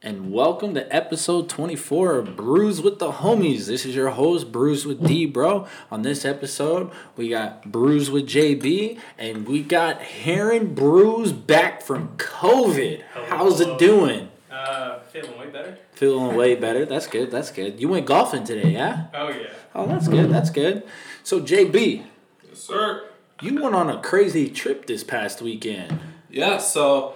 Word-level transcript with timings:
and 0.00 0.32
welcome 0.32 0.74
to 0.74 0.94
episode 0.94 1.48
24 1.48 2.18
of 2.18 2.36
Brews 2.36 2.80
with 2.80 2.98
the 2.98 3.10
Homies. 3.10 3.66
This 3.66 3.84
is 3.84 3.96
your 3.96 4.10
host, 4.10 4.52
Brews 4.52 4.86
with 4.86 5.04
D, 5.06 5.26
bro. 5.26 5.66
On 5.90 6.02
this 6.02 6.24
episode, 6.24 6.90
we 7.16 7.28
got 7.30 7.70
Brews 7.72 8.10
with 8.10 8.26
JB, 8.28 8.98
and 9.18 9.46
we 9.48 9.62
got 9.62 10.00
Heron 10.00 10.74
Brews 10.74 11.32
back 11.32 11.82
from 11.82 12.16
COVID. 12.16 13.02
How's 13.26 13.60
it 13.60 13.78
doing? 13.78 14.28
Uh, 14.50 15.00
feeling 15.00 15.38
way 15.38 15.46
better. 15.50 15.78
Feeling 15.94 16.36
way 16.36 16.54
better. 16.54 16.84
That's 16.86 17.06
good. 17.06 17.30
That's 17.30 17.50
good. 17.50 17.80
You 17.80 17.88
went 17.88 18.06
golfing 18.06 18.44
today, 18.44 18.70
yeah? 18.70 19.06
Oh 19.14 19.28
yeah. 19.28 19.48
Oh, 19.74 19.86
that's 19.86 20.06
good. 20.08 20.30
That's 20.30 20.50
good. 20.50 20.84
So, 21.22 21.40
JB, 21.40 22.04
Yes, 22.48 22.58
sir. 22.60 23.04
you 23.42 23.60
went 23.62 23.74
on 23.74 23.90
a 23.90 24.00
crazy 24.00 24.48
trip 24.48 24.86
this 24.86 25.02
past 25.04 25.42
weekend. 25.42 25.98
Yeah, 26.30 26.58
so 26.58 27.14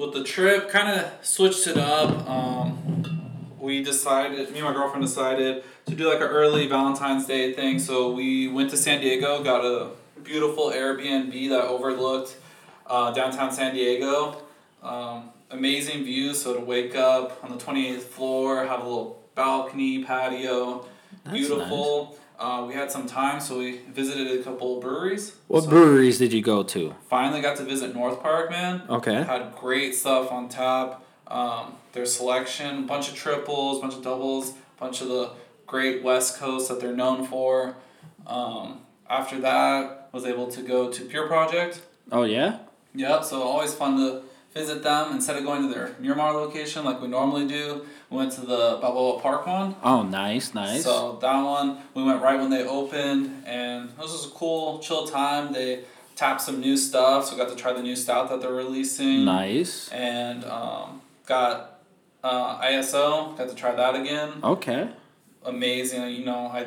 with 0.00 0.14
the 0.14 0.24
trip, 0.24 0.70
kind 0.70 0.88
of 0.88 1.12
switched 1.24 1.66
it 1.66 1.76
up. 1.76 2.26
Um, 2.28 3.52
we 3.60 3.84
decided, 3.84 4.50
me 4.50 4.58
and 4.58 4.68
my 4.68 4.72
girlfriend 4.72 5.04
decided 5.04 5.62
to 5.84 5.94
do 5.94 6.08
like 6.08 6.20
an 6.20 6.28
early 6.28 6.66
Valentine's 6.66 7.26
Day 7.26 7.52
thing. 7.52 7.78
So 7.78 8.10
we 8.12 8.48
went 8.48 8.70
to 8.70 8.78
San 8.78 9.02
Diego, 9.02 9.44
got 9.44 9.64
a 9.64 9.90
beautiful 10.24 10.70
Airbnb 10.70 11.50
that 11.50 11.64
overlooked 11.64 12.36
uh, 12.86 13.12
downtown 13.12 13.52
San 13.52 13.74
Diego. 13.74 14.42
Um, 14.82 15.30
amazing 15.50 16.04
view. 16.04 16.32
So 16.32 16.54
to 16.54 16.60
wake 16.60 16.96
up 16.96 17.38
on 17.44 17.50
the 17.50 17.62
28th 17.62 18.00
floor, 18.00 18.66
have 18.66 18.80
a 18.80 18.84
little 18.84 19.22
balcony, 19.34 20.02
patio, 20.02 20.86
That's 21.24 21.36
beautiful. 21.36 22.18
Uh, 22.40 22.64
we 22.66 22.72
had 22.72 22.90
some 22.90 23.06
time, 23.06 23.38
so 23.38 23.58
we 23.58 23.80
visited 23.92 24.40
a 24.40 24.42
couple 24.42 24.80
breweries. 24.80 25.36
What 25.46 25.64
So 25.64 25.70
breweries 25.70 26.16
did 26.16 26.32
you 26.32 26.40
go 26.40 26.62
to? 26.62 26.94
Finally 27.10 27.42
got 27.42 27.58
to 27.58 27.64
visit 27.64 27.94
North 27.94 28.22
Park, 28.22 28.50
man. 28.50 28.82
Okay. 28.88 29.22
Had 29.22 29.54
great 29.54 29.94
stuff 29.94 30.32
on 30.32 30.48
tap. 30.48 31.04
Um, 31.26 31.74
their 31.92 32.06
selection, 32.06 32.86
bunch 32.86 33.10
of 33.10 33.14
triples, 33.14 33.82
bunch 33.82 33.94
of 33.94 34.02
doubles, 34.02 34.54
bunch 34.78 35.02
of 35.02 35.08
the 35.08 35.32
great 35.66 36.02
West 36.02 36.38
Coast 36.38 36.68
that 36.70 36.80
they're 36.80 36.96
known 36.96 37.26
for. 37.26 37.76
Um, 38.26 38.80
after 39.08 39.38
that, 39.40 40.08
was 40.12 40.24
able 40.24 40.46
to 40.48 40.62
go 40.62 40.90
to 40.90 41.04
Pure 41.04 41.26
Project. 41.26 41.82
Oh, 42.10 42.22
yeah? 42.22 42.60
Yep. 42.94 43.24
So 43.24 43.42
always 43.42 43.74
fun 43.74 43.98
to 43.98 44.22
visit 44.52 44.82
them 44.82 45.12
instead 45.12 45.36
of 45.36 45.44
going 45.44 45.62
to 45.62 45.68
their 45.72 45.94
Miramar 45.98 46.32
location 46.32 46.84
like 46.84 47.00
we 47.00 47.08
normally 47.08 47.46
do. 47.46 47.86
We 48.08 48.16
went 48.16 48.32
to 48.32 48.40
the 48.40 48.78
Balboa 48.80 49.20
Park 49.20 49.46
one. 49.46 49.76
Oh, 49.82 50.02
nice, 50.02 50.54
nice. 50.54 50.82
So 50.82 51.18
that 51.20 51.42
one, 51.42 51.78
we 51.94 52.02
went 52.02 52.20
right 52.22 52.38
when 52.38 52.50
they 52.50 52.64
opened, 52.64 53.44
and 53.46 53.90
it 53.90 53.98
was 53.98 54.12
just 54.12 54.28
a 54.28 54.30
cool, 54.30 54.80
chill 54.80 55.06
time. 55.06 55.52
They 55.52 55.84
tapped 56.16 56.42
some 56.42 56.60
new 56.60 56.76
stuff, 56.76 57.26
so 57.26 57.32
we 57.36 57.38
got 57.42 57.48
to 57.50 57.56
try 57.56 57.72
the 57.72 57.82
new 57.82 57.96
stout 57.96 58.28
that 58.30 58.40
they're 58.40 58.52
releasing. 58.52 59.24
Nice. 59.24 59.88
And 59.90 60.44
um, 60.44 61.00
got 61.26 61.80
uh, 62.24 62.60
ISO, 62.60 63.36
got 63.38 63.48
to 63.48 63.54
try 63.54 63.74
that 63.74 63.94
again. 63.94 64.32
Okay. 64.42 64.88
Amazing, 65.44 66.10
you 66.10 66.24
know, 66.24 66.48
I 66.48 66.66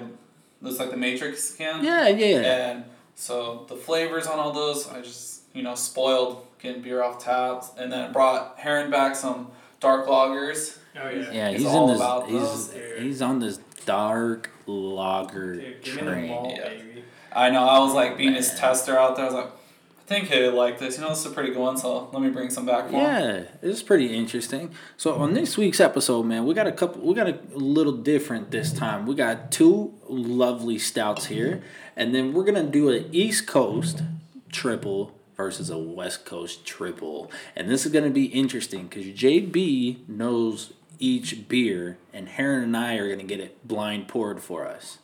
looks 0.61 0.79
like 0.79 0.89
the 0.89 0.97
Matrix 0.97 1.53
can. 1.53 1.83
Yeah, 1.83 2.07
yeah. 2.07 2.37
And 2.37 2.85
so 3.15 3.65
the 3.67 3.75
flavors 3.75 4.25
on 4.25 4.39
all 4.39 4.51
those, 4.51 4.87
I 4.87 5.01
just 5.01 5.41
you 5.53 5.61
know 5.61 5.75
spoiled 5.75 6.47
getting 6.63 6.81
beer 6.81 7.03
off 7.03 7.23
taps, 7.23 7.71
and 7.77 7.91
then 7.91 8.11
brought 8.11 8.57
Heron 8.57 8.89
back 8.89 9.15
some 9.15 9.51
dark 9.79 10.07
lagers. 10.07 10.77
Oh 10.95 11.09
yeah. 11.09 11.31
Yeah, 11.31 11.49
It's 11.49 11.63
he's 11.63 11.73
in 11.73 11.87
this. 11.87 12.01
He's 12.27 12.69
those, 12.69 12.73
he's 12.99 13.21
on 13.21 13.39
this 13.39 13.57
dark 13.85 14.49
lager 14.65 15.55
Dude, 15.55 15.81
give 15.83 15.95
me 15.95 16.01
the 16.01 16.11
train. 16.11 16.27
malt, 16.29 16.53
yeah. 16.55 17.01
I 17.35 17.49
know. 17.49 17.63
I 17.63 17.79
was 17.79 17.93
like 17.93 18.17
being 18.17 18.33
his 18.33 18.53
tester 18.55 18.97
out 18.97 19.15
there. 19.15 19.25
I 19.25 19.27
was 19.27 19.35
like, 19.35 19.47
I 19.47 20.05
think 20.05 20.27
he'd 20.29 20.49
like 20.49 20.79
this. 20.79 20.97
You 20.97 21.03
know, 21.03 21.09
this 21.09 21.19
is 21.19 21.25
a 21.25 21.31
pretty 21.31 21.49
good 21.49 21.59
one. 21.59 21.77
So 21.77 22.09
let 22.13 22.21
me 22.21 22.29
bring 22.29 22.49
some 22.49 22.65
back 22.65 22.85
for 22.85 22.91
him. 22.91 23.01
Yeah, 23.01 23.43
it's 23.61 23.81
pretty 23.81 24.15
interesting. 24.15 24.71
So 24.95 25.15
on 25.15 25.29
mm-hmm. 25.29 25.35
this 25.35 25.57
week's 25.57 25.79
episode, 25.79 26.23
man, 26.23 26.45
we 26.45 26.53
got 26.53 26.67
a 26.67 26.71
couple. 26.71 27.01
We 27.01 27.13
got 27.13 27.27
a 27.27 27.39
little 27.53 27.93
different 27.93 28.51
this 28.51 28.71
time. 28.71 29.05
We 29.05 29.15
got 29.15 29.51
two 29.51 29.93
lovely 30.07 30.77
stouts 30.77 31.25
here, 31.25 31.63
and 31.95 32.13
then 32.13 32.33
we're 32.33 32.45
gonna 32.45 32.63
do 32.63 32.89
an 32.89 33.09
East 33.11 33.47
Coast 33.47 34.03
triple 34.51 35.13
versus 35.35 35.69
a 35.69 35.77
West 35.77 36.25
Coast 36.25 36.65
triple, 36.65 37.31
and 37.55 37.69
this 37.69 37.85
is 37.85 37.91
gonna 37.91 38.09
be 38.09 38.25
interesting 38.25 38.87
because 38.87 39.05
JB 39.05 40.07
knows 40.07 40.73
each 40.99 41.47
beer, 41.47 41.97
and 42.13 42.29
Heron 42.29 42.63
and 42.63 42.77
I 42.77 42.95
are 42.97 43.09
gonna 43.09 43.23
get 43.23 43.39
it 43.39 43.67
blind 43.67 44.07
poured 44.07 44.41
for 44.41 44.67
us. 44.67 44.99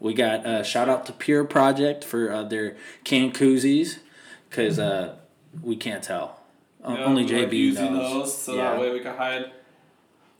We 0.00 0.14
got 0.14 0.44
uh, 0.46 0.62
shout 0.62 0.88
out 0.88 1.06
to 1.06 1.12
Pure 1.12 1.44
Project 1.44 2.04
for 2.04 2.32
uh, 2.32 2.42
their 2.44 2.76
can 3.04 3.32
koozies, 3.32 3.98
cause 4.50 4.78
uh, 4.78 5.16
we 5.62 5.76
can't 5.76 6.02
tell. 6.02 6.40
O- 6.84 6.94
Yeah, 6.96 7.04
Only 7.04 7.24
we 7.24 7.30
JB 7.30 7.52
using 7.52 7.92
knows. 7.94 8.12
those, 8.12 8.38
so 8.42 8.54
yeah. 8.56 8.72
that 8.72 8.80
way 8.80 8.92
we 8.92 9.00
can 9.00 9.16
hide 9.16 9.50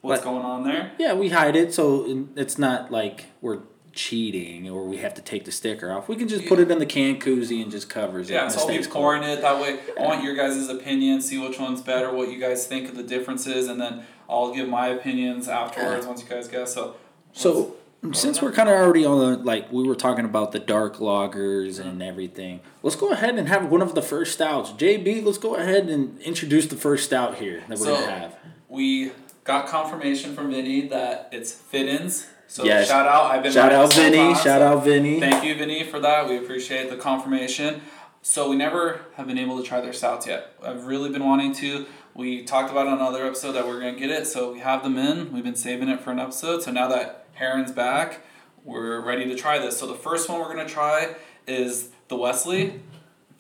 what's 0.01 0.21
But- 0.23 0.31
going 0.31 0.45
on 0.45 0.65
there. 0.65 0.93
Yeah, 0.99 1.15
we 1.15 1.29
hide 1.29 1.55
it 1.57 1.73
so 1.75 2.27
it's 2.37 2.59
not 2.59 2.91
like 2.91 3.27
we're 3.41 3.61
cheating 3.93 4.69
or 4.71 4.85
we 4.85 4.99
have 4.99 5.15
to 5.15 5.23
take 5.23 5.45
the 5.45 5.53
sticker 5.53 5.93
off. 5.93 6.09
We 6.09 6.17
can 6.17 6.29
just 6.29 6.47
put 6.47 6.59
it 6.59 6.71
in 6.71 6.79
the 6.79 6.87
can 6.87 7.19
koozie 7.21 7.63
and 7.63 7.71
just 7.71 7.89
covers 7.89 8.31
it. 8.31 8.35
Yeah, 8.35 8.49
so 8.49 8.61
I'll 8.61 8.69
be 8.69 8.83
pouring 8.87 9.23
it 9.23 9.41
that 9.43 9.61
way. 9.61 9.79
I 9.99 10.03
want 10.03 10.23
your 10.25 10.35
guys' 10.35 10.69
opinion, 10.69 11.21
see 11.21 11.39
which 11.39 11.59
one's 11.59 11.81
better, 11.81 12.13
what 12.13 12.31
you 12.31 12.39
guys 12.41 12.67
think 12.67 12.89
of 12.89 12.97
the 12.97 13.03
differences, 13.03 13.69
and 13.69 13.81
then 13.81 14.05
I'll 14.29 14.55
give 14.55 14.69
my 14.69 14.89
opinions 14.89 15.49
afterwards 15.49 16.07
once 16.07 16.23
you 16.23 16.29
guys 16.29 16.49
guess. 16.49 16.75
So, 16.75 16.97
So 17.33 17.77
um, 18.03 18.15
since 18.15 18.41
we're 18.43 18.53
kind 18.53 18.69
of 18.69 18.75
already 18.77 19.05
on 19.05 19.19
the 19.19 19.37
like 19.39 19.71
we 19.71 19.87
were 19.87 19.95
talking 19.95 20.25
about 20.25 20.53
the 20.53 20.59
dark 20.59 20.97
lagers 20.97 21.79
and 21.79 22.03
everything, 22.03 22.61
let's 22.83 22.97
go 22.97 23.11
ahead 23.13 23.37
and 23.39 23.49
have 23.49 23.71
one 23.71 23.83
of 23.83 23.95
the 23.95 24.03
first 24.03 24.33
stouts. 24.33 24.71
JB, 24.73 25.25
let's 25.25 25.39
go 25.39 25.55
ahead 25.57 25.89
and 25.89 26.19
introduce 26.21 26.67
the 26.67 26.77
first 26.77 27.05
stout 27.05 27.37
here 27.37 27.63
that 27.69 27.79
we're 27.79 27.87
So- 27.87 27.95
gonna 27.95 28.07
have. 28.11 28.37
we 28.69 29.13
got 29.45 29.67
confirmation 29.67 30.35
from 30.35 30.51
Vinny 30.51 30.89
that 30.89 31.29
it's 31.33 31.53
Fidens. 31.53 32.27
So 32.53 32.65
Yes. 32.67 32.89
shout 32.89 33.07
out! 33.07 33.31
I've 33.33 33.43
been 33.43 33.51
Shout 33.51 33.73
out 33.73 33.95
Vinny. 33.95 34.19
time, 34.19 34.35
Shout 34.35 34.45
so- 34.61 34.63
out 34.67 34.85
Vinny. 34.85 35.19
Thank 35.21 35.43
you, 35.43 35.55
Vinny, 35.55 35.85
for 35.85 35.99
that. 36.01 36.29
We 36.29 36.37
appreciate 36.37 36.91
the 36.91 36.97
confirmation. 36.97 37.81
So 38.21 38.51
we 38.51 38.57
never 38.57 39.01
have 39.17 39.27
been 39.27 39.39
able 39.39 39.57
to 39.57 39.63
try 39.67 39.81
their 39.81 39.95
stouts 39.95 40.27
yet. 40.27 40.53
I've 40.63 40.85
really 40.85 41.09
been 41.09 41.25
wanting 41.25 41.55
to. 41.55 41.87
We 42.15 42.43
talked 42.43 42.71
about 42.71 42.87
on 42.87 42.99
another 42.99 43.27
episode 43.27 43.53
that 43.53 43.67
we're 43.67 43.79
gonna 43.81 43.99
get 43.99 44.11
it, 44.11 44.27
so 44.27 44.53
we 44.53 44.59
have 44.59 44.83
them 44.83 44.99
in. 44.99 45.33
We've 45.33 45.43
been 45.43 45.55
saving 45.57 45.89
it 45.89 46.01
for 46.01 46.11
an 46.11 46.19
episode. 46.21 46.63
So 46.63 46.71
now 46.71 46.89
that 46.89 47.25
Heron's 47.33 47.73
back, 47.73 48.21
we're 48.65 49.01
ready 49.01 49.25
to 49.25 49.35
try 49.35 49.59
this. 49.59 49.79
So 49.79 49.87
the 49.87 49.95
first 49.95 50.29
one 50.29 50.39
we're 50.39 50.55
gonna 50.55 50.69
try 50.69 51.15
is 51.49 51.89
the 52.09 52.17
Wesley. 52.17 52.83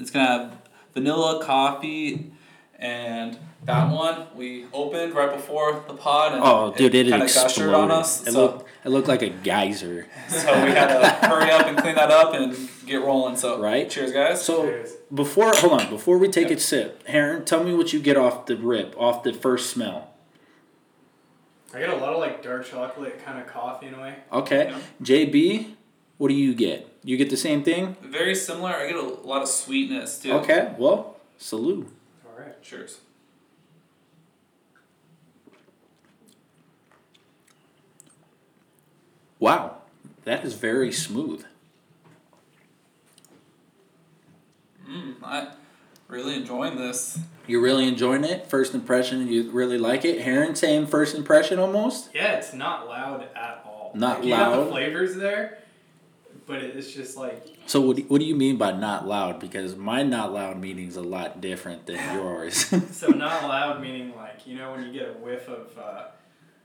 It's 0.00 0.10
gonna 0.10 0.26
have 0.26 0.52
vanilla 0.94 1.44
coffee 1.44 2.32
and 2.82 3.38
that 3.64 3.86
mm-hmm. 3.86 3.94
one 3.94 4.26
we 4.34 4.66
opened 4.72 5.14
right 5.14 5.32
before 5.32 5.84
the 5.86 5.94
pod 5.94 6.32
and 6.32 6.42
Oh, 6.44 6.74
dude, 6.76 6.94
it, 6.94 7.06
kinda 7.06 7.24
exploded. 7.24 7.48
gushered 7.56 7.74
on 7.74 7.90
us. 7.92 8.26
It 8.26 8.32
so 8.32 8.42
looked 8.42 8.68
it 8.84 8.88
looked 8.88 9.08
like 9.08 9.22
a 9.22 9.28
geyser. 9.28 10.08
so 10.28 10.64
we 10.64 10.72
had 10.72 10.88
to 10.88 11.26
hurry 11.28 11.50
up 11.50 11.66
and 11.68 11.78
clean 11.78 11.94
that 11.94 12.10
up 12.10 12.34
and 12.34 12.56
get 12.84 12.96
rolling. 12.96 13.36
So 13.36 13.60
Right. 13.60 13.88
cheers, 13.88 14.12
guys. 14.12 14.44
So 14.44 14.64
Cheers. 14.64 14.90
before 15.14 15.52
hold 15.54 15.80
on, 15.80 15.88
before 15.90 16.18
we 16.18 16.26
take 16.28 16.48
Yep. 16.48 16.58
it 16.58 16.60
sip, 16.60 17.06
Heron, 17.06 17.44
tell 17.44 17.62
me 17.62 17.72
what 17.72 17.92
you 17.92 18.00
get 18.00 18.16
off 18.16 18.46
the 18.46 18.56
rip, 18.56 18.94
off 18.98 19.22
the 19.22 19.32
first 19.32 19.70
smell. 19.70 20.08
I 21.72 21.78
get 21.78 21.88
a 21.88 21.96
lot 21.96 22.12
of 22.12 22.18
like 22.18 22.42
dark 22.42 22.66
chocolate 22.66 23.24
kind 23.24 23.38
of 23.38 23.46
coffee 23.46 23.86
in 23.86 23.94
a 23.94 24.00
way. 24.00 24.16
Okay. 24.32 24.66
Yeah. 24.70 24.78
JB, 25.02 25.74
what 26.18 26.28
do 26.28 26.34
you 26.34 26.52
get? 26.52 26.88
You 27.04 27.16
get 27.16 27.30
the 27.30 27.36
same 27.36 27.62
thing? 27.62 27.96
very 28.02 28.34
similar. 28.34 28.70
I 28.70 28.88
get 28.88 28.96
a 28.96 29.02
lot 29.02 29.42
of 29.42 29.48
sweetness 29.48 30.18
too. 30.18 30.32
Okay. 30.32 30.74
Well, 30.76 31.16
salute. 31.38 31.88
All 32.62 32.78
right. 32.78 32.78
Cheers. 32.78 32.98
Wow. 39.38 39.78
That 40.24 40.44
is 40.44 40.54
very 40.54 40.92
smooth. 40.92 41.44
Mm, 44.88 45.14
I 45.24 45.48
really 46.08 46.36
enjoying 46.36 46.76
this. 46.76 47.18
You're 47.46 47.60
really 47.60 47.88
enjoying 47.88 48.22
it? 48.24 48.46
First 48.46 48.72
impression, 48.74 49.26
you 49.26 49.50
really 49.50 49.78
like 49.78 50.04
it? 50.04 50.20
Heron 50.20 50.54
saying 50.54 50.86
first 50.86 51.16
impression 51.16 51.58
almost? 51.58 52.10
Yeah, 52.14 52.34
it's 52.34 52.52
not 52.54 52.86
loud 52.88 53.26
at 53.34 53.62
all. 53.66 53.90
Not 53.94 54.18
like, 54.18 54.24
You 54.26 54.30
got 54.30 54.52
loud? 54.52 54.66
the 54.66 54.70
flavors 54.70 55.16
there, 55.16 55.58
but 56.46 56.58
it's 56.62 56.92
just 56.92 57.16
like 57.16 57.46
So 57.66 57.80
what 57.80 57.96
do, 57.96 58.02
what 58.04 58.18
do 58.18 58.24
you 58.24 58.34
mean 58.36 58.56
by 58.56 58.72
not 58.72 59.06
loud? 59.06 59.38
Because 59.40 59.76
my 59.76 60.02
not 60.02 60.32
loud 60.32 60.60
meaning 60.60 60.88
is 60.88 60.96
a 60.96 61.02
lot 61.02 61.40
different 61.40 61.86
than 61.86 61.96
yours. 62.16 62.66
so 62.96 63.08
not 63.08 63.44
loud 63.44 63.80
meaning 63.80 64.14
like 64.16 64.46
you 64.46 64.56
know 64.56 64.72
when 64.72 64.84
you 64.84 64.92
get 64.92 65.08
a 65.08 65.12
whiff 65.12 65.48
of 65.48 65.76
uh, 65.78 66.04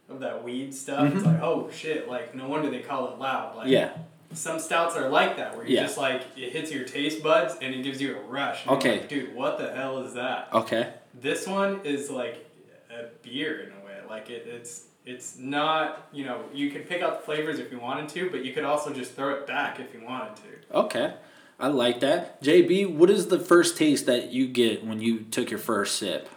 of 0.09 0.19
that 0.21 0.43
weed 0.43 0.73
stuff. 0.73 1.13
It's 1.13 1.25
like 1.25 1.41
oh 1.41 1.69
shit, 1.71 2.07
like 2.09 2.33
no 2.35 2.47
wonder 2.47 2.69
they 2.69 2.79
call 2.81 3.13
it 3.13 3.19
loud. 3.19 3.55
Like 3.55 3.65
Mm-hmm. 3.67 3.73
yeah. 3.73 3.97
some 4.33 4.59
stouts 4.59 4.95
are 4.95 5.09
like 5.09 5.37
that 5.37 5.55
where 5.55 5.65
you 5.67 5.75
Yeah. 5.75 5.83
just 5.83 5.97
like 5.97 6.21
it 6.37 6.51
hits 6.53 6.71
your 6.71 6.83
taste 6.85 7.21
buds 7.23 7.55
and 7.61 7.73
it 7.75 7.83
gives 7.83 8.01
you 8.01 8.15
a 8.17 8.21
rush. 8.21 8.65
Okay. 8.67 8.99
like, 8.99 9.09
dude, 9.09 9.35
what 9.35 9.57
the 9.57 9.71
hell 9.73 9.99
is 9.99 10.13
that? 10.15 10.49
Okay. 10.53 10.93
This 11.13 11.45
one 11.47 11.81
is 11.83 12.09
like 12.09 12.45
a 12.89 13.05
beer 13.21 13.59
in 13.61 13.71
a 13.81 13.85
way. 13.85 13.97
Like 14.09 14.29
it, 14.29 14.47
it's 14.47 14.83
it's 15.07 15.37
not 15.37 16.07
you 16.11 16.25
know 16.25 16.43
you 16.53 16.69
can 16.69 16.83
pick 16.83 17.01
out 17.01 17.19
the 17.19 17.25
flavors 17.25 17.59
if 17.59 17.71
you 17.71 17.79
wanted 17.79 18.09
to, 18.09 18.29
but 18.29 18.45
you 18.45 18.53
could 18.53 18.65
also 18.65 18.93
just 18.93 19.13
throw 19.13 19.33
it 19.33 19.47
back 19.47 19.79
if 19.79 19.93
you 19.93 20.05
wanted 20.05 20.35
to. 20.35 20.77
Okay. 20.77 21.13
I 21.59 21.69
like 21.69 22.01
that. 22.01 22.43
JB, 22.43 22.93
what 22.93 23.09
is 23.09 23.29
the 23.29 23.39
first 23.39 23.77
taste 23.77 24.05
that 24.05 24.31
you 24.31 24.47
get 24.47 24.85
when 24.85 25.01
you 25.01 25.21
took 25.21 25.49
your 25.49 25.59
first 25.59 25.97
sip? 25.97 26.29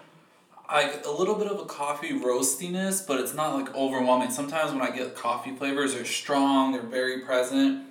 like 0.72 1.04
a 1.04 1.10
little 1.10 1.34
bit 1.34 1.48
of 1.48 1.58
a 1.58 1.64
coffee 1.64 2.12
roastiness, 2.12 3.04
but 3.04 3.18
it's 3.18 3.34
not 3.34 3.54
like 3.54 3.74
overwhelming. 3.74 4.30
Sometimes 4.30 4.72
when 4.72 4.82
I 4.82 4.90
get 4.90 5.16
coffee 5.16 5.54
flavors, 5.54 5.94
they're 5.94 6.04
strong, 6.04 6.72
they're 6.72 6.82
very 6.82 7.20
present. 7.20 7.86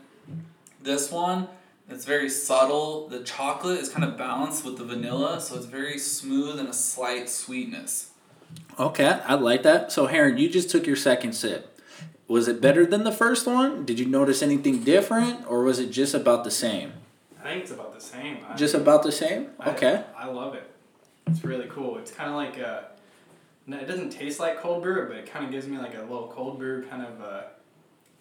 This 0.81 1.11
one, 1.11 1.49
it's 1.89 2.05
very 2.05 2.29
subtle. 2.29 3.09
The 3.09 3.19
chocolate 3.23 3.79
is 3.79 3.89
kind 3.89 4.05
of 4.05 4.17
balanced 4.17 4.63
with 4.63 4.77
the 4.77 4.85
vanilla, 4.85 5.41
so 5.41 5.55
it's 5.55 5.65
very 5.65 5.97
smooth 5.97 6.59
and 6.59 6.69
a 6.69 6.73
slight 6.73 7.29
sweetness. 7.29 8.08
Okay, 8.79 9.19
I 9.25 9.35
like 9.35 9.63
that. 9.63 9.91
So, 9.91 10.07
Heron, 10.07 10.37
you 10.37 10.49
just 10.49 10.69
took 10.69 10.87
your 10.87 10.95
second 10.95 11.33
sip. 11.33 11.79
Was 12.29 12.47
it 12.47 12.61
better 12.61 12.85
than 12.85 13.03
the 13.03 13.11
first 13.11 13.47
one? 13.47 13.85
Did 13.85 13.99
you 13.99 14.05
notice 14.05 14.41
anything 14.41 14.83
different, 14.83 15.45
or 15.47 15.63
was 15.63 15.79
it 15.79 15.91
just 15.91 16.13
about 16.13 16.43
the 16.43 16.51
same? 16.51 16.93
I 17.39 17.43
think 17.43 17.63
it's 17.63 17.71
about 17.71 17.93
the 17.93 18.01
same. 18.01 18.37
I, 18.47 18.55
Just 18.55 18.75
about 18.75 19.03
the 19.03 19.11
same? 19.11 19.47
Okay. 19.65 20.03
I, 20.15 20.27
love 20.27 20.55
it. 20.55 20.69
It's 21.27 21.43
really 21.43 21.67
cool. 21.67 21.97
It's 21.97 22.11
kind 22.11 22.29
of 22.29 22.35
like 22.35 22.57
a. 22.57 22.85
It 23.67 23.87
doesn't 23.87 24.09
taste 24.09 24.39
like 24.39 24.59
cold 24.59 24.83
brew, 24.83 25.07
but 25.07 25.17
it 25.17 25.31
kind 25.31 25.45
of 25.45 25.51
gives 25.51 25.67
me 25.67 25.77
like 25.77 25.95
a 25.95 26.01
little 26.01 26.31
cold 26.35 26.57
brew 26.57 26.85
kind 26.87 27.03
of 27.03 27.21
uh, 27.21 27.41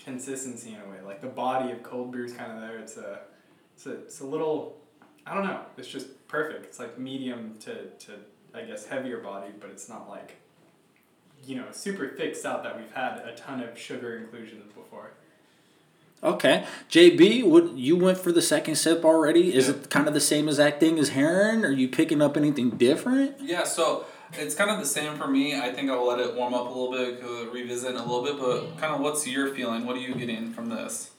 consistency 0.03 0.75
in 0.75 0.81
a 0.81 0.91
way. 0.91 1.01
Like 1.05 1.21
the 1.21 1.29
body 1.29 1.73
of 1.73 1.83
cold 1.83 2.13
brew 2.13 2.25
is 2.25 2.33
kind 2.33 2.53
of 2.53 2.61
there. 2.61 2.79
It's 2.79 2.97
a, 2.97 3.21
it's 3.75 3.87
a, 3.87 3.93
it's 3.93 4.21
a 4.21 4.27
little, 4.27 4.77
I 5.27 5.35
don't 5.35 5.45
know. 5.45 5.61
It's 5.77 5.89
just 5.89 6.27
perfect. 6.29 6.67
It's 6.67 6.79
like 6.79 6.99
medium 6.99 7.55
to, 7.61 7.87
to 7.87 8.13
I 8.55 8.63
guess 8.63 8.87
heavier 8.87 9.19
bodied, 9.19 9.61
but 9.61 9.71
it's 9.71 9.89
not 9.89 10.09
like, 10.09 10.37
you 11.47 11.57
know, 11.57 11.67
super 11.73 12.09
thick 12.09 12.35
stout 12.35 12.63
that 12.65 12.77
we've 12.79 12.93
had 12.93 13.19
a 13.19 13.35
ton 13.37 13.63
of 13.63 13.79
sugar 13.79 14.17
inclusions 14.17 14.73
before. 14.73 15.13
Okay. 16.23 16.65
JB, 16.91 17.45
what 17.45 17.77
you 17.77 17.97
went 17.97 18.19
for 18.19 18.33
the 18.33 18.43
second 18.43 18.75
sip 18.75 19.05
already? 19.05 19.55
Is 19.55 19.69
Yeah. 19.69 19.75
it 19.75 19.91
kind 19.91 20.09
of 20.09 20.15
the 20.15 20.21
same 20.21 20.49
exact 20.49 20.81
thing 20.81 20.99
as 20.99 21.11
Heron? 21.11 21.65
Are 21.65 21.71
you 21.71 21.89
picking 21.89 22.21
up 22.21 22.37
anything 22.37 22.71
different? 22.71 23.37
Yeah, 23.41 23.63
so 23.65 24.05
it's 24.33 24.55
kind 24.57 24.71
of 24.71 24.81
the 24.81 24.87
same 24.87 25.17
for 25.17 25.29
me. 25.29 25.57
I 25.59 25.73
think 25.73 25.91
I'll 25.91 26.07
let 26.07 26.19
it 26.19 26.35
warm 26.35 26.55
up 26.55 26.67
a 26.67 26.69
little 26.71 26.91
bit, 26.91 27.23
uh, 27.23 27.51
revisit 27.53 27.95
a 27.95 28.03
little 28.03 28.25
bit, 28.25 28.37
but 28.39 28.79
kind 28.81 28.93
of 28.95 29.01
what's 29.01 29.29
your 29.29 29.55
feeling? 29.55 29.87
What 29.87 29.97
are 29.97 30.01
you 30.01 30.15
getting 30.15 30.53
from 30.53 30.71
this? 30.71 31.13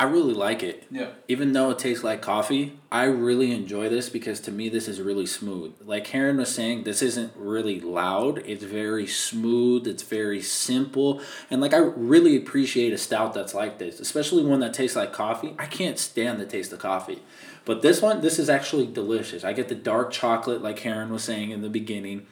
I 0.00 0.04
really 0.04 0.32
like 0.32 0.62
it. 0.62 0.84
Yeah. 0.90 1.10
Even 1.28 1.52
though 1.52 1.68
it 1.68 1.78
tastes 1.78 2.02
like 2.02 2.22
coffee, 2.22 2.72
I 2.90 3.04
really 3.04 3.52
enjoy 3.52 3.90
this 3.90 4.08
because 4.08 4.40
to 4.40 4.50
me 4.50 4.70
this 4.70 4.88
is 4.88 4.98
really 4.98 5.26
smooth. 5.26 5.74
Like 5.84 6.06
Heron 6.06 6.38
was 6.38 6.54
saying, 6.54 6.84
this 6.84 7.02
isn't 7.02 7.34
really 7.36 7.80
loud. 7.80 8.38
It's 8.46 8.64
very 8.64 9.06
smooth. 9.06 9.86
It's 9.86 10.02
very 10.02 10.40
simple. 10.40 11.20
And 11.50 11.60
like 11.60 11.74
I 11.74 11.80
really 11.80 12.34
appreciate 12.34 12.94
a 12.94 12.98
stout 12.98 13.34
that's 13.34 13.52
like 13.52 13.76
this, 13.76 14.00
especially 14.00 14.42
one 14.42 14.60
that 14.60 14.72
tastes 14.72 14.96
like 14.96 15.12
coffee. 15.12 15.54
I 15.58 15.66
can't 15.66 15.98
stand 15.98 16.40
the 16.40 16.46
taste 16.46 16.72
of 16.72 16.78
coffee. 16.78 17.22
But 17.66 17.82
this 17.82 18.00
one, 18.00 18.22
this 18.22 18.38
is 18.38 18.48
actually 18.48 18.86
delicious. 18.86 19.44
I 19.44 19.52
get 19.52 19.68
the 19.68 19.74
dark 19.74 20.12
chocolate 20.12 20.62
like 20.62 20.78
Heron 20.78 21.10
was 21.10 21.24
saying 21.24 21.50
in 21.50 21.60
the 21.60 21.68
beginning. 21.68 22.26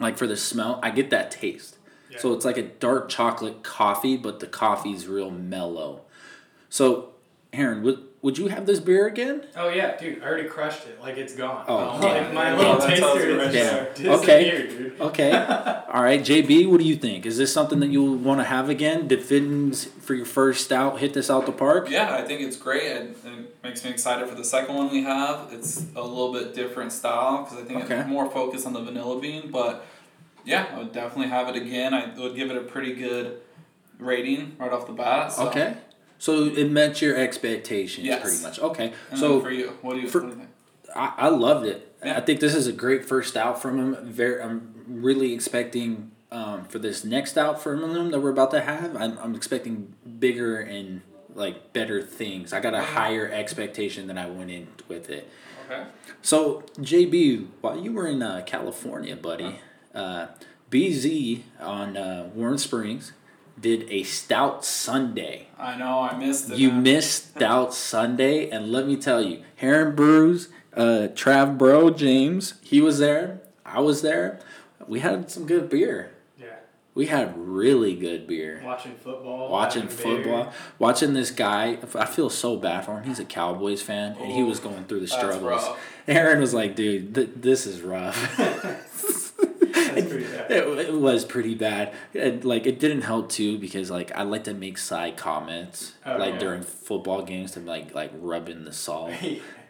Like 0.00 0.16
for 0.16 0.28
the 0.28 0.36
smell, 0.36 0.78
I 0.84 0.90
get 0.90 1.10
that 1.10 1.32
taste. 1.32 1.78
Yeah. 2.12 2.18
So 2.18 2.32
it's 2.32 2.44
like 2.44 2.58
a 2.58 2.62
dark 2.62 3.08
chocolate 3.08 3.64
coffee, 3.64 4.16
but 4.16 4.38
the 4.38 4.46
coffee's 4.46 5.08
real 5.08 5.32
mellow. 5.32 6.02
So, 6.72 7.10
Aaron, 7.52 7.82
would 7.82 7.98
would 8.22 8.38
you 8.38 8.46
have 8.46 8.64
this 8.64 8.80
beer 8.80 9.06
again? 9.06 9.44
Oh 9.54 9.68
yeah, 9.68 9.94
dude! 9.98 10.22
I 10.22 10.26
already 10.26 10.48
crushed 10.48 10.86
it. 10.86 10.98
Like 11.02 11.18
it's 11.18 11.34
gone. 11.34 11.66
Oh, 11.68 11.76
Um, 11.90 12.00
damn. 12.00 12.24
like 12.24 12.32
my 12.32 12.56
little 12.56 12.78
that 12.78 12.96
tells 12.96 13.18
taster 13.18 13.30
you 13.30 13.40
is 13.42 14.06
right. 14.06 14.20
Okay. 14.22 14.66
dude. 14.68 15.00
Okay. 15.02 15.32
All 15.92 16.02
right, 16.02 16.20
JB, 16.22 16.70
what 16.70 16.78
do 16.80 16.86
you 16.86 16.96
think? 16.96 17.26
Is 17.26 17.36
this 17.36 17.52
something 17.52 17.78
that 17.80 17.88
you 17.88 18.02
want 18.12 18.40
to 18.40 18.44
have 18.44 18.70
again? 18.70 19.06
Did 19.06 19.20
Fidens 19.22 19.84
for 19.84 20.14
your 20.14 20.24
first 20.24 20.64
stout 20.64 20.98
hit 20.98 21.12
this 21.12 21.28
out 21.28 21.44
the 21.44 21.52
park? 21.52 21.90
Yeah, 21.90 22.14
I 22.14 22.22
think 22.22 22.40
it's 22.40 22.56
great. 22.56 22.84
It, 22.84 23.16
it 23.22 23.62
makes 23.62 23.84
me 23.84 23.90
excited 23.90 24.26
for 24.26 24.34
the 24.34 24.44
second 24.44 24.74
one 24.74 24.90
we 24.90 25.02
have. 25.02 25.52
It's 25.52 25.84
a 25.94 26.00
little 26.00 26.32
bit 26.32 26.54
different 26.54 26.92
style 26.92 27.42
because 27.44 27.58
I 27.62 27.66
think 27.66 27.84
Okay. 27.84 27.98
it's 27.98 28.08
more 28.08 28.30
focused 28.30 28.66
on 28.66 28.72
the 28.72 28.80
vanilla 28.80 29.20
bean. 29.20 29.50
But 29.50 29.84
yeah, 30.46 30.68
I 30.72 30.78
would 30.78 30.92
definitely 30.92 31.28
have 31.28 31.48
it 31.54 31.56
again. 31.60 31.92
I 31.92 32.18
would 32.18 32.34
give 32.34 32.50
it 32.50 32.56
a 32.56 32.62
pretty 32.62 32.94
good 32.94 33.42
rating 33.98 34.56
right 34.58 34.72
off 34.72 34.86
the 34.86 34.94
bat. 34.94 35.32
So. 35.32 35.48
Okay. 35.48 35.74
So 36.22 36.44
it 36.44 36.70
met 36.70 37.02
your 37.02 37.16
expectations 37.16 38.06
Yes. 38.06 38.22
pretty 38.22 38.42
much. 38.44 38.60
Okay. 38.60 38.92
And 39.10 39.18
so 39.18 39.40
for 39.40 39.50
you, 39.50 39.70
what 39.82 39.94
do 39.94 40.02
you, 40.02 40.08
for- 40.08 40.20
what 40.20 40.30
do 40.30 40.36
you 40.36 40.40
think? 40.42 40.50
I, 40.94 41.14
I 41.18 41.28
loved 41.30 41.66
it. 41.66 41.96
Yeah. 42.04 42.16
I 42.16 42.20
think 42.20 42.38
this 42.38 42.54
is 42.54 42.68
a 42.68 42.72
great 42.72 43.04
first 43.04 43.36
out 43.36 43.60
from 43.60 43.76
him. 43.76 43.96
Very, 44.12 44.40
I'm 44.40 44.72
really 44.86 45.32
expecting 45.32 46.12
um, 46.30 46.66
for 46.66 46.78
this 46.78 47.04
next 47.04 47.36
out 47.36 47.60
from 47.60 47.82
him 47.82 48.12
that 48.12 48.20
we're 48.20 48.30
about 48.30 48.52
to 48.52 48.60
have. 48.60 48.94
I'm, 48.94 49.18
I'm 49.18 49.34
expecting 49.34 49.94
bigger 50.20 50.60
and 50.60 51.00
like 51.34 51.72
better 51.72 52.00
things. 52.00 52.52
I 52.52 52.60
got 52.60 52.74
a 52.74 52.82
higher 52.82 53.28
expectation 53.28 54.06
than 54.06 54.16
I 54.16 54.26
went 54.26 54.52
in 54.52 54.68
with 54.86 55.10
it. 55.10 55.28
Okay. 55.68 55.86
So 56.22 56.62
JB, 56.78 57.48
while 57.62 57.76
you 57.76 57.92
were 57.92 58.06
in 58.06 58.22
uh, 58.22 58.42
California, 58.46 59.16
buddy, 59.16 59.58
uh, 59.92 60.28
BZ 60.70 61.42
on 61.58 61.96
uh, 61.96 62.30
Warren 62.32 62.58
Springs 62.58 63.10
did 63.60 63.88
a 63.90 64.02
stout 64.02 64.64
Sunday. 64.64 65.48
I 65.58 65.76
know 65.76 66.00
I 66.00 66.16
missed 66.16 66.50
it. 66.50 66.58
You 66.58 66.70
man. 66.70 66.82
missed 66.82 67.30
Stout 67.36 67.72
Sunday, 67.74 68.50
and 68.50 68.72
let 68.72 68.86
me 68.86 68.96
tell 68.96 69.22
you, 69.22 69.42
Heron 69.56 69.94
Brews, 69.94 70.48
uh, 70.76 71.08
Trav 71.14 71.56
Bro, 71.58 71.90
James, 71.90 72.54
he 72.62 72.80
was 72.80 72.98
there. 72.98 73.40
I 73.64 73.80
was 73.80 74.02
there. 74.02 74.40
We 74.88 75.00
had 75.00 75.30
some 75.30 75.46
good 75.46 75.68
beer. 75.70 76.12
Yeah. 76.38 76.46
We 76.94 77.06
had 77.06 77.38
really 77.38 77.94
good 77.94 78.26
beer. 78.26 78.60
Watching 78.64 78.96
football. 78.96 79.48
Watching 79.50 79.82
having 79.82 79.96
beer. 79.96 80.16
football, 80.24 80.52
watching 80.78 81.14
this 81.14 81.30
guy. 81.30 81.78
I 81.94 82.06
feel 82.06 82.28
so 82.28 82.56
bad 82.56 82.84
for 82.84 82.98
him. 82.98 83.04
He's 83.04 83.20
a 83.20 83.24
Cowboys 83.24 83.80
fan, 83.82 84.16
and 84.20 84.32
he 84.32 84.42
was 84.42 84.58
going 84.58 84.84
through 84.84 85.00
the 85.00 85.08
struggles. 85.08 85.64
Aaron 86.08 86.40
was 86.40 86.52
like, 86.52 86.74
"Dude, 86.74 87.14
th- 87.14 87.30
this 87.36 87.66
is 87.66 87.80
rough." 87.82 88.18
That's 90.52 90.64
pretty 90.64 90.74
bad. 90.74 90.88
It, 90.88 90.88
it 90.88 90.94
was 91.00 91.24
pretty 91.24 91.54
bad. 91.54 91.94
And, 92.14 92.44
like 92.44 92.66
it 92.66 92.78
didn't 92.78 93.02
help 93.02 93.28
too 93.30 93.58
because 93.58 93.90
like 93.90 94.12
I 94.14 94.22
like 94.22 94.44
to 94.44 94.54
make 94.54 94.78
side 94.78 95.16
comments 95.16 95.92
Oh, 96.06 96.16
like 96.16 96.34
yeah. 96.34 96.38
during 96.40 96.62
football 96.62 97.22
games 97.22 97.52
to 97.52 97.60
like 97.60 97.94
like 97.94 98.12
rub 98.14 98.48
in 98.48 98.64
the 98.64 98.72
salt. 98.72 99.12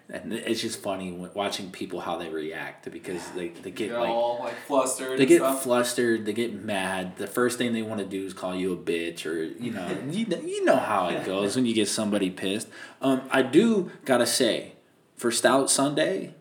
and 0.09 0.33
it's 0.35 0.61
just 0.61 0.83
funny 0.83 1.13
watching 1.35 1.71
people 1.71 2.01
how 2.01 2.19
they 2.19 2.29
react 2.29 2.91
because 2.91 3.27
they, 3.31 3.49
they 3.49 3.71
get 3.71 3.93
like 3.93 4.09
all 4.11 4.41
like 4.41 4.55
flustered. 4.67 5.19
they 5.19 5.25
get 5.25 5.39
stuff. 5.39 5.63
flustered 5.63 6.27
they 6.27 6.33
get 6.35 6.53
mad 6.53 7.17
the 7.17 7.27
first 7.27 7.57
thing 7.57 7.73
they 7.73 7.81
want 7.83 7.99
to 8.01 8.05
do 8.07 8.27
is 8.27 8.35
call 8.35 8.55
you 8.55 8.73
a 8.75 8.77
bitch 8.77 9.25
or 9.25 9.43
you 9.43 9.71
know 9.71 9.89
you, 10.11 10.27
know- 10.27 10.41
you 10.41 10.65
know 10.67 10.77
how 10.77 11.09
it 11.09 11.25
goes 11.25 11.57
when 11.57 11.65
you 11.65 11.73
get 11.73 11.89
somebody 11.89 12.29
pissed 12.31 12.69
um, 13.01 13.23
i 13.31 13.41
do 13.41 13.91
gotta 14.05 14.27
say 14.27 14.73
for 15.17 15.31
stout 15.31 15.71
sunday 15.71 16.35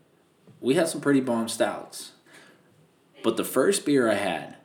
we 0.59 0.73
had 0.73 0.87
some 0.89 0.99
pretty 0.99 1.21
bomb 1.21 1.47
stouts 1.47 2.11
but 3.23 3.37
the 3.37 3.43
first 3.43 3.85
beer 3.85 4.09
i 4.09 4.13
had 4.15 4.55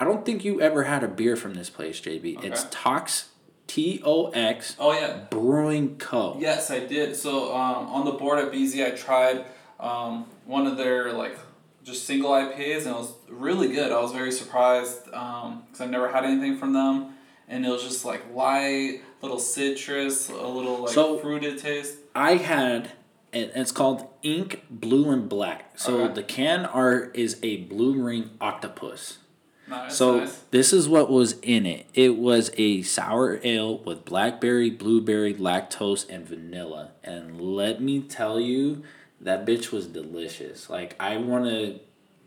i 0.00 0.04
don't 0.04 0.24
think 0.24 0.44
you 0.44 0.60
ever 0.60 0.84
had 0.84 1.02
a 1.04 1.08
beer 1.08 1.36
from 1.36 1.54
this 1.54 1.70
place 1.70 2.00
jb 2.00 2.42
it's 2.44 2.66
tox 2.70 3.30
t-o-x 3.66 4.76
Oh 4.78 4.92
yeah. 4.92 5.24
brewing 5.30 5.96
co 5.98 6.36
Yes, 6.38 6.70
I 6.70 6.80
did. 6.80 7.16
So 7.16 7.54
um, 7.54 7.86
on 7.88 8.04
the 8.04 8.12
board 8.12 8.38
at 8.38 8.52
BZ, 8.52 8.86
I 8.86 8.90
tried 8.90 9.44
um, 9.80 10.26
one 10.44 10.66
of 10.66 10.76
their 10.76 11.12
like 11.12 11.38
just 11.82 12.04
single 12.04 12.30
IPAs, 12.30 12.78
and 12.86 12.88
it 12.88 12.94
was 12.98 13.12
really 13.28 13.68
good. 13.68 13.90
I 13.92 14.00
was 14.00 14.12
very 14.12 14.32
surprised 14.32 15.04
because 15.06 15.80
I've 15.80 15.90
never 15.90 16.08
had 16.10 16.24
anything 16.24 16.58
from 16.58 16.72
them, 16.74 17.14
and 17.48 17.64
it 17.64 17.70
was 17.70 17.82
just 17.82 18.04
like 18.04 18.22
light, 18.34 19.00
little 19.22 19.38
citrus, 19.38 20.28
a 20.28 20.46
little 20.46 20.80
like 20.84 20.92
So- 20.94 21.18
fruited 21.18 21.58
taste. 21.58 21.96
I 22.14 22.36
had, 22.36 22.90
and 23.34 23.50
it's 23.54 23.72
called 23.72 24.08
Ink 24.22 24.64
Blue 24.70 25.10
and 25.10 25.28
Black. 25.28 25.72
So 25.78 26.02
Okay. 26.04 26.14
the 26.14 26.22
can 26.22 26.64
art 26.64 27.10
is 27.14 27.38
a 27.42 27.56
blue 27.58 28.00
ring 28.02 28.30
octopus. 28.40 29.18
Nice, 29.66 29.96
so 29.96 30.18
nice. 30.20 30.42
this 30.50 30.72
is 30.74 30.88
what 30.88 31.10
was 31.10 31.36
in 31.40 31.64
it. 31.66 31.86
It 31.94 32.16
was 32.16 32.50
a 32.58 32.82
sour 32.82 33.40
ale 33.42 33.78
with 33.78 34.04
blackberry, 34.04 34.68
blueberry, 34.70 35.32
lactose, 35.34 36.06
and 36.08 36.26
vanilla. 36.28 36.90
And 37.02 37.40
let 37.40 37.80
me 37.80 38.00
tell 38.02 38.38
you, 38.38 38.82
that 39.20 39.46
bitch 39.46 39.72
was 39.72 39.86
delicious. 39.86 40.68
Like 40.68 40.94
I 41.00 41.16
wanna, 41.16 41.76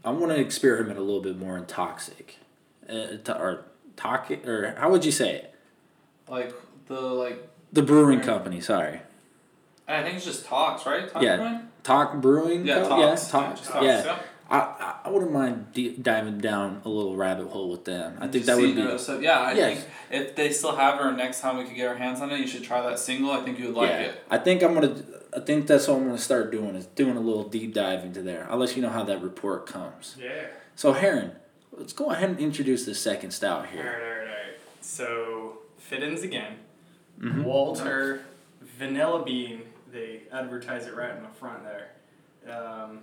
I 0.04 0.10
wanna 0.12 0.34
experiment 0.36 0.98
a 0.98 1.02
little 1.04 1.22
bit 1.22 1.38
more 1.38 1.56
in 1.58 1.66
toxic, 1.68 2.38
uh, 2.90 3.18
to, 3.26 3.40
or 3.40 3.66
toxic, 3.96 4.48
or 4.48 4.76
how 4.78 4.90
would 4.90 5.06
you 5.06 5.12
say 5.12 5.36
it? 5.36 5.56
Like 6.28 6.54
the 6.88 7.00
like 7.00 7.48
The 7.72 7.84
brewing 7.84 8.22
company. 8.22 8.62
Sorry. 8.62 9.02
I 9.88 10.04
think 10.04 10.16
it's 10.18 10.26
just 10.26 10.46
Tox, 10.46 10.86
right? 10.86 11.10
Tox 11.12 11.24
Yeah. 11.24 11.38
Brewing? 11.38 11.68
Talk 11.84 12.16
Brewing. 12.22 12.66
Yeah, 12.66 12.82
Co- 12.84 12.90
Tox. 12.90 12.92
Yeah, 12.92 13.00
Yeah, 13.00 13.16
Talk. 13.16 13.56
just 13.58 13.70
Tox, 13.72 13.84
yeah. 13.86 14.04
yeah. 14.06 14.20
I, 14.50 14.58
I, 14.60 14.96
I 15.06 15.10
wouldn't 15.10 15.32
mind 15.34 15.68
deep 15.74 16.02
diving 16.04 16.38
down 16.40 16.82
a 16.86 16.90
little 16.90 17.16
rabbit 17.18 17.48
hole 17.50 17.70
with 17.70 17.84
them. 17.86 18.18
I 18.20 18.28
think 18.28 18.46
that 18.46 18.58
would 18.58 18.76
be. 18.76 18.82
other 18.82 18.98
stuff. 18.98 19.22
Yeah, 19.22 19.40
I 19.40 19.52
Yes. 19.54 19.80
think 19.80 19.90
if 20.12 20.36
they 20.36 20.52
still 20.52 20.76
have 20.76 21.00
her 21.00 21.12
next 21.12 21.42
time 21.42 21.58
we 21.58 21.66
could 21.66 21.76
get 21.76 21.88
our 21.88 21.96
hands 21.96 22.22
on 22.22 22.32
it, 22.32 22.40
you 22.40 22.48
should 22.48 22.64
try 22.64 22.82
that 22.82 22.98
single. 23.00 23.32
I 23.32 23.42
think 23.44 23.60
you 23.60 23.66
would 23.68 23.76
like 23.76 23.90
yeah, 23.90 24.00
it. 24.02 24.24
I 24.30 24.38
think 24.38 24.64
I'm 24.64 24.74
gonna. 24.74 24.96
I 25.36 25.42
think 25.42 25.68
that's 25.68 25.88
what 25.90 25.98
I'm 25.98 26.06
gonna 26.06 26.18
start 26.18 26.52
doing 26.52 26.76
is 26.76 26.86
doing 26.86 27.18
a 27.18 27.20
little 27.20 27.44
deep 27.48 27.74
dive 27.74 28.06
into 28.06 28.22
there. 28.22 28.48
I'll 28.50 28.58
let 28.58 28.76
you 28.78 28.82
know 28.82 28.90
how 28.90 29.04
that 29.04 29.22
report 29.22 29.66
comes. 29.68 30.16
Yeah. 30.22 30.30
So 30.76 30.94
Heron, 30.94 31.34
let's 31.74 31.92
go 31.92 32.12
ahead 32.12 32.30
and 32.30 32.40
introduce 32.40 32.86
the 32.86 32.96
second 32.96 33.32
stout 33.32 33.68
here. 33.68 33.82
alright, 33.84 34.20
alright. 34.30 34.60
So, 34.80 35.58
Fidens 35.78 36.24
again. 36.24 36.54
Mhm. 37.20 37.44
Walter, 37.44 38.22
Vanilla 38.62 39.26
Bean. 39.26 39.64
They 39.98 40.22
advertise 40.32 40.86
it 40.86 40.96
right 40.96 41.16
in 41.16 41.24
the 41.24 41.30
front 41.30 41.64
there. 41.64 41.90
Um, 42.56 43.00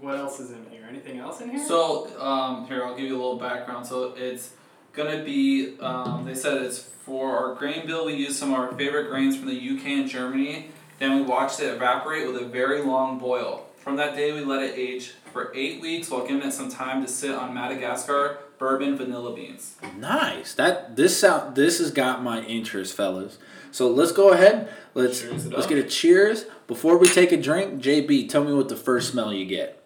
what 0.00 0.16
else 0.16 0.38
is 0.38 0.52
in 0.52 0.64
here? 0.70 0.86
Anything 0.88 1.18
else 1.18 1.40
in 1.40 1.50
here? 1.50 1.66
So 1.66 2.08
um, 2.20 2.66
here 2.66 2.84
I'll 2.84 2.94
give 2.94 3.06
you 3.06 3.16
a 3.16 3.20
little 3.20 3.38
background. 3.38 3.84
So 3.86 4.14
it's 4.16 4.52
gonna 4.92 5.24
be 5.24 5.76
um, 5.80 6.24
they 6.24 6.34
said 6.34 6.62
it's 6.62 6.78
for 6.78 7.36
our 7.36 7.54
grain 7.54 7.86
bill. 7.86 8.06
We 8.06 8.14
use 8.14 8.38
some 8.38 8.52
of 8.52 8.60
our 8.60 8.72
favorite 8.74 9.08
grains 9.08 9.36
from 9.36 9.48
the 9.48 9.56
UK 9.56 9.86
and 9.86 10.08
Germany. 10.08 10.70
Then 11.00 11.16
we 11.16 11.22
watched 11.22 11.60
it 11.60 11.74
evaporate 11.74 12.30
with 12.30 12.40
a 12.40 12.46
very 12.46 12.82
long 12.82 13.18
boil. 13.18 13.66
From 13.78 13.96
that 13.96 14.14
day, 14.14 14.32
we 14.32 14.42
let 14.42 14.62
it 14.62 14.78
age 14.78 15.14
for 15.32 15.50
eight 15.54 15.80
weeks 15.80 16.10
while 16.10 16.26
giving 16.26 16.46
it 16.46 16.52
some 16.52 16.70
time 16.70 17.02
to 17.02 17.10
sit 17.10 17.34
on 17.34 17.54
Madagascar 17.54 18.38
bourbon 18.58 18.96
vanilla 18.96 19.34
beans. 19.34 19.76
Nice. 19.96 20.54
That 20.54 20.94
this 20.94 21.18
sound 21.18 21.56
this 21.56 21.78
has 21.78 21.90
got 21.90 22.22
my 22.22 22.42
interest, 22.42 22.94
fellas. 22.94 23.38
So 23.70 23.88
let's 23.90 24.12
go 24.12 24.32
ahead. 24.32 24.68
Let's 24.94 25.24
let's 25.24 25.66
get 25.66 25.78
a 25.78 25.84
cheers. 25.84 26.46
Before 26.66 26.98
we 26.98 27.08
take 27.08 27.32
a 27.32 27.36
drink, 27.36 27.82
JB, 27.82 28.28
tell 28.28 28.44
me 28.44 28.52
what 28.52 28.68
the 28.68 28.76
first 28.76 29.10
smell 29.10 29.32
you 29.32 29.46
get. 29.46 29.82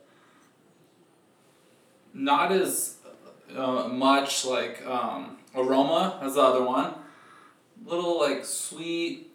Not 2.12 2.52
as 2.52 2.96
uh, 3.54 3.88
much 3.88 4.44
like 4.44 4.84
um, 4.86 5.38
aroma 5.54 6.18
as 6.22 6.34
the 6.34 6.40
other 6.40 6.64
one. 6.64 6.94
Little 7.84 8.18
like 8.18 8.44
sweet, 8.44 9.30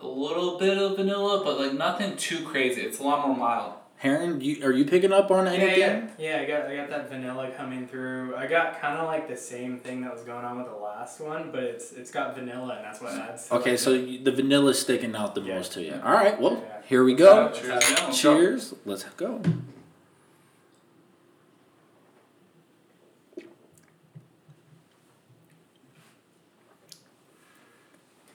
a 0.00 0.06
little 0.06 0.58
bit 0.58 0.78
of 0.78 0.96
vanilla, 0.96 1.42
but 1.44 1.58
like 1.60 1.74
nothing 1.74 2.16
too 2.16 2.44
crazy. 2.44 2.80
It's 2.80 2.98
a 2.98 3.02
lot 3.02 3.26
more 3.26 3.36
mild. 3.36 3.74
Heron, 4.00 4.40
you, 4.40 4.64
are 4.64 4.72
you 4.72 4.86
picking 4.86 5.12
up 5.12 5.30
on 5.30 5.46
anything? 5.46 5.78
yeah, 5.78 6.06
yeah. 6.18 6.40
I 6.40 6.46
got 6.46 6.66
I 6.70 6.74
got 6.76 6.88
that 6.88 7.10
vanilla 7.10 7.50
coming 7.54 7.86
through. 7.86 8.34
I 8.34 8.46
got 8.46 8.80
kind 8.80 8.98
of 8.98 9.06
like 9.06 9.28
the 9.28 9.36
same 9.36 9.78
thing 9.80 10.00
that 10.00 10.10
was 10.10 10.22
going 10.22 10.42
on 10.42 10.56
with 10.56 10.68
the 10.68 10.74
last 10.74 11.20
one, 11.20 11.50
but 11.52 11.62
it's 11.64 11.92
it's 11.92 12.10
got 12.10 12.34
vanilla, 12.34 12.76
and 12.76 12.84
that's 12.86 13.02
what 13.02 13.12
adds. 13.12 13.48
To 13.48 13.56
Okay, 13.56 13.74
it. 13.74 13.78
so 13.78 13.90
you, 13.92 14.24
the 14.24 14.32
vanilla's 14.32 14.78
sticking 14.80 15.14
out 15.14 15.34
the 15.34 15.42
Yeah. 15.42 15.56
most 15.56 15.72
to 15.74 15.82
you. 15.82 16.00
All 16.02 16.12
right, 16.14 16.40
well, 16.40 16.62
Yeah. 16.66 16.78
here 16.88 17.04
we 17.04 17.12
go. 17.12 17.50
Cheers, 17.52 17.68
let's 17.68 17.92
go. 18.00 18.10
Cheers. 18.12 18.74
Let's 18.86 19.04
go. 19.04 19.42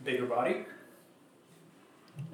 bigger 0.03 0.25
body. 0.25 0.65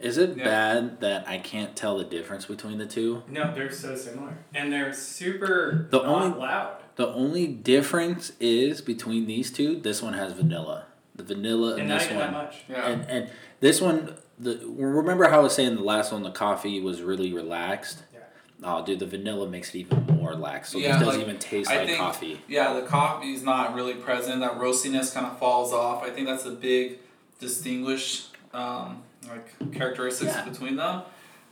Is 0.02 0.18
it 0.18 0.38
Yeah. 0.38 0.44
bad 0.44 1.02
that 1.02 1.28
I 1.28 1.38
can't 1.38 1.76
tell 1.76 1.98
the 1.98 2.04
difference 2.04 2.46
between 2.46 2.78
the 2.78 2.86
two? 2.86 3.24
No, 3.30 3.54
they're 3.54 3.72
so 3.72 3.96
similar, 3.96 4.38
and 4.54 4.72
they're 4.74 4.94
super 4.94 5.88
The 5.90 5.98
not 6.02 6.06
only- 6.24 6.40
loud. 6.40 6.78
The 6.96 7.08
only 7.08 7.48
difference 7.48 8.34
is 8.40 8.82
between 8.82 9.26
these 9.26 9.52
two. 9.52 9.80
This 9.80 10.02
one 10.02 10.14
has 10.14 10.34
vanilla. 10.34 10.86
The 11.16 11.24
vanilla 11.24 11.74
And 11.74 11.82
in 11.84 11.88
not 11.88 12.00
this 12.00 12.06
even 12.08 12.18
one, 12.18 12.34
that 12.34 12.44
much. 12.44 12.56
Yeah. 12.70 12.88
and 12.88 13.06
and 13.10 13.30
this 13.60 13.80
one. 13.82 14.16
The 14.40 14.60
remember 14.76 15.26
how 15.30 15.40
I 15.40 15.44
was 15.44 15.54
saying 15.54 15.76
the 15.76 15.84
last 15.84 16.12
one, 16.12 16.24
the 16.24 16.32
coffee 16.32 16.80
was 16.82 17.02
really 17.04 17.32
relaxed. 17.32 18.00
Yeah. 18.12 18.20
Oh, 18.64 18.84
dude, 18.84 18.98
the 19.00 19.06
vanilla 19.06 19.48
makes 19.48 19.70
it 19.76 19.80
even 19.80 20.04
more 20.18 20.30
relaxed. 20.32 20.72
So 20.72 20.80
Yeah, 20.80 20.94
this 20.98 21.06
doesn't 21.06 21.20
like, 21.22 21.28
even 21.30 21.38
taste 21.40 21.70
I 21.70 21.78
like 21.78 21.88
think- 21.88 22.00
coffee. 22.00 22.42
Yeah, 22.48 22.74
the 22.74 22.82
coffee's 22.88 23.44
not 23.44 23.76
really 23.76 23.94
present. 23.94 24.40
That 24.42 24.58
roastiness 24.58 25.14
kind 25.14 25.28
of 25.28 25.38
falls 25.38 25.72
off. 25.74 26.02
I 26.04 26.10
think 26.10 26.26
that's 26.28 26.46
a 26.46 26.52
big 26.52 26.98
distinguish 27.40 28.28
um, 28.54 29.04
like 29.32 29.74
characteristics 29.74 30.34
Yeah. 30.36 30.46
between 30.46 30.76
them. 30.76 31.02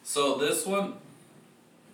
So 0.04 0.36
this 0.38 0.66
one, 0.66 0.94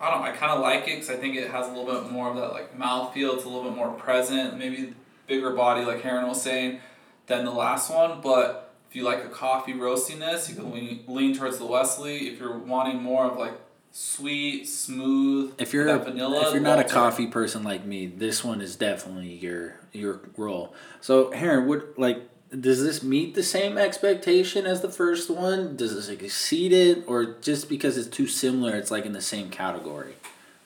I 0.00 0.10
don't. 0.10 0.20
know, 0.20 0.26
I 0.26 0.32
kind 0.32 0.52
of 0.52 0.60
like 0.60 0.82
it 0.88 1.00
because 1.00 1.10
I 1.10 1.16
think 1.16 1.36
it 1.36 1.50
has 1.50 1.66
a 1.68 1.72
little 1.72 2.00
bit 2.00 2.10
more 2.10 2.28
of 2.30 2.36
that 2.36 2.52
like 2.52 2.78
mouthfeel. 2.78 3.34
It's 3.34 3.44
a 3.44 3.48
little 3.48 3.64
bit 3.64 3.74
more 3.76 3.90
present. 3.92 4.58
Maybe 4.58 4.94
bigger 5.26 5.50
body, 5.52 5.84
like 5.84 6.02
Heron 6.02 6.28
was 6.28 6.40
saying, 6.42 6.80
than 7.26 7.44
the 7.44 7.50
last 7.50 7.90
one. 7.90 8.20
But 8.20 8.74
if 8.88 8.94
you 8.96 9.02
like 9.02 9.24
a 9.24 9.28
coffee 9.28 9.72
roastiness, 9.74 10.48
you 10.48 10.54
can 10.54 10.72
lean, 10.72 11.04
lean 11.08 11.34
towards 11.36 11.58
the 11.58 11.66
Wesley. 11.66 12.28
If 12.28 12.38
you're 12.38 12.56
wanting 12.58 13.02
more 13.02 13.24
of 13.24 13.36
like 13.38 13.54
sweet, 13.90 14.68
smooth, 14.68 15.54
If 15.58 15.72
you're 15.72 15.86
that 15.86 16.04
vanilla, 16.04 16.46
if 16.48 16.52
you're 16.52 16.62
not 16.62 16.74
a 16.78 16.82
Walter. 16.82 16.88
coffee 16.94 17.26
person 17.26 17.64
like 17.64 17.84
me, 17.84 18.06
this 18.06 18.44
one 18.44 18.60
is 18.60 18.76
definitely 18.76 19.32
your 19.34 19.74
your 19.92 20.20
role. 20.36 20.74
So, 21.00 21.30
Heron, 21.32 21.66
would 21.68 21.94
like 21.96 22.28
does 22.60 22.82
this 22.82 23.02
meet 23.02 23.34
the 23.34 23.42
same 23.42 23.76
expectation 23.78 24.66
as 24.66 24.80
the 24.80 24.88
first 24.88 25.28
one? 25.30 25.76
Does 25.76 25.94
this 25.94 26.08
exceed 26.08 26.72
it, 26.72 27.04
or 27.06 27.36
just 27.40 27.68
because 27.68 27.96
it's 27.98 28.08
too 28.08 28.26
similar, 28.26 28.74
it's 28.76 28.90
like 28.90 29.04
in 29.06 29.12
the 29.12 29.20
same 29.22 29.50
category? 29.50 30.14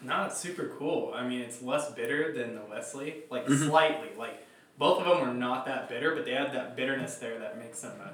No, 0.02 0.24
it's 0.24 0.38
super 0.38 0.72
cool. 0.78 1.12
I 1.14 1.26
mean, 1.26 1.40
it's 1.40 1.60
less 1.62 1.90
bitter 1.92 2.32
than 2.32 2.54
the 2.54 2.62
Wesley, 2.70 3.24
like 3.30 3.46
Mhm. 3.46 3.66
slightly. 3.68 4.08
Like 4.16 4.46
both 4.78 5.00
of 5.00 5.06
them 5.06 5.28
are 5.28 5.34
not 5.34 5.66
that 5.66 5.88
bitter, 5.88 6.14
but 6.14 6.24
they 6.24 6.32
have 6.32 6.52
that 6.52 6.74
bitterness 6.76 7.16
there 7.16 7.38
that 7.38 7.58
makes 7.58 7.80
them 7.82 7.92
a, 8.00 8.12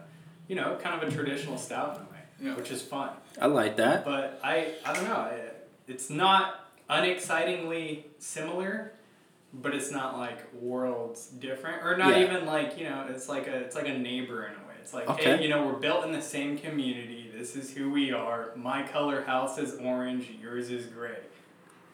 you 0.49 0.57
know, 0.57 0.77
kind 0.83 1.01
of 1.01 1.09
a 1.09 1.13
traditional 1.13 1.57
stout 1.59 1.97
in 1.97 2.03
a 2.03 2.05
way, 2.07 2.23
Yeah. 2.51 2.57
which 2.57 2.71
is 2.73 2.83
fun. 2.83 3.11
I 3.41 3.47
like 3.47 3.77
that. 3.77 4.05
But 4.05 4.41
I, 4.43 4.73
I 4.85 4.93
don't 4.95 5.05
know. 5.05 5.15
I, 5.15 5.39
it's 5.87 6.11
not 6.11 6.67
unexcitingly 6.89 8.07
similar, 8.19 8.93
but 9.53 9.75
it's 9.75 9.91
not 9.91 10.19
like 10.19 10.39
worlds 10.55 11.27
different, 11.29 11.83
or 11.85 11.97
not 11.97 12.17
Yeah. 12.17 12.25
even 12.25 12.47
like 12.47 12.79
you 12.79 12.85
know. 12.85 13.07
It's 13.09 13.29
like 13.29 13.47
a, 13.47 13.57
it's 13.57 13.75
like 13.77 13.89
a 13.89 13.97
neighbor 13.99 14.45
in 14.47 14.53
a 14.53 14.69
way. 14.69 14.75
It's 14.83 14.93
like, 14.95 15.09
Okay. 15.11 15.37
hey, 15.37 15.43
you 15.43 15.49
know, 15.49 15.67
we're 15.67 15.75
built 15.81 16.05
in 16.05 16.13
the 16.13 16.23
same 16.23 16.57
community. 16.59 17.31
This 17.37 17.57
is 17.57 17.75
who 17.75 17.91
we 17.91 18.13
are. 18.13 18.51
My 18.57 18.83
color 18.83 19.23
house 19.25 19.59
is 19.59 19.75
orange. 19.81 20.29
Yours 20.41 20.71
is 20.71 20.87
gray. 20.87 21.17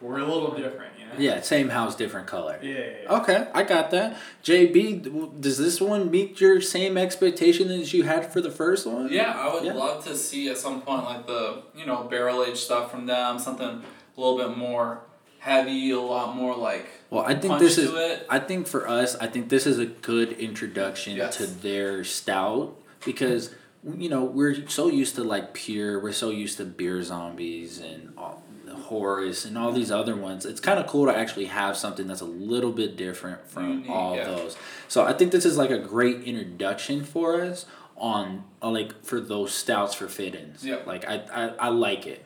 We're 0.00 0.18
a 0.18 0.24
little 0.26 0.50
different, 0.56 0.98
you 0.98 1.04
know. 1.06 1.12
Yeah, 1.16 1.40
same 1.42 1.68
house, 1.68 1.94
different 1.94 2.26
color. 2.26 2.58
Yeah. 2.60 2.70
yeah, 2.74 2.86
yeah. 3.04 3.12
Okay, 3.20 3.48
I 3.54 3.62
got 3.62 3.92
that. 3.92 4.16
JB, 4.42 5.40
does 5.40 5.58
this 5.58 5.80
one 5.80 6.10
meet 6.10 6.40
your 6.40 6.60
same 6.60 6.98
expectation 6.98 7.70
as 7.70 7.94
you 7.94 8.02
had 8.02 8.32
for 8.32 8.40
the 8.40 8.50
first 8.50 8.84
one? 8.84 9.08
Yeah, 9.12 9.32
I 9.32 9.54
would 9.54 9.62
Yeah. 9.64 9.74
love 9.74 10.04
to 10.06 10.16
see 10.16 10.48
at 10.48 10.58
some 10.58 10.82
point 10.82 11.04
like 11.04 11.26
the 11.28 11.62
you 11.76 11.86
know 11.86 12.02
barrel 12.10 12.42
aged 12.44 12.56
stuff 12.58 12.90
from 12.90 13.06
them, 13.06 13.38
something 13.38 13.68
a 14.16 14.20
little 14.20 14.36
bit 14.36 14.56
more 14.56 15.02
heavy, 15.42 15.90
a 15.90 15.98
lot 16.00 16.36
more 16.36 16.54
like 16.56 16.86
Well, 17.10 17.24
I 17.24 17.34
think 17.34 17.50
punch 17.52 17.62
this 17.62 17.76
is. 17.78 17.90
it. 17.92 18.26
I 18.30 18.38
think 18.38 18.68
for 18.68 18.88
us, 18.88 19.16
I 19.16 19.26
think 19.26 19.48
this 19.48 19.66
is 19.66 19.78
a 19.78 19.86
good 19.86 20.32
introduction 20.34 21.16
Yes. 21.16 21.36
to 21.38 21.46
their 21.46 22.04
stout 22.04 22.76
because 23.04 23.52
you 23.98 24.08
know 24.08 24.22
we're 24.22 24.68
so 24.68 24.88
used 24.88 25.16
to 25.16 25.24
like 25.24 25.52
pure. 25.52 25.98
We're 26.00 26.12
so 26.12 26.30
used 26.30 26.58
to 26.58 26.64
beer 26.64 27.02
zombies 27.02 27.80
and 27.80 28.12
all, 28.16 28.42
Horus 28.72 29.44
and 29.44 29.58
all 29.58 29.72
these 29.72 29.90
other 29.90 30.14
ones. 30.16 30.46
It's 30.46 30.60
kind 30.60 30.78
of 30.78 30.86
cool 30.86 31.06
to 31.06 31.16
actually 31.16 31.46
have 31.46 31.76
something 31.76 32.06
that's 32.06 32.20
a 32.20 32.26
little 32.52 32.72
bit 32.72 32.96
different 32.96 33.46
from 33.48 33.68
Unique, 33.68 33.90
all 33.90 34.14
yeah. 34.16 34.24
those. 34.24 34.56
So 34.88 35.04
I 35.04 35.12
think 35.12 35.30
this 35.32 35.44
is 35.44 35.56
like 35.56 35.70
a 35.70 35.78
great 35.78 36.22
introduction 36.22 37.04
for 37.04 37.42
us 37.42 37.66
on 37.96 38.44
uh, 38.62 38.70
like 38.70 39.04
for 39.04 39.20
those 39.20 39.52
stouts 39.54 39.94
for 39.94 40.08
Fidens. 40.08 40.64
Yeah. 40.64 40.78
Like 40.86 41.06
I, 41.08 41.16
I, 41.32 41.48
I 41.66 41.68
like 41.68 42.06
it. 42.06 42.24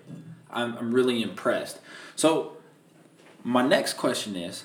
I'm, 0.50 0.76
I'm 0.78 0.92
really 0.94 1.23
impressed. 1.23 1.80
So 2.14 2.56
my 3.47 3.65
next 3.65 3.93
question 3.93 4.35
is 4.35 4.65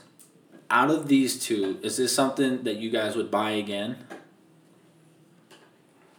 out 0.71 0.89
of 0.89 1.07
these 1.07 1.37
two, 1.37 1.77
is 1.83 1.97
this 1.97 2.15
something 2.15 2.63
that 2.63 2.77
you 2.77 2.89
guys 2.89 3.15
would 3.15 3.29
buy 3.29 3.51
again? 3.51 3.95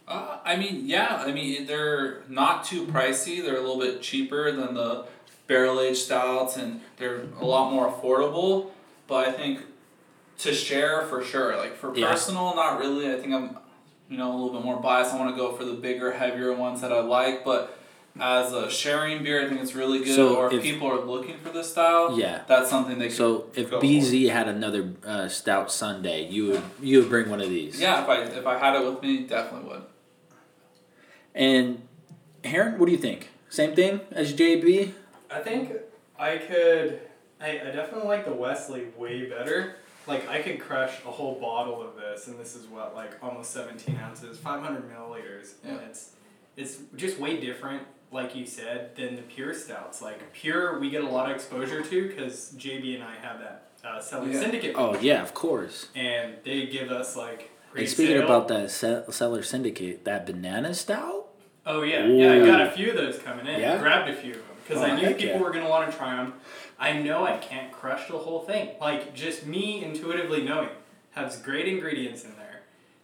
Uh, 0.07 0.37
I 0.45 0.55
mean, 0.55 0.87
yeah, 0.87 1.21
I 1.27 1.33
mean 1.33 1.65
they're 1.67 2.21
not 2.29 2.63
too 2.63 2.85
pricey. 2.85 3.43
They're 3.43 3.57
a 3.57 3.61
little 3.61 3.79
bit 3.79 4.01
cheaper 4.01 4.49
than 4.51 4.75
the 4.75 5.05
barrel 5.47 5.81
aged 5.81 5.97
stouts, 5.97 6.55
and 6.55 6.79
they're 6.97 7.23
a 7.41 7.45
lot 7.45 7.73
more 7.73 7.91
affordable. 7.91 8.71
But 9.07 9.27
I 9.27 9.31
think 9.33 9.59
to 10.39 10.53
share 10.53 11.01
for 11.07 11.21
sure, 11.21 11.57
like 11.57 11.75
for 11.75 11.93
Yeah. 11.93 12.11
personal, 12.11 12.55
not 12.55 12.79
really. 12.79 13.11
I 13.13 13.19
think 13.19 13.33
I'm, 13.33 13.57
you 14.09 14.17
know, 14.17 14.31
a 14.31 14.35
little 14.35 14.53
bit 14.53 14.63
more 14.63 14.77
biased. 14.77 15.13
I 15.13 15.19
want 15.19 15.35
to 15.35 15.35
go 15.35 15.51
for 15.51 15.65
the 15.65 15.73
bigger, 15.73 16.13
heavier 16.13 16.53
ones 16.53 16.79
that 16.79 16.93
I 16.93 17.01
like, 17.01 17.43
but. 17.43 17.77
As 18.19 18.53
a 18.53 18.69
sharing 18.69 19.23
beer, 19.23 19.43
I 19.43 19.49
think 19.49 19.59
it's 19.61 19.73
really 19.73 19.99
good. 19.99 20.15
So 20.15 20.35
or 20.35 20.47
if, 20.47 20.53
if- 20.53 20.61
people 20.63 20.87
are 20.91 21.03
looking 21.03 21.37
for 21.39 21.49
this 21.49 21.71
style, 21.71 22.17
Yeah. 22.17 22.43
that's 22.47 22.69
something 22.69 22.99
they 22.99 23.07
could. 23.07 23.17
So 23.17 23.49
if 23.55 23.71
Go 23.71 23.79
for 23.79 23.85
BZ 23.85 24.29
had 24.29 24.47
another 24.47 24.91
uh, 25.05 25.27
stout 25.29 25.71
Sunday, 25.71 26.27
you 26.29 26.47
would 26.47 26.63
you 26.81 26.99
would 26.99 27.09
bring 27.09 27.29
one 27.29 27.41
of 27.41 27.49
these. 27.49 27.79
yeah, 27.81 28.03
if 28.03 28.09
I 28.09 28.21
if 28.21 28.45
I 28.45 28.57
had 28.59 28.75
it 28.79 28.85
with 28.85 29.01
me, 29.01 29.23
definitely 29.25 29.67
would. 29.69 29.81
And 31.33 31.87
Heron, 32.43 32.77
what 32.77 32.85
do 32.85 32.91
you 32.91 32.97
think? 32.97 33.29
Same 33.49 33.73
thing 33.75 34.01
as 34.11 34.33
JB? 34.33 34.91
I 35.31 35.39
think 35.39 35.71
I 36.19 36.37
could. 36.37 36.99
I, 37.41 37.49
I 37.59 37.71
definitely 37.71 38.07
like 38.07 38.25
the 38.25 38.33
Wesley 38.33 38.85
way 38.97 39.27
better. 39.27 39.75
Like 40.05 40.27
I 40.29 40.41
could 40.41 40.59
crush 40.59 40.91
a 41.05 41.11
whole 41.11 41.39
bottle 41.39 41.81
of 41.81 41.95
this, 41.95 42.27
and 42.27 42.37
this 42.39 42.55
is 42.55 42.67
what 42.67 42.93
like 42.93 43.11
almost 43.23 43.51
seventeen 43.51 43.97
ounces, 44.03 44.37
five 44.37 44.61
hundred 44.61 44.83
milliliters, 44.91 45.53
and 45.63 45.79
it's 45.87 46.11
it's 46.55 46.77
just 46.95 47.19
way 47.19 47.39
different, 47.39 47.81
like 48.13 48.35
you 48.35 48.45
said, 48.45 48.95
than 48.95 49.15
the 49.15 49.21
pure 49.23 49.53
stouts. 49.53 50.01
Like 50.01 50.31
pure, 50.33 50.79
we 50.79 50.89
get 50.89 51.03
a 51.03 51.09
lot 51.09 51.29
of 51.29 51.35
exposure 51.35 51.81
to 51.81 52.07
because 52.07 52.53
JB 52.57 52.95
and 52.95 53.03
I 53.03 53.15
have 53.15 53.39
that 53.39 53.67
uh, 53.83 53.99
Cellar 53.99 54.29
Yeah. 54.29 54.39
Syndicate, 54.39 54.75
Oh 54.77 54.97
yeah, 54.99 55.21
of 55.21 55.33
course. 55.33 55.87
and 55.95 56.35
they 56.43 56.67
give 56.67 56.91
us 56.91 57.15
like. 57.15 57.49
And 57.75 57.89
speaking 57.89 58.17
sale. 58.17 58.25
about 58.25 58.47
that 58.49 58.69
Se- 58.69 59.05
Cellar 59.09 59.41
Syndicate, 59.41 60.05
that 60.05 60.25
banana 60.27 60.73
stout. 60.75 61.27
Oh 61.65 61.81
yeah, 61.81 62.05
yeah. 62.05 62.33
I 62.33 62.45
got 62.45 62.61
a 62.61 62.71
few 62.71 62.91
of 62.91 62.95
those 62.97 63.17
coming 63.19 63.47
in. 63.47 63.59
Yeah? 63.59 63.75
I 63.75 63.77
Grabbed 63.79 64.09
a 64.09 64.15
few 64.15 64.31
of 64.31 64.37
them 64.37 64.57
because 64.67 64.81
Oh, 64.81 64.85
I 64.85 64.95
knew 64.95 65.07
people 65.15 65.25
yeah. 65.37 65.41
were 65.41 65.49
gonna 65.51 65.69
want 65.69 65.89
to 65.91 65.97
try 65.97 66.15
them. 66.15 66.33
I 66.79 66.93
know 66.93 67.25
I 67.25 67.37
can't 67.37 67.71
crush 67.71 68.07
the 68.09 68.17
whole 68.17 68.41
thing. 68.41 68.69
Like 68.79 69.13
just 69.15 69.45
me 69.47 69.83
intuitively 69.83 70.43
knowing 70.43 70.69
has 71.11 71.41
great 71.41 71.67
ingredients 71.67 72.23
in 72.25 72.35
there. 72.37 72.61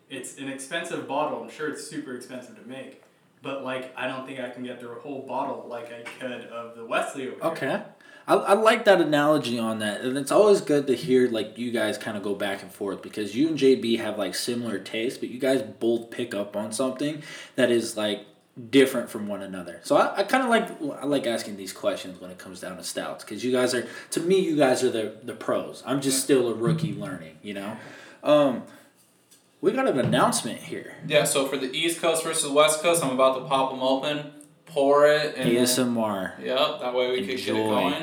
It's 0.09 0.37
an 0.37 0.49
expensive 0.49 1.07
bottle. 1.07 1.41
I'm 1.43 1.49
sure 1.49 1.69
it's 1.69 1.87
super 1.87 2.15
expensive 2.15 2.61
to 2.61 2.67
make, 2.69 3.03
but 3.41 3.63
like 3.63 3.93
I 3.95 4.07
don't 4.07 4.25
think 4.25 4.39
I 4.39 4.49
can 4.49 4.63
get 4.63 4.79
through 4.79 4.97
a 4.97 4.99
whole 4.99 5.25
bottle 5.25 5.65
like 5.69 5.91
I 5.91 6.01
could 6.01 6.45
of 6.47 6.75
the 6.75 6.85
Wesley 6.85 7.27
over 7.27 7.35
here. 7.35 7.51
Okay. 7.51 7.81
I, 8.27 8.35
I 8.35 8.53
like 8.53 8.85
that 8.85 9.01
analogy 9.01 9.57
on 9.57 9.79
that, 9.79 10.01
and 10.01 10.15
it's 10.15 10.31
always 10.31 10.61
good 10.61 10.85
to 10.87 10.95
hear 10.95 11.27
like 11.27 11.57
you 11.57 11.71
guys 11.71 11.97
kind 11.97 12.15
of 12.15 12.21
go 12.21 12.35
back 12.35 12.61
and 12.61 12.71
forth 12.71 13.01
because 13.01 13.35
you 13.35 13.47
and 13.47 13.57
JB 13.57 13.99
have 13.99 14.19
like 14.19 14.35
similar 14.35 14.77
tastes, 14.77 15.17
but 15.17 15.29
you 15.29 15.39
guys 15.39 15.63
both 15.63 16.11
pick 16.11 16.35
up 16.35 16.55
on 16.55 16.71
something 16.71 17.23
that 17.55 17.71
is 17.71 17.97
like 17.97 18.27
different 18.69 19.09
from 19.09 19.27
one 19.27 19.41
another. 19.41 19.79
So 19.83 19.97
I, 19.97 20.17
I 20.17 20.23
kind 20.23 20.43
of 20.43 20.49
like 20.49 21.01
I 21.01 21.05
like 21.05 21.25
asking 21.25 21.57
these 21.57 21.73
questions 21.73 22.21
when 22.21 22.29
it 22.29 22.37
comes 22.37 22.59
down 22.59 22.77
to 22.77 22.83
stouts 22.83 23.23
because 23.23 23.43
you 23.43 23.51
guys 23.51 23.73
are 23.73 23.87
to 24.11 24.19
me 24.19 24.39
you 24.39 24.55
guys 24.55 24.83
are 24.83 24.91
the 24.91 25.15
the 25.23 25.33
pros. 25.33 25.81
I'm 25.85 26.01
just 26.01 26.21
still 26.23 26.49
a 26.49 26.53
rookie 26.53 26.93
learning, 26.93 27.37
you 27.41 27.55
know. 27.55 27.77
Um, 28.23 28.63
we 29.61 29.71
got 29.71 29.87
an 29.87 29.99
announcement 29.99 30.59
here. 30.59 30.95
Yeah, 31.07 31.23
so 31.25 31.45
for 31.47 31.57
the 31.57 31.71
East 31.75 32.01
Coast 32.01 32.23
versus 32.23 32.49
West 32.49 32.81
Coast, 32.81 33.03
I'm 33.03 33.11
about 33.11 33.35
to 33.39 33.45
pop 33.45 33.71
them 33.71 33.81
open, 33.81 34.31
pour 34.65 35.07
it, 35.07 35.35
and 35.35 35.49
then- 35.49 35.63
ASMR. 35.63 36.33
Yep, 36.43 36.79
that 36.81 36.93
way 36.93 37.11
we 37.11 37.25
could 37.27 37.37
get 37.37 37.49
it 37.49 37.53
going. 37.53 37.93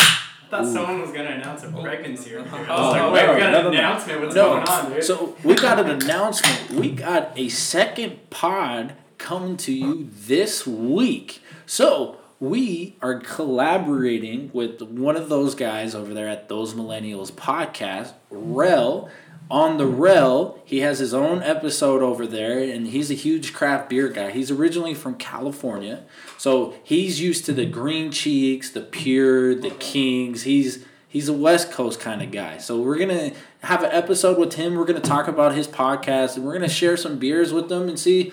I 0.00 0.54
thought 0.56 0.64
Ooh. 0.66 0.72
someone 0.72 1.00
was 1.00 1.12
gonna 1.12 1.30
announce 1.30 1.62
a 1.64 1.68
pregnancy 1.72 2.34
earlier. 2.34 2.48
I 2.52 2.58
was 2.60 2.68
Oh, 2.68 2.90
like, 2.90 3.12
wait, 3.12 3.26
no, 3.26 3.34
we 3.34 3.40
got 3.40 3.52
no, 3.52 3.58
an 3.58 3.64
no, 3.64 3.70
no. 3.70 3.78
announcement. 3.78 4.20
What's 4.20 4.34
No, 4.34 4.50
going 4.50 4.68
on, 4.68 4.92
dude? 4.92 5.04
so 5.04 5.36
we 5.42 5.54
got 5.54 5.78
an 5.78 5.88
announcement. 6.02 6.70
We 6.72 6.90
got 6.90 7.32
a 7.36 7.48
second 7.48 8.28
pod 8.30 8.94
coming 9.16 9.56
to 9.58 9.72
you 9.72 10.10
this 10.26 10.66
week. 10.66 11.40
So 11.64 12.18
we 12.38 12.96
are 13.00 13.18
collaborating 13.20 14.50
with 14.52 14.82
one 14.82 15.16
of 15.16 15.30
those 15.30 15.54
guys 15.54 15.94
over 15.94 16.12
there 16.12 16.28
at 16.28 16.48
Those 16.50 16.74
Millennials 16.74 17.30
podcast, 17.32 18.12
Rel. 18.30 19.08
On 19.52 19.76
the 19.76 19.86
Rel, 19.86 20.58
he 20.64 20.80
has 20.80 20.98
his 20.98 21.12
own 21.12 21.42
episode 21.42 22.00
over 22.00 22.26
there, 22.26 22.58
and 22.58 22.86
he's 22.86 23.10
a 23.10 23.14
huge 23.14 23.52
craft 23.52 23.90
beer 23.90 24.08
guy. 24.08 24.30
He's 24.30 24.50
originally 24.50 24.94
from 24.94 25.14
California, 25.16 26.04
so 26.38 26.72
he's 26.82 27.20
used 27.20 27.44
to 27.44 27.52
the 27.52 27.66
Green 27.66 28.10
Cheeks, 28.10 28.70
the 28.70 28.80
Pure, 28.80 29.56
the 29.56 29.68
Kings. 29.68 30.44
He's 30.44 30.86
he's 31.06 31.28
a 31.28 31.34
West 31.34 31.70
Coast 31.70 32.00
kind 32.00 32.22
of 32.22 32.30
guy. 32.30 32.56
So 32.56 32.80
we're 32.80 32.96
gonna 32.96 33.32
have 33.60 33.82
an 33.82 33.92
episode 33.92 34.38
with 34.38 34.54
him. 34.54 34.74
We're 34.74 34.86
gonna 34.86 35.00
talk 35.00 35.28
about 35.28 35.54
his 35.54 35.68
podcast, 35.68 36.36
and 36.36 36.46
we're 36.46 36.54
gonna 36.54 36.66
share 36.66 36.96
some 36.96 37.18
beers 37.18 37.52
with 37.52 37.68
them 37.68 37.90
and 37.90 37.98
see 37.98 38.32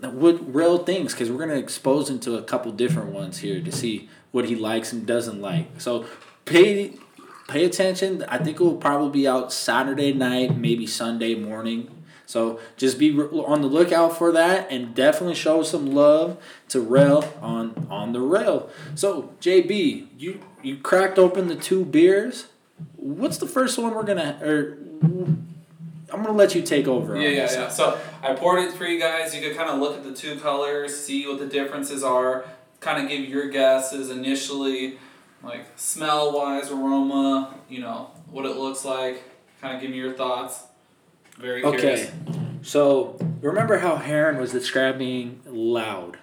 what 0.00 0.54
real 0.54 0.78
things 0.78 1.12
because 1.12 1.28
we're 1.28 1.40
gonna 1.40 1.58
expose 1.58 2.08
him 2.08 2.20
to 2.20 2.36
a 2.36 2.42
couple 2.42 2.70
different 2.70 3.10
ones 3.10 3.38
here 3.38 3.60
to 3.60 3.72
see 3.72 4.08
what 4.30 4.44
he 4.44 4.54
likes 4.54 4.92
and 4.92 5.06
doesn't 5.06 5.40
like. 5.40 5.80
So 5.80 6.06
pay 6.44 6.92
pay 7.48 7.64
attention. 7.64 8.24
I 8.28 8.38
think 8.38 8.60
it 8.60 8.64
will 8.64 8.76
probably 8.76 9.10
be 9.10 9.28
out 9.28 9.52
Saturday 9.52 10.12
night, 10.12 10.56
maybe 10.56 10.86
Sunday 10.86 11.34
morning. 11.34 12.02
So 12.26 12.60
just 12.76 12.98
be 12.98 13.18
on 13.18 13.60
the 13.60 13.66
lookout 13.66 14.16
for 14.16 14.32
that, 14.32 14.70
and 14.70 14.94
definitely 14.94 15.34
show 15.34 15.62
some 15.62 15.92
love 15.94 16.42
to 16.68 16.80
Rail 16.80 17.30
on 17.42 17.86
on 17.90 18.12
the 18.12 18.20
rail. 18.20 18.70
So 18.94 19.34
JB, 19.40 20.08
you 20.16 20.40
you 20.62 20.78
cracked 20.78 21.18
open 21.18 21.48
the 21.48 21.56
two 21.56 21.84
beers. 21.84 22.46
What's 22.96 23.36
the 23.38 23.46
first 23.46 23.78
one 23.78 23.94
we're 23.94 24.04
gonna 24.04 24.38
or 24.42 24.78
I'm 26.12 26.22
gonna 26.22 26.32
let 26.32 26.54
you 26.54 26.62
take 26.62 26.86
over. 26.86 27.16
Yeah, 27.16 27.28
yeah, 27.28 27.52
yeah. 27.52 27.68
So 27.68 27.98
I 28.22 28.34
poured 28.34 28.60
it 28.60 28.72
for 28.72 28.86
you 28.86 28.98
guys. 28.98 29.34
You 29.34 29.40
could 29.40 29.56
kind 29.56 29.70
of 29.70 29.80
look 29.80 29.96
at 29.96 30.04
the 30.04 30.14
two 30.14 30.38
colors, 30.38 30.98
see 30.98 31.26
what 31.26 31.38
the 31.38 31.46
differences 31.46 32.02
are, 32.02 32.44
kind 32.80 33.02
of 33.02 33.08
give 33.08 33.28
your 33.28 33.48
guesses 33.48 34.10
initially, 34.10 34.98
like 35.44 35.66
smell 35.76 36.32
wise, 36.32 36.70
aroma, 36.70 37.54
you 37.68 37.80
know, 37.80 38.10
what 38.30 38.44
it 38.46 38.56
looks 38.56 38.84
like. 38.84 39.22
Kind 39.60 39.76
of 39.76 39.80
give 39.82 39.90
me 39.90 39.96
your 39.96 40.12
thoughts. 40.14 40.64
Very 41.38 41.64
Okay. 41.64 41.78
curious. 41.78 42.10
So 42.62 43.18
remember 43.40 43.78
how 43.78 43.96
Heron 43.96 44.38
was 44.38 44.52
describing 44.52 45.40
loud. 45.46 46.18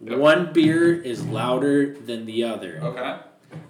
Yep. 0.00 0.18
One 0.18 0.52
beer 0.52 0.92
is 0.94 1.24
louder 1.24 1.94
than 1.94 2.26
the 2.26 2.44
other. 2.44 2.80
Okay. 2.82 3.16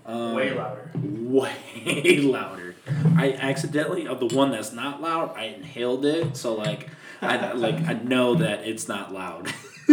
Um, 0.07 0.35
Way 0.35 0.55
louder. 0.55 0.91
Way 1.03 2.19
louder. 2.23 2.75
I 3.17 3.33
accidentally 3.33 4.07
of 4.07 4.21
the 4.21 4.35
one 4.35 4.51
that's 4.53 4.73
not 4.73 5.03
loud. 5.03 5.37
I 5.37 5.45
inhaled 5.47 6.05
it, 6.05 6.37
so 6.37 6.55
like 6.55 6.89
I 7.21 7.53
like 7.53 7.87
I 7.87 7.93
know 7.95 8.35
that 8.37 8.67
it's 8.67 8.89
not 8.89 9.13
loud. 9.13 9.53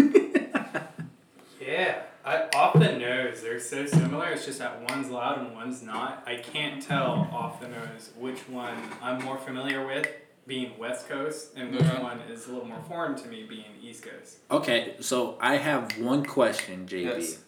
Yeah, 1.61 2.01
I 2.25 2.47
off 2.55 2.73
the 2.73 2.91
nose 3.29 3.41
they're 3.41 3.59
so 3.59 3.85
similar. 3.85 4.29
It's 4.29 4.45
just 4.45 4.59
that 4.59 4.89
one's 4.89 5.09
loud 5.09 5.39
and 5.39 5.53
one's 5.53 5.81
not. 5.81 6.23
I 6.25 6.35
can't 6.37 6.81
tell 6.81 7.27
off 7.31 7.59
the 7.61 7.67
nose 7.67 8.11
which 8.17 8.39
one 8.49 8.75
I'm 9.01 9.23
more 9.23 9.37
familiar 9.37 9.85
with, 9.85 10.07
being 10.47 10.77
West 10.77 11.07
Coast, 11.07 11.49
and 11.55 11.71
which 11.71 11.81
Okay. 11.81 12.01
one 12.01 12.19
is 12.31 12.47
a 12.47 12.51
little 12.51 12.67
more 12.67 12.81
foreign 12.87 13.15
to 13.15 13.27
me, 13.27 13.45
being 13.47 13.65
East 13.81 14.03
Coast. 14.03 14.37
okay, 14.49 14.95
so 14.99 15.37
I 15.39 15.57
have 15.57 15.97
one 15.99 16.25
question, 16.25 16.87
JB. 16.87 17.03
Yes. 17.21 17.39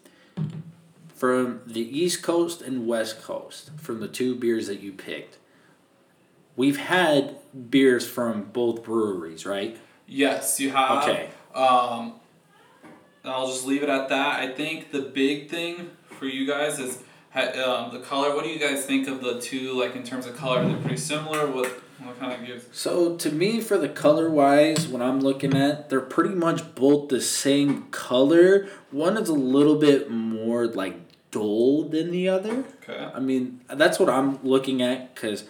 From 1.15 1.62
the 1.67 1.82
East 1.82 2.24
Coast 2.24 2.62
and 2.63 2.88
West 2.88 3.22
Coast, 3.22 3.70
from 3.78 4.00
the 4.00 4.08
two 4.08 4.34
beers 4.36 4.65
that 4.67 4.80
you 4.80 4.91
picked, 4.91 5.38
we've 6.56 6.78
had 6.78 7.36
beers 7.70 8.08
from 8.08 8.44
both 8.46 8.84
breweries, 8.84 9.46
right? 9.46 9.78
Yes, 10.08 10.60
you 10.60 10.72
have. 10.72 11.04
Okay. 11.04 11.30
Um, 11.54 12.13
I'll 13.23 13.47
just 13.47 13.65
leave 13.65 13.84
it 13.84 13.89
at 13.89 14.10
that. 14.10 14.39
I 14.39 14.51
think 14.51 14.91
the 14.91 15.01
big 15.01 15.49
thing 15.49 15.91
for 16.17 16.25
you 16.25 16.47
guys 16.47 16.79
is 16.79 16.97
um, 17.36 17.91
the 17.93 18.01
color. 18.03 18.36
What 18.36 18.43
do 18.43 18.49
you 18.49 18.60
guys 18.60 18.86
think 18.86 19.07
of 19.07 19.21
the 19.21 19.39
two? 19.39 19.79
Like 19.79 19.95
in 19.95 20.03
terms 20.03 20.25
of 20.25 20.36
color, 20.36 20.63
they're 20.67 20.77
pretty 20.77 20.97
similar. 20.97 21.47
What 21.47 21.67
what 22.03 22.19
kind 22.19 22.34
of 22.34 22.45
gives? 22.45 22.65
So 22.71 23.15
to 23.17 23.31
me, 23.31 23.62
for 23.62 23.77
the 23.77 23.89
color 23.89 24.29
wise, 24.29 24.88
when 24.88 25.01
I'm 25.01 25.19
looking 25.19 25.55
at, 25.55 25.89
they're 25.89 26.01
pretty 26.01 26.34
much 26.34 26.73
both 26.73 27.10
the 27.10 27.21
same 27.21 27.84
color. 27.91 28.67
One 28.89 29.17
is 29.17 29.29
a 29.29 29.34
little 29.34 29.77
bit 29.77 30.10
more 30.10 30.65
like 30.65 30.95
dull 31.29 31.84
than 31.84 32.12
the 32.12 32.27
other. 32.27 32.65
Okay. 32.84 33.10
I 33.13 33.19
mean, 33.19 33.62
that's 33.67 33.99
what 33.99 34.10
I'm 34.10 34.43
looking 34.43 34.81
at 34.81 35.13
because 35.13 35.45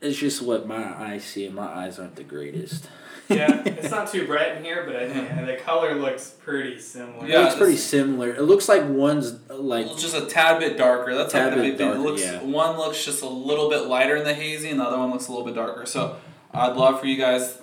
it's 0.00 0.18
just 0.18 0.42
what 0.42 0.66
my 0.66 0.94
eyes 1.02 1.24
see, 1.24 1.46
and 1.46 1.54
my 1.54 1.66
eyes 1.66 1.98
aren't 1.98 2.16
the 2.16 2.24
greatest. 2.24 2.88
Yeah, 3.28 3.62
it's 3.66 3.90
not 3.90 4.10
too 4.10 4.26
bright 4.26 4.56
in 4.56 4.64
here, 4.64 4.84
but 4.86 4.96
I 4.96 5.08
think 5.08 5.46
the 5.46 5.56
color 5.56 5.94
looks 5.94 6.30
pretty 6.30 6.78
similar. 6.78 7.26
Yeah, 7.26 7.46
it's 7.46 7.56
pretty 7.56 7.76
similar. 7.76 8.34
It 8.34 8.42
looks 8.42 8.68
like 8.68 8.86
one's 8.86 9.32
like 9.50 9.86
Well, 9.86 9.96
just 9.96 10.14
a 10.14 10.26
tad 10.26 10.60
bit 10.60 10.76
darker. 10.76 11.14
That's 11.14 11.32
Tad 11.32 11.48
like 11.52 11.56
the 11.56 11.62
bit 11.62 11.70
big 11.70 11.78
thing. 11.78 11.88
It 11.88 11.94
darker, 11.94 12.08
looks 12.08 12.22
yeah. 12.22 12.42
one 12.42 12.76
looks 12.76 13.04
just 13.04 13.22
a 13.22 13.28
little 13.28 13.70
bit 13.70 13.86
lighter 13.86 14.16
in 14.16 14.24
the 14.24 14.34
hazy, 14.34 14.70
and 14.70 14.80
the 14.80 14.84
other 14.84 14.98
one 14.98 15.10
looks 15.10 15.28
a 15.28 15.32
little 15.32 15.46
bit 15.46 15.54
darker. 15.54 15.86
So 15.86 16.16
I'd 16.52 16.76
love 16.76 17.00
for 17.00 17.06
you 17.06 17.16
guys 17.16 17.58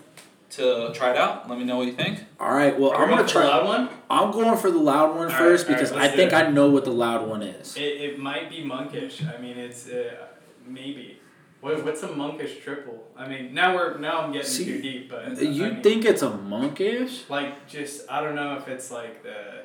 to 0.52 0.91
try 0.93 1.12
it 1.12 1.17
out. 1.17 1.50
Let 1.50 1.58
me 1.58 1.63
know 1.63 1.78
what 1.78 1.88
you 1.88 1.93
think. 1.93 2.19
all 2.39 2.54
right. 2.54 2.78
Well, 2.78 2.91
Are 2.91 3.04
I'm 3.04 3.10
gonna 3.10 3.21
going 3.21 3.30
for 3.30 3.39
the 3.39 3.45
loud 3.45 3.65
one? 3.65 3.89
I'm 4.10 4.32
going 4.32 4.58
for 4.58 4.71
the 4.71 4.80
loud 4.80 5.15
one 5.15 5.32
All 5.32 5.38
first 5.38 5.67
right, 5.67 5.76
because 5.76 5.91
right, 5.91 6.12
I 6.12 6.15
think 6.15 6.34
it. 6.34 6.36
I 6.36 6.50
know 6.50 6.69
what 6.69 6.84
the 6.86 6.91
loud 6.91 7.28
one 7.28 7.41
is. 7.41 7.78
It, 7.78 7.82
it 7.82 8.19
might 8.19 8.50
be 8.50 8.63
monkish. 8.63 9.24
I 9.24 9.39
mean, 9.39 9.58
it's 9.58 9.88
uh, 9.88 10.28
maybe. 10.67 11.19
What, 11.62 11.86
what's 11.86 12.02
a 12.02 12.08
monkish 12.15 12.60
triple? 12.63 13.04
I 13.15 13.28
mean, 13.28 13.54
now 13.54 13.76
we're 13.76 13.97
now 14.00 14.21
I'm 14.21 14.32
getting 14.32 14.47
See, 14.50 14.65
too 14.65 14.82
deep, 14.82 15.10
but 15.12 15.39
You 15.41 15.65
I 15.65 15.69
mean, 15.69 15.84
think 15.84 16.06
it's 16.06 16.24
a 16.24 16.32
monkish? 16.36 17.30
like 17.30 17.67
just 17.67 18.10
I 18.10 18.21
don't 18.24 18.36
know 18.36 18.56
if 18.58 18.67
it's 18.67 18.89
like 18.91 19.21
the 19.21 19.63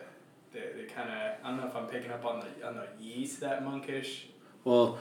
the, 0.53 0.61
the 0.77 0.85
kind 0.85 1.09
of 1.09 1.17
I 1.43 1.49
don't 1.51 1.59
know 1.61 1.67
if 1.67 1.75
I'm 1.75 1.87
picking 1.87 2.11
up 2.11 2.25
on 2.27 2.41
the 2.41 2.67
on 2.67 2.75
the 2.77 2.87
yeast 3.03 3.41
that 3.41 3.65
monkish. 3.65 4.27
Well, 4.65 4.99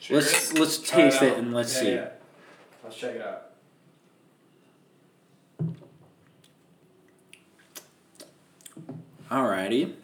Cheers. 0.00 0.24
let's 0.24 0.52
let's 0.54 0.78
Try 0.78 1.02
taste 1.02 1.22
it 1.22 1.32
out. 1.32 1.38
and 1.38 1.52
let's 1.54 1.74
Yeah, 1.74 1.80
see. 1.80 1.92
yeah. 1.94 2.08
Let's 2.82 2.96
check 2.96 3.14
it 3.16 3.22
out. 3.22 3.42
Alrighty. 9.30 9.94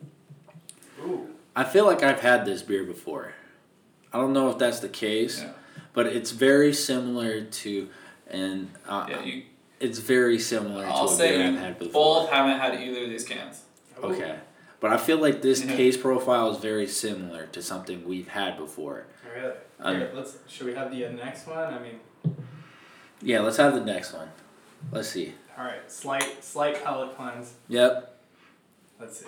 Ooh. 1.01 1.29
I 1.57 1.65
feel 1.65 1.87
like 1.87 2.03
I've 2.03 2.21
had 2.21 2.45
this 2.45 2.63
beer 2.63 2.85
before. 2.85 3.33
I 4.13 4.19
don't 4.19 4.33
know 4.33 4.51
if 4.51 4.59
that's 4.59 4.81
the 4.81 4.89
case, 4.89 5.41
Yeah. 5.43 5.53
But 5.95 6.07
it's 6.07 6.31
very 6.33 6.73
similar 6.75 7.43
to, 7.43 7.89
and 8.29 8.71
uh, 8.87 9.07
Yeah, 9.09 9.23
you. 9.23 9.43
it's 9.81 9.99
very 10.01 10.39
similar 10.39 10.85
I'll 10.87 11.07
to 11.09 11.15
a 11.15 11.17
say 11.17 11.37
beer 11.39 11.47
I've 11.49 11.59
had 11.59 11.79
before. 11.79 12.21
both 12.23 12.31
haven't 12.31 12.59
had 12.61 12.75
either 12.81 13.05
of 13.05 13.09
these 13.11 13.25
cans. 13.25 13.63
Ooh. 13.99 14.09
Okay, 14.09 14.37
but 14.81 14.93
I 14.93 14.97
feel 14.99 15.19
like 15.19 15.41
this 15.41 15.65
Yeah. 15.65 15.75
taste 15.77 16.01
profile 16.03 16.51
is 16.51 16.59
very 16.59 16.87
similar 16.87 17.47
to 17.47 17.63
something 17.63 18.07
we've 18.07 18.29
had 18.29 18.59
before. 18.59 19.07
Really? 19.35 19.55
Um, 19.81 19.97
Here, 19.97 20.11
let's. 20.15 20.37
Should 20.49 20.67
we 20.67 20.75
have 20.75 20.91
the 20.91 21.07
uh, 21.07 21.11
next 21.13 21.47
one? 21.47 21.73
I 21.75 21.79
mean, 21.79 22.37
Yeah, 23.23 23.41
let's 23.41 23.57
have 23.57 23.75
the 23.75 23.81
next 23.85 24.13
one. 24.13 24.29
Let's 24.93 25.09
see. 25.09 25.35
all 25.57 25.65
right. 25.65 25.91
Slight 25.91 26.45
slight 26.45 26.83
palate 26.85 27.17
cleanse. 27.17 27.55
Yep. 27.69 28.21
Let's 29.01 29.21
see. 29.21 29.27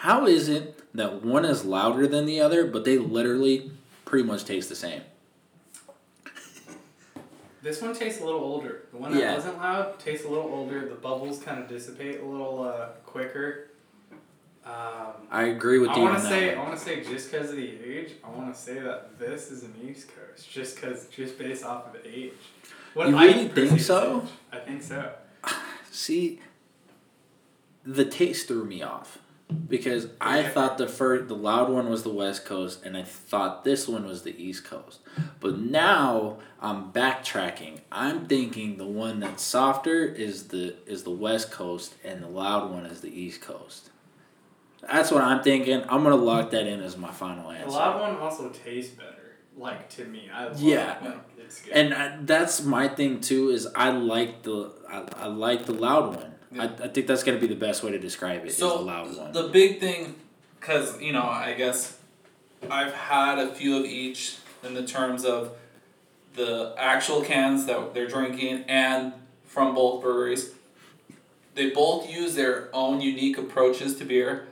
How 0.00 0.24
is 0.26 0.48
it 0.48 0.82
that 0.94 1.22
one 1.22 1.44
is 1.44 1.66
louder 1.66 2.06
than 2.06 2.24
the 2.24 2.40
other, 2.40 2.66
but 2.66 2.86
they 2.86 2.96
literally 2.96 3.70
pretty 4.06 4.26
much 4.26 4.46
taste 4.46 4.70
the 4.70 4.74
same? 4.74 5.02
This 7.60 7.82
one 7.82 7.94
tastes 7.94 8.22
a 8.22 8.24
little 8.24 8.40
older. 8.40 8.84
The 8.92 8.96
one 8.96 9.12
that 9.12 9.20
Yeah. 9.20 9.34
wasn't 9.34 9.58
loud 9.58 9.98
tastes 9.98 10.24
a 10.24 10.28
little 10.30 10.46
older. 10.50 10.88
The 10.88 10.94
bubbles 10.94 11.42
kind 11.42 11.62
of 11.62 11.68
dissipate 11.68 12.20
a 12.20 12.24
little 12.24 12.62
uh, 12.62 12.86
quicker. 13.04 13.68
Um, 14.64 15.26
I 15.30 15.44
agree 15.48 15.78
with 15.78 15.90
I 15.90 15.96
you 15.96 16.02
want 16.02 16.16
to 16.16 16.22
that 16.22 16.28
say, 16.30 16.56
one. 16.56 16.64
I 16.64 16.68
want 16.70 16.78
to 16.78 16.84
say, 16.84 17.04
just 17.04 17.30
because 17.30 17.50
of 17.50 17.56
the 17.56 17.68
age, 17.84 18.12
I 18.24 18.30
want 18.30 18.54
to 18.54 18.58
say 18.58 18.78
that 18.80 19.18
this 19.18 19.50
is 19.50 19.64
an 19.64 19.74
East 19.86 20.08
Coast, 20.08 20.50
just 20.50 20.76
because, 20.76 21.08
just 21.08 21.36
based 21.38 21.62
off 21.62 21.94
of 21.94 22.00
age. 22.06 22.32
What 22.94 23.10
You 23.10 23.16
I 23.18 23.24
really 23.26 23.48
think 23.48 23.54
perceive 23.54 23.72
as 23.74 23.86
so? 23.86 24.22
age. 24.24 24.30
I 24.50 24.58
think 24.60 24.82
so. 24.82 25.12
See, 25.90 26.40
the 27.84 28.06
taste 28.06 28.48
threw 28.48 28.64
me 28.64 28.82
off 28.82 29.18
because 29.68 30.08
I 30.20 30.42
thought 30.42 30.78
the 30.78 30.86
first 30.88 31.28
the 31.28 31.34
loud 31.36 31.68
one 31.70 31.88
was 31.90 32.02
the 32.02 32.12
West 32.12 32.44
Coast 32.44 32.84
and 32.84 32.96
I 32.96 33.02
thought 33.02 33.64
this 33.64 33.86
one 33.88 34.06
was 34.06 34.22
the 34.22 34.34
East 34.42 34.64
Coast. 34.64 35.00
But 35.40 35.58
now 35.58 36.38
I'm 36.60 36.92
backtracking. 36.92 37.80
I'm 37.90 38.26
thinking 38.26 38.76
the 38.78 38.86
one 38.86 39.20
that's 39.20 39.42
softer 39.42 40.04
is 40.04 40.48
the 40.48 40.74
is 40.86 41.02
the 41.04 41.10
West 41.10 41.50
Coast 41.50 41.94
and 42.04 42.22
the 42.22 42.28
loud 42.28 42.70
one 42.70 42.86
is 42.86 43.00
the 43.00 43.10
East 43.10 43.40
Coast. 43.40 43.90
That's 44.82 45.10
what 45.10 45.22
I'm 45.22 45.42
thinking. 45.42 45.82
I'm 45.88 46.02
gonna 46.02 46.16
lock 46.16 46.50
that 46.52 46.66
in 46.66 46.80
as 46.80 46.96
my 46.96 47.10
final 47.10 47.50
The 47.50 47.56
answer. 47.58 47.70
loud 47.76 48.00
one 48.00 48.16
also 48.18 48.48
tastes 48.50 48.94
better. 48.94 49.16
Like 49.56 49.90
to 49.90 50.04
me, 50.04 50.30
I 50.32 50.44
love 50.46 50.60
Yeah. 50.60 51.04
it. 51.04 51.14
It's 51.38 51.60
good. 51.62 51.72
And 51.74 51.92
I, 51.94 52.16
that's 52.22 52.62
my 52.64 52.88
thing 52.88 53.20
too. 53.20 53.50
Is 53.50 53.66
I 53.74 53.90
like 53.90 54.42
the 54.42 54.72
I, 54.88 55.04
I 55.16 55.26
like 55.26 55.66
the 55.66 55.72
loud 55.74 56.16
one. 56.16 56.29
I, 56.58 56.64
I 56.64 56.88
think 56.88 57.06
that's 57.06 57.22
gonna 57.22 57.38
be 57.38 57.46
the 57.46 57.54
best 57.54 57.82
way 57.82 57.90
to 57.92 57.98
describe 57.98 58.42
it. 58.42 58.48
is 58.48 58.56
So 58.56 58.78
the 58.78 58.84
loud 58.84 59.16
one. 59.16 59.32
the 59.32 59.44
big 59.48 59.78
thing, 59.80 60.16
because 60.58 61.00
you 61.00 61.12
know, 61.12 61.22
I 61.22 61.54
guess 61.54 61.96
I've 62.70 62.92
had 62.92 63.38
a 63.38 63.54
few 63.54 63.76
of 63.78 63.84
each 63.84 64.36
in 64.64 64.74
the 64.74 64.84
terms 64.86 65.24
of 65.24 65.52
the 66.34 66.74
actual 66.76 67.22
cans 67.22 67.66
that 67.66 67.94
they're 67.94 68.08
drinking 68.08 68.64
and 68.68 69.12
from 69.44 69.74
both 69.74 70.02
breweries. 70.02 70.50
They 71.54 71.70
both 71.70 72.08
use 72.08 72.34
their 72.36 72.68
own 72.72 73.00
unique 73.00 73.36
approaches 73.36 73.96
to 73.98 74.04
beer. 74.04 74.46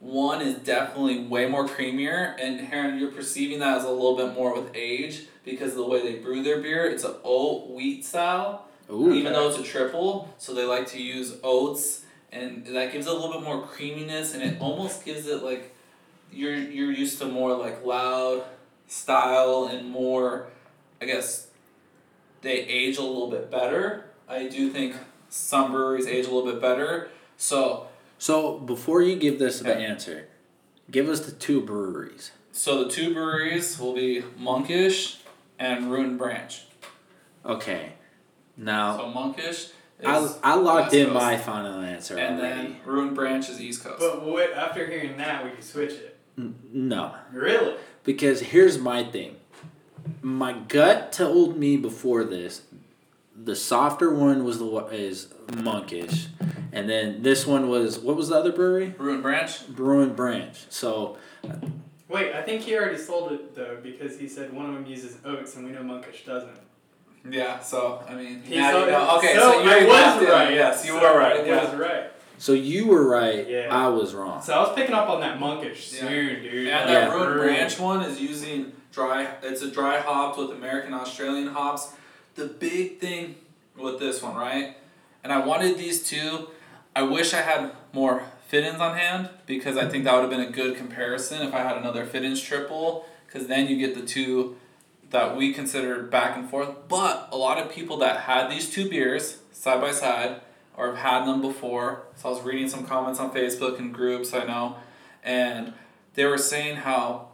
One 0.00 0.40
is 0.40 0.54
definitely 0.58 1.24
way 1.24 1.46
more 1.48 1.66
creamier, 1.66 2.36
and 2.40 2.60
Heron, 2.60 3.00
you're 3.00 3.10
perceiving 3.10 3.58
that 3.58 3.78
as 3.78 3.84
a 3.84 3.90
little 3.90 4.16
bit 4.16 4.32
more 4.32 4.54
with 4.54 4.70
age 4.76 5.24
because 5.44 5.72
of 5.72 5.78
the 5.78 5.86
way 5.86 6.00
they 6.02 6.20
brew 6.20 6.42
their 6.44 6.60
beer. 6.60 6.86
It's 6.86 7.02
an 7.02 7.14
oat 7.24 7.68
wheat 7.70 8.04
style, 8.04 8.67
Ooh, 8.90 9.12
even 9.12 9.32
though 9.32 9.48
it's 9.48 9.58
a 9.58 9.62
triple, 9.62 10.34
so 10.38 10.54
they 10.54 10.64
like 10.64 10.86
to 10.88 11.02
use 11.02 11.36
oats, 11.42 12.04
and 12.32 12.64
that 12.66 12.92
gives 12.92 13.06
it 13.06 13.10
a 13.10 13.12
little 13.14 13.32
bit 13.32 13.42
more 13.42 13.62
creaminess, 13.66 14.34
and 14.34 14.42
it 14.42 14.60
almost 14.60 15.04
gives 15.04 15.26
it 15.26 15.42
like 15.42 15.74
you're 16.32 16.54
you're 16.56 16.90
used 16.92 17.18
to 17.18 17.26
more 17.26 17.54
like 17.56 17.84
loud 17.84 18.44
style 18.86 19.68
and 19.70 19.88
more, 19.90 20.46
I 21.00 21.04
guess, 21.04 21.48
they 22.42 22.60
age 22.60 22.96
a 22.96 23.02
little 23.02 23.30
bit 23.30 23.50
better. 23.50 24.04
I 24.28 24.48
do 24.48 24.70
think 24.70 24.94
some 25.28 25.72
breweries 25.72 26.06
age 26.06 26.26
a 26.26 26.30
little 26.30 26.50
bit 26.50 26.60
better. 26.60 27.08
So 27.36 27.88
So 28.18 28.58
before 28.58 29.02
you 29.02 29.16
give 29.16 29.38
this 29.38 29.60
the 29.60 29.74
answer, 29.76 30.28
give 30.90 31.08
us 31.08 31.20
the 31.20 31.32
two 31.32 31.60
breweries. 31.60 32.32
so 32.52 32.84
the 32.84 32.90
two 32.90 33.12
breweries 33.12 33.78
will 33.78 33.94
be 33.94 34.24
Monkish 34.38 35.18
and 35.58 35.90
Root 35.90 36.06
and 36.06 36.18
Branch. 36.18 36.62
Okay. 37.44 37.92
Now 38.58 38.96
So 38.98 39.08
Monkish 39.08 39.46
is 39.64 39.72
I, 40.04 40.28
I 40.42 40.54
locked 40.56 40.82
West 40.86 40.94
in 40.94 41.06
Coast. 41.06 41.14
my 41.14 41.36
final 41.38 41.80
answer 41.80 42.18
and 42.18 42.38
already. 42.40 42.68
then 42.72 42.76
Root 42.84 43.06
and 43.08 43.14
Branch 43.16 43.48
is 43.48 43.60
East 43.60 43.82
Coast. 43.84 43.98
but 43.98 44.22
what, 44.26 44.52
after 44.52 44.86
hearing 44.86 45.16
that, 45.16 45.44
we 45.44 45.50
can 45.52 45.62
switch 45.62 45.92
it. 45.92 46.16
N- 46.36 46.54
no, 46.72 47.14
Really? 47.32 47.74
because 48.04 48.40
here's 48.40 48.78
my 48.78 49.04
thing. 49.04 49.36
My 50.22 50.52
gut 50.52 51.12
told 51.12 51.56
me 51.56 51.76
before 51.76 52.24
this, 52.24 52.62
the 53.40 53.54
softer 53.56 54.12
one 54.12 54.44
was 54.44 54.58
the 54.58 54.66
is 54.92 55.28
monkish, 55.62 56.26
and 56.72 56.88
then 56.88 57.22
this 57.22 57.46
one 57.46 57.68
was 57.68 57.98
what 57.98 58.16
was 58.16 58.28
the 58.28 58.36
other 58.36 58.52
brewery? 58.52 58.94
Root 58.98 59.14
and 59.14 59.22
Branch. 59.22 59.68
Bruin 59.68 60.14
Branch. 60.14 60.56
So 60.70 61.18
Wait, 62.08 62.32
I 62.34 62.42
think 62.42 62.62
he 62.62 62.74
already 62.76 62.98
sold 62.98 63.32
it 63.32 63.54
though 63.54 63.78
because 63.82 64.18
he 64.18 64.28
said 64.28 64.52
one 64.52 64.66
of 64.66 64.74
them 64.74 64.86
uses 64.86 65.18
oats 65.24 65.54
and 65.56 65.66
we 65.66 65.72
know 65.72 65.82
Monkish 65.82 66.24
doesn't. 66.24 66.58
Yeah. 67.28 67.58
So 67.60 68.02
I 68.08 68.14
mean, 68.14 68.42
He 68.42 68.56
now 68.56 68.72
sold 68.72 68.86
you 68.86 68.92
know. 68.92 69.16
Okay. 69.18 69.34
so 69.34 69.40
So, 69.40 69.60
you 69.62 69.70
I 69.70 69.78
was 69.84 69.88
locked 69.88 70.22
in. 70.22 70.28
right. 70.28 70.54
Yes, 70.54 70.84
you 70.86 70.92
So 70.92 71.00
were 71.00 71.18
right. 71.18 71.40
I 71.40 71.44
Yeah. 71.44 71.64
was 71.64 71.74
right. 71.80 72.04
so 72.38 72.52
you 72.52 72.86
were 72.86 73.06
right. 73.08 73.48
Yeah. 73.48 73.68
I 73.70 73.88
was 73.88 74.14
wrong. 74.14 74.40
So 74.42 74.52
I 74.54 74.58
was 74.60 74.74
picking 74.74 74.94
up 74.94 75.08
on 75.08 75.20
that 75.20 75.38
Monkish 75.40 75.92
Yeah. 75.92 76.00
soon, 76.08 76.42
dude. 76.42 76.68
And 76.68 76.88
that 76.88 77.08
Yeah. 77.08 77.12
Ruin 77.14 77.30
really. 77.30 77.46
Branch 77.54 77.78
one 77.80 78.02
is 78.02 78.20
using 78.20 78.72
dry. 78.92 79.26
It's 79.42 79.62
a 79.62 79.70
dry 79.70 79.98
hopped 80.00 80.38
with 80.38 80.50
American 80.50 80.94
Australian 80.94 81.48
hops. 81.48 81.92
The 82.36 82.46
big 82.46 82.98
thing 83.00 83.36
with 83.76 83.98
this 83.98 84.22
one, 84.22 84.36
right? 84.36 84.76
And 85.24 85.32
I 85.32 85.38
wanted 85.44 85.76
these 85.78 86.02
two. 86.08 86.48
I 86.96 87.02
wish 87.02 87.34
I 87.34 87.42
had 87.42 87.72
more 87.92 88.22
Fidens 88.48 88.80
on 88.80 88.96
hand 88.96 89.28
because 89.46 89.76
I 89.76 89.86
think 89.88 90.04
that 90.04 90.14
would 90.14 90.22
have 90.22 90.30
been 90.30 90.40
a 90.40 90.50
good 90.50 90.76
comparison 90.76 91.46
if 91.46 91.52
I 91.52 91.58
had 91.58 91.76
another 91.76 92.06
Fidens 92.06 92.40
triple. 92.40 93.06
Because 93.26 93.46
then 93.46 93.66
you 93.68 93.76
get 93.76 93.94
the 93.94 94.00
two 94.06 94.56
that 95.10 95.36
we 95.36 95.52
considered 95.52 96.10
back 96.10 96.36
and 96.36 96.48
forth. 96.48 96.68
But 96.88 97.28
a 97.32 97.36
lot 97.36 97.58
of 97.58 97.70
people 97.72 97.96
that 97.98 98.20
had 98.20 98.50
these 98.50 98.68
two 98.70 98.88
beers 98.88 99.38
side 99.52 99.80
by 99.80 99.90
side 99.92 100.40
or 100.76 100.88
have 100.88 100.98
had 100.98 101.24
them 101.26 101.40
before. 101.40 102.02
So 102.16 102.28
I 102.28 102.32
was 102.32 102.42
reading 102.42 102.68
some 102.68 102.86
comments 102.86 103.18
on 103.18 103.30
Facebook 103.32 103.78
and 103.78 103.92
groups 103.92 104.32
I 104.34 104.44
know, 104.44 104.76
and 105.24 105.72
they 106.14 106.24
were 106.24 106.38
saying 106.38 106.76
how 106.76 107.28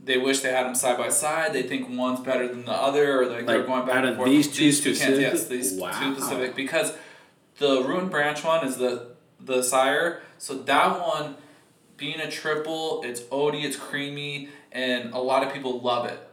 they 0.00 0.16
wish 0.16 0.40
they 0.40 0.52
had 0.52 0.64
them 0.66 0.74
side 0.76 0.96
by 0.96 1.08
side. 1.08 1.52
They 1.52 1.62
think 1.64 1.88
one's 1.98 2.20
better 2.20 2.46
than 2.46 2.64
the 2.64 2.72
other, 2.72 3.22
or 3.22 3.26
like, 3.26 3.46
they're 3.46 3.64
going 3.64 3.84
back 3.86 3.96
out 3.96 4.04
and 4.04 4.08
of 4.10 4.16
forth. 4.16 4.28
these 4.28 4.80
two 4.80 4.94
cans, 4.94 5.18
yes, 5.18 5.32
specific? 5.42 5.48
these 5.48 5.72
Wow. 5.74 5.98
two 6.00 6.14
specific 6.20 6.54
because 6.54 6.92
the 7.58 7.82
Root 7.82 8.02
and 8.02 8.10
Branch 8.10 8.42
one 8.44 8.66
is 8.66 8.76
the 8.76 9.16
the 9.40 9.62
sire. 9.62 10.22
So 10.38 10.54
that 10.54 11.00
one, 11.00 11.36
being 11.96 12.20
a 12.20 12.30
triple, 12.30 13.02
it's 13.04 13.20
oaty, 13.22 13.64
it's 13.64 13.76
creamy, 13.76 14.48
and 14.70 15.12
a 15.12 15.18
lot 15.18 15.44
of 15.46 15.52
people 15.52 15.80
love 15.80 16.06
it. 16.06 16.27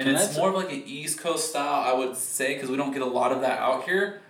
And 0.00 0.08
Can 0.08 0.16
it's 0.16 0.34
more 0.36 0.48
of 0.48 0.54
like 0.54 0.72
an 0.72 0.82
East 0.86 1.18
Coast 1.18 1.50
style, 1.50 1.82
I 1.84 1.92
would 1.92 2.16
say, 2.16 2.54
because 2.54 2.70
we 2.70 2.76
don't 2.78 2.92
get 2.92 3.02
a 3.02 3.06
lot 3.06 3.32
of 3.32 3.42
that 3.42 3.58
out 3.58 3.84
here. 3.84 4.22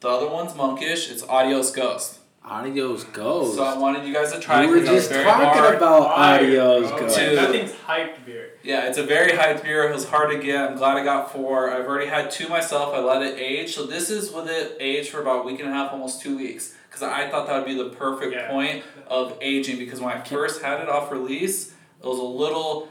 The 0.00 0.08
other 0.08 0.28
one's 0.28 0.54
monkish. 0.54 1.10
It's 1.10 1.22
Adios 1.22 1.70
Ghost. 1.70 2.18
Adios 2.44 3.04
Ghost. 3.04 3.56
So 3.56 3.64
I 3.64 3.78
wanted 3.78 4.06
you 4.06 4.12
guys 4.12 4.30
to 4.32 4.38
try. 4.38 4.60
we 4.60 4.66
it 4.66 4.70
were 4.70 4.76
'cause 4.76 5.08
that 5.08 5.14
just 5.14 5.24
talking 5.24 5.46
hard. 5.46 5.74
about 5.76 6.14
Fire, 6.14 6.38
Adios 6.44 6.90
bro. 6.90 7.00
goes. 7.00 7.16
Dude. 7.16 7.38
That 7.38 7.50
thing's 7.50 7.72
hyped 7.72 8.24
beer. 8.26 8.50
Yeah, 8.62 8.86
it's 8.88 8.98
a 8.98 9.02
very 9.04 9.32
hyped 9.32 9.62
beer. 9.62 9.88
It 9.88 9.94
was 9.94 10.06
hard 10.08 10.30
to 10.30 10.38
get. 10.38 10.70
I'm 10.70 10.76
glad 10.76 10.98
I 10.98 11.02
got 11.02 11.32
four. 11.32 11.70
I've 11.72 11.86
already 11.86 12.08
had 12.08 12.30
two 12.30 12.48
myself. 12.48 12.94
I 12.94 12.98
let 13.00 13.22
it 13.22 13.38
age. 13.38 13.74
So 13.74 13.86
this 13.86 14.10
is 14.10 14.30
with 14.32 14.48
it 14.50 14.76
aged 14.78 15.08
for 15.08 15.22
about 15.22 15.40
a 15.40 15.42
week 15.48 15.60
and 15.60 15.68
a 15.70 15.72
half, 15.72 15.92
almost 15.92 16.20
two 16.20 16.36
weeks. 16.36 16.74
Because 16.88 17.02
I 17.02 17.28
thought 17.30 17.46
that 17.46 17.56
would 17.56 17.64
be 17.66 17.74
the 17.74 17.88
perfect 17.90 18.32
Yeah. 18.34 18.48
point 18.50 18.84
of 19.08 19.36
aging. 19.40 19.78
Because 19.78 20.00
when 20.00 20.14
I 20.14 20.20
first 20.20 20.60
had 20.62 20.80
it 20.80 20.88
off 20.90 21.10
release, 21.10 21.72
it 22.02 22.06
was 22.06 22.18
a 22.18 22.22
little 22.22 22.88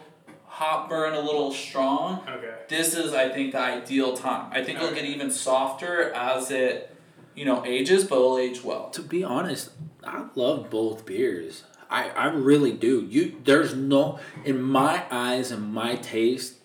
hop 0.56 0.88
burn, 0.88 1.14
a 1.14 1.20
little 1.20 1.52
strong. 1.52 2.22
Okay. 2.30 2.54
This 2.70 2.96
is, 2.96 3.14
I 3.14 3.28
think, 3.28 3.52
the 3.52 3.60
ideal 3.60 4.16
time. 4.16 4.50
I 4.54 4.64
think 4.64 4.80
it'll 4.80 4.94
get 4.96 5.04
even 5.04 5.30
softer 5.30 6.14
as 6.14 6.50
it, 6.50 6.96
you 7.36 7.44
know, 7.44 7.66
ages, 7.66 8.06
but 8.06 8.16
it'll 8.16 8.38
age 8.38 8.64
well. 8.64 8.90
To 8.92 9.02
be 9.02 9.22
honest, 9.22 9.72
I 10.02 10.28
love 10.36 10.70
both 10.70 11.06
beers. 11.06 11.66
I, 11.90 12.10
I 12.12 12.28
really 12.28 12.72
do. 12.72 13.06
You 13.10 13.36
there's 13.44 13.76
no 13.76 14.20
in 14.46 14.62
my 14.62 15.04
eyes 15.12 15.52
and 15.52 15.74
my 15.74 15.98
taste, 15.98 16.56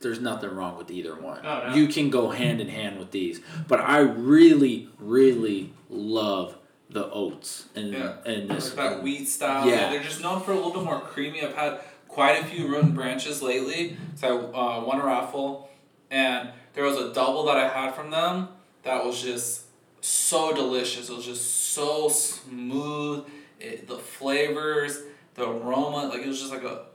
there's 0.00 0.18
nothing 0.20 0.50
wrong 0.50 0.78
with 0.78 0.90
either 0.90 1.14
one. 1.14 1.40
Oh, 1.44 1.68
no. 1.68 1.74
You 1.74 1.88
can 1.88 2.08
go 2.08 2.30
hand 2.30 2.62
in 2.62 2.68
hand 2.68 2.98
with 2.98 3.10
these. 3.10 3.42
But 3.68 3.80
I 3.80 3.98
really, 3.98 4.88
really 4.98 5.74
love 5.90 6.56
the 6.88 7.10
oats 7.10 7.66
and 7.74 7.92
Yeah. 7.92 8.14
and 8.24 8.48
this 8.48 8.74
Like 8.74 8.90
that 8.90 9.02
wheat 9.02 9.26
style. 9.28 9.68
Yeah. 9.68 9.90
They're 9.90 10.02
just 10.02 10.22
known 10.22 10.40
for 10.40 10.52
a 10.52 10.54
little 10.54 10.72
bit 10.72 10.84
more 10.84 11.00
creamy. 11.00 11.42
I've 11.42 11.54
had 11.54 11.80
quite 12.16 12.42
a 12.42 12.46
few 12.46 12.66
root 12.66 12.82
and 12.82 12.94
branches 12.94 13.42
lately. 13.42 13.94
So 14.14 14.50
I 14.54 14.78
uh, 14.78 14.84
won 14.86 14.98
a 14.98 15.04
raffle, 15.04 15.68
and 16.10 16.48
there 16.72 16.82
was 16.82 16.96
a 16.96 17.12
double 17.12 17.44
that 17.44 17.58
I 17.58 17.68
had 17.68 17.94
from 17.94 18.10
them 18.10 18.48
that 18.84 19.04
was 19.04 19.20
just 19.22 19.64
so 20.00 20.54
delicious. 20.54 21.10
It 21.10 21.14
was 21.14 21.26
just 21.26 21.44
so 21.74 22.08
smooth. 22.08 23.26
It, 23.60 23.86
the 23.86 23.98
flavors, 23.98 25.02
the 25.34 25.46
aroma, 25.46 26.06
like 26.06 26.22
it 26.22 26.26
was 26.26 26.40
just 26.40 26.50
like 26.50 26.62
a 26.62 26.86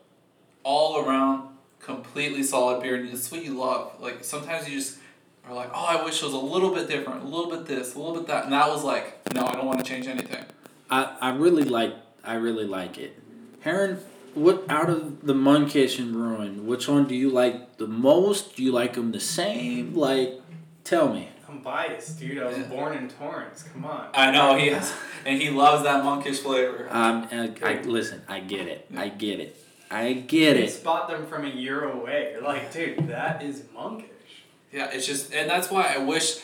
all 0.63 1.05
around 1.05 1.49
completely 1.79 2.41
solid 2.41 2.81
beer, 2.81 2.95
and 2.95 3.07
it's 3.07 3.31
what 3.31 3.45
you 3.45 3.53
love. 3.53 4.01
Like 4.01 4.23
sometimes 4.23 4.67
you 4.67 4.79
just 4.79 4.97
are 5.47 5.53
like, 5.53 5.69
oh, 5.71 5.85
I 5.85 6.03
wish 6.03 6.19
it 6.23 6.25
was 6.25 6.33
a 6.33 6.37
little 6.39 6.73
bit 6.73 6.87
different, 6.87 7.21
a 7.21 7.27
little 7.27 7.51
bit 7.51 7.67
this, 7.67 7.93
a 7.93 7.99
little 7.99 8.15
bit 8.15 8.25
that, 8.25 8.45
and 8.45 8.53
that 8.53 8.67
was 8.69 8.83
like, 8.83 9.21
no, 9.35 9.45
I 9.45 9.53
don't 9.53 9.67
want 9.67 9.77
to 9.77 9.85
change 9.85 10.07
anything. 10.07 10.43
I, 10.89 11.15
I 11.21 11.29
really 11.35 11.63
like 11.63 11.93
I 12.23 12.33
really 12.35 12.65
like 12.65 12.97
it. 12.97 13.19
Heron, 13.59 13.99
what 14.35 14.65
out 14.69 14.89
of 14.89 15.25
the 15.25 15.33
Monkish 15.33 15.99
and 15.99 16.15
Ruin, 16.15 16.65
which 16.67 16.87
one 16.87 17.07
do 17.07 17.15
you 17.15 17.29
like 17.29 17.77
the 17.77 17.87
most? 17.87 18.55
Do 18.55 18.63
you 18.63 18.71
like 18.71 18.93
them 18.93 19.11
the 19.11 19.19
same? 19.19 19.93
Like, 19.95 20.41
tell 20.83 21.13
me. 21.13 21.29
I'm 21.49 21.59
biased, 21.59 22.19
dude. 22.19 22.37
I 22.37 22.45
was 22.45 22.65
born 22.67 22.97
in 22.97 23.09
Torrance. 23.09 23.63
Come 23.63 23.85
on. 23.85 24.07
I 24.13 24.31
know 24.31 24.57
he 24.57 24.69
is, 24.69 24.93
and 25.25 25.41
he 25.41 25.49
loves 25.49 25.83
that 25.83 26.03
monkish 26.03 26.39
flavor. 26.39 26.87
Um, 26.89 27.27
and 27.31 27.59
I, 27.63 27.81
listen. 27.81 28.21
I 28.29 28.39
get 28.39 28.67
it. 28.67 28.87
I 28.95 29.09
get 29.09 29.39
it. 29.39 29.57
I 29.89 30.13
get 30.13 30.55
You 30.57 30.63
it. 30.63 30.69
spot 30.69 31.09
them 31.09 31.25
from 31.25 31.43
a 31.45 31.49
year 31.49 31.83
away. 31.83 32.29
You're 32.31 32.41
like, 32.41 32.71
dude, 32.71 33.09
that 33.09 33.43
is 33.43 33.63
monkish. 33.73 34.07
Yeah, 34.71 34.89
it's 34.93 35.05
just, 35.05 35.33
and 35.33 35.49
that's 35.49 35.69
why 35.69 35.93
I 35.93 35.97
wish 35.97 36.39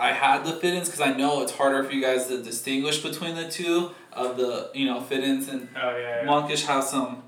I 0.00 0.12
had 0.12 0.44
the 0.44 0.52
Fidens 0.52 0.86
because 0.88 1.00
I 1.00 1.12
know 1.16 1.42
it's 1.42 1.52
harder 1.52 1.84
for 1.84 1.92
you 1.92 2.00
guys 2.00 2.26
to 2.28 2.42
distinguish 2.42 3.02
between 3.02 3.34
the 3.34 3.48
two 3.48 3.90
of 4.12 4.36
the 4.36 4.70
you 4.74 4.86
know 4.86 5.00
Fidens 5.00 5.48
and 5.48 5.68
Oh 5.76 5.96
yeah. 5.96 6.20
yeah. 6.20 6.24
monkish 6.26 6.64
have 6.64 6.84
some. 6.84 7.22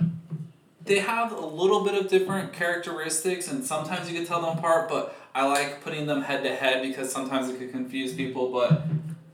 They 0.85 0.99
have 0.99 1.31
a 1.33 1.47
little 1.47 1.85
bit 1.85 1.95
of 1.95 2.09
different 2.09 2.53
characteristics, 2.53 3.49
and 3.51 3.65
sometimes 3.65 4.11
you 4.11 4.17
can 4.19 4.27
tell 4.27 4.41
them 4.41 4.59
apart. 4.59 4.89
But 4.89 5.15
I 5.35 5.47
like 5.47 5.83
putting 5.85 6.07
them 6.07 6.23
head 6.23 6.43
to 6.43 6.55
head 6.55 6.83
because 6.83 7.13
sometimes 7.13 7.49
it 7.49 7.59
could 7.59 7.71
confuse 7.71 8.15
people. 8.15 8.51
But 8.51 8.83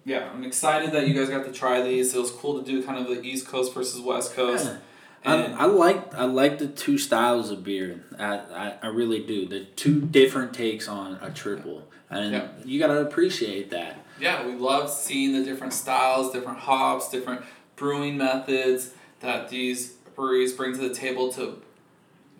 yeah, 0.04 0.28
I'm 0.30 0.44
excited 0.44 0.92
that 0.92 1.08
you 1.08 1.14
guys 1.14 1.30
got 1.30 1.44
to 1.46 1.52
try 1.52 1.80
these. 1.80 2.14
It 2.14 2.18
was 2.18 2.30
cool 2.30 2.58
to 2.62 2.64
do 2.64 2.82
kind 2.82 2.98
of 2.98 3.06
the 3.14 3.22
East 3.22 3.46
Coast 3.46 3.72
versus 3.72 4.00
West 4.00 4.34
Coast. 4.34 4.66
Yeah. 4.66 4.76
I, 5.24 5.36
And- 5.36 5.54
I 5.54 5.64
like 5.64 6.14
I 6.14 6.24
like 6.24 6.58
the 6.58 6.68
two 6.68 6.98
styles 6.98 7.50
of 7.50 7.64
beer. 7.64 8.04
I, 8.18 8.34
I, 8.36 8.74
I 8.82 8.86
really 8.88 9.24
do. 9.24 9.46
The 9.48 9.64
two 9.64 10.02
different 10.02 10.52
takes 10.52 10.86
on 10.86 11.18
a 11.22 11.30
triple, 11.30 11.87
and 12.10 12.32
Yeah. 12.32 12.48
you 12.64 12.78
gotta 12.78 13.00
appreciate 13.00 13.70
that. 13.70 14.04
yeah, 14.20 14.44
we 14.46 14.54
love 14.54 14.90
seeing 14.90 15.32
the 15.32 15.44
different 15.44 15.72
styles, 15.72 16.32
different 16.32 16.58
hops, 16.58 17.08
different 17.08 17.42
brewing 17.76 18.16
methods 18.16 18.90
that 19.20 19.48
these 19.48 19.88
breweries 20.16 20.52
bring 20.52 20.72
to 20.74 20.80
the 20.88 20.92
table 20.94 21.32
to, 21.32 21.60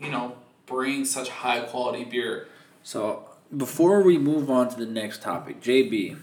you 0.00 0.10
know, 0.10 0.34
bring 0.66 1.04
such 1.04 1.28
high 1.28 1.60
quality 1.60 2.02
beer. 2.04 2.48
So 2.82 3.24
before 3.56 4.02
we 4.02 4.18
move 4.18 4.50
on 4.50 4.68
to 4.70 4.76
the 4.76 4.86
next 4.86 5.22
topic, 5.22 5.60
JB, 5.62 6.16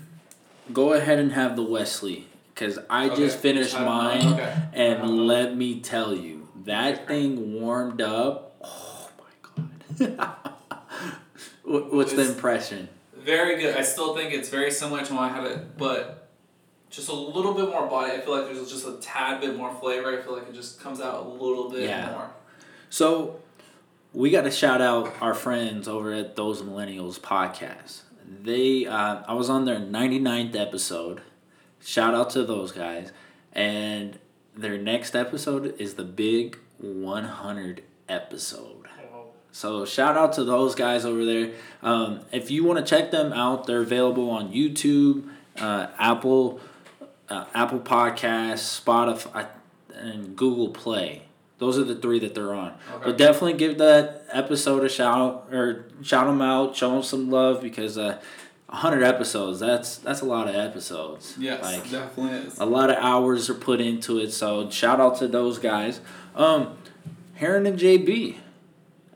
go 0.73 0.91
ahead 0.93 1.19
and 1.19 1.31
have 1.31 1.55
the 1.55 1.63
Wesley 1.63 2.27
because 2.53 2.77
I 2.89 3.05
Okay, 3.07 3.15
just 3.15 3.37
finished 3.39 3.79
mine, 3.79 4.25
okay. 4.33 4.53
and 4.73 4.95
Uh-huh. 5.03 5.07
let 5.11 5.55
me 5.55 5.79
tell 5.79 6.13
you, 6.15 6.49
that 6.65 7.07
thing 7.07 7.53
warmed 7.61 8.01
up. 8.01 8.55
Oh 8.63 9.09
my 9.19 10.05
god! 10.07 10.27
What- 11.63 11.93
What's 11.93 12.13
the 12.13 12.27
impression? 12.27 12.89
Very 13.25 13.59
good. 13.61 13.75
I 13.75 13.81
still 13.81 14.15
think 14.15 14.33
it's 14.33 14.49
very 14.49 14.71
similar 14.71 15.03
to 15.03 15.13
when 15.13 15.23
I 15.23 15.29
had 15.29 15.43
it, 15.45 15.77
but 15.77 16.29
just 16.89 17.09
a 17.09 17.13
little 17.13 17.53
bit 17.53 17.69
more 17.69 17.87
body. 17.87 18.11
I 18.13 18.19
feel 18.21 18.37
like 18.37 18.45
there's 18.53 18.69
just 18.69 18.85
a 18.87 18.97
tad 19.01 19.41
bit 19.41 19.57
more 19.57 19.73
flavor. 19.73 20.17
I 20.17 20.21
feel 20.21 20.33
like 20.37 20.47
it 20.47 20.53
just 20.53 20.79
comes 20.79 21.01
out 21.01 21.25
a 21.25 21.27
little 21.29 21.69
bit 21.69 21.89
Yeah. 21.89 22.11
more. 22.11 22.31
So, 22.89 23.39
we 24.13 24.29
got 24.29 24.43
to 24.43 24.51
shout 24.51 24.81
out 24.81 25.13
our 25.21 25.33
friends 25.33 25.87
over 25.87 26.13
at 26.13 26.35
Those 26.35 26.61
Millennials 26.61 27.19
podcast. 27.19 28.01
They, 28.43 28.85
uh, 28.85 29.23
I 29.27 29.33
was 29.33 29.49
on 29.49 29.65
their 29.65 29.79
99th 29.79 30.55
episode. 30.55 31.21
Shout 31.83 32.13
out 32.13 32.29
to 32.31 32.43
those 32.43 32.71
guys. 32.71 33.11
And 33.51 34.19
their 34.55 34.77
next 34.77 35.15
episode 35.15 35.75
is 35.79 35.95
the 35.95 36.03
big 36.05 36.57
100 36.77 37.83
episode. 38.07 38.87
So 39.55 39.85
shout 39.85 40.17
out 40.17 40.33
to 40.33 40.43
those 40.43 40.75
guys 40.75 41.05
over 41.05 41.23
there. 41.23 41.51
Um, 41.81 42.19
if 42.33 42.51
you 42.51 42.65
want 42.65 42.77
to 42.77 42.83
check 42.83 43.09
them 43.11 43.31
out, 43.31 43.65
they're 43.65 43.79
available 43.79 44.29
on 44.29 44.51
YouTube, 44.51 45.29
uh, 45.57 45.87
Apple, 45.97 46.59
uh, 47.29 47.45
Apple 47.53 47.79
Podcasts, 47.79 48.83
Spotify, 48.83 49.47
and 49.93 50.35
Google 50.35 50.71
Play. 50.71 51.21
Those 51.59 51.79
are 51.79 51.85
the 51.85 51.95
three 51.95 52.19
that 52.19 52.35
they're 52.35 52.53
on. 52.53 52.73
Okay. 52.95 53.05
But 53.05 53.17
definitely 53.17 53.53
give 53.53 53.77
that 53.77 54.25
episode 54.29 54.83
a 54.83 54.89
shout 54.89 55.47
or 55.49 55.85
shout 56.01 56.27
them 56.27 56.41
out, 56.41 56.75
show 56.75 56.91
them 56.91 57.01
some 57.01 57.31
love 57.31 57.61
because 57.61 57.97
uh, 57.97 58.19
hundred 58.67 59.03
episodes. 59.03 59.61
That's 59.61 59.99
that's 59.99 60.19
a 60.19 60.25
lot 60.25 60.49
of 60.49 60.55
episodes. 60.55 61.33
Yes, 61.39 61.63
like 61.63 61.89
definitely 61.89 62.39
is. 62.39 62.59
a 62.59 62.65
lot 62.65 62.89
of 62.89 62.97
hours 62.97 63.49
are 63.49 63.53
put 63.53 63.79
into 63.79 64.19
it. 64.19 64.31
So 64.31 64.69
shout 64.69 64.99
out 64.99 65.17
to 65.19 65.29
those 65.29 65.59
guys. 65.59 66.01
Um, 66.35 66.77
Heron 67.35 67.65
and 67.65 67.79
JB. 67.79 68.39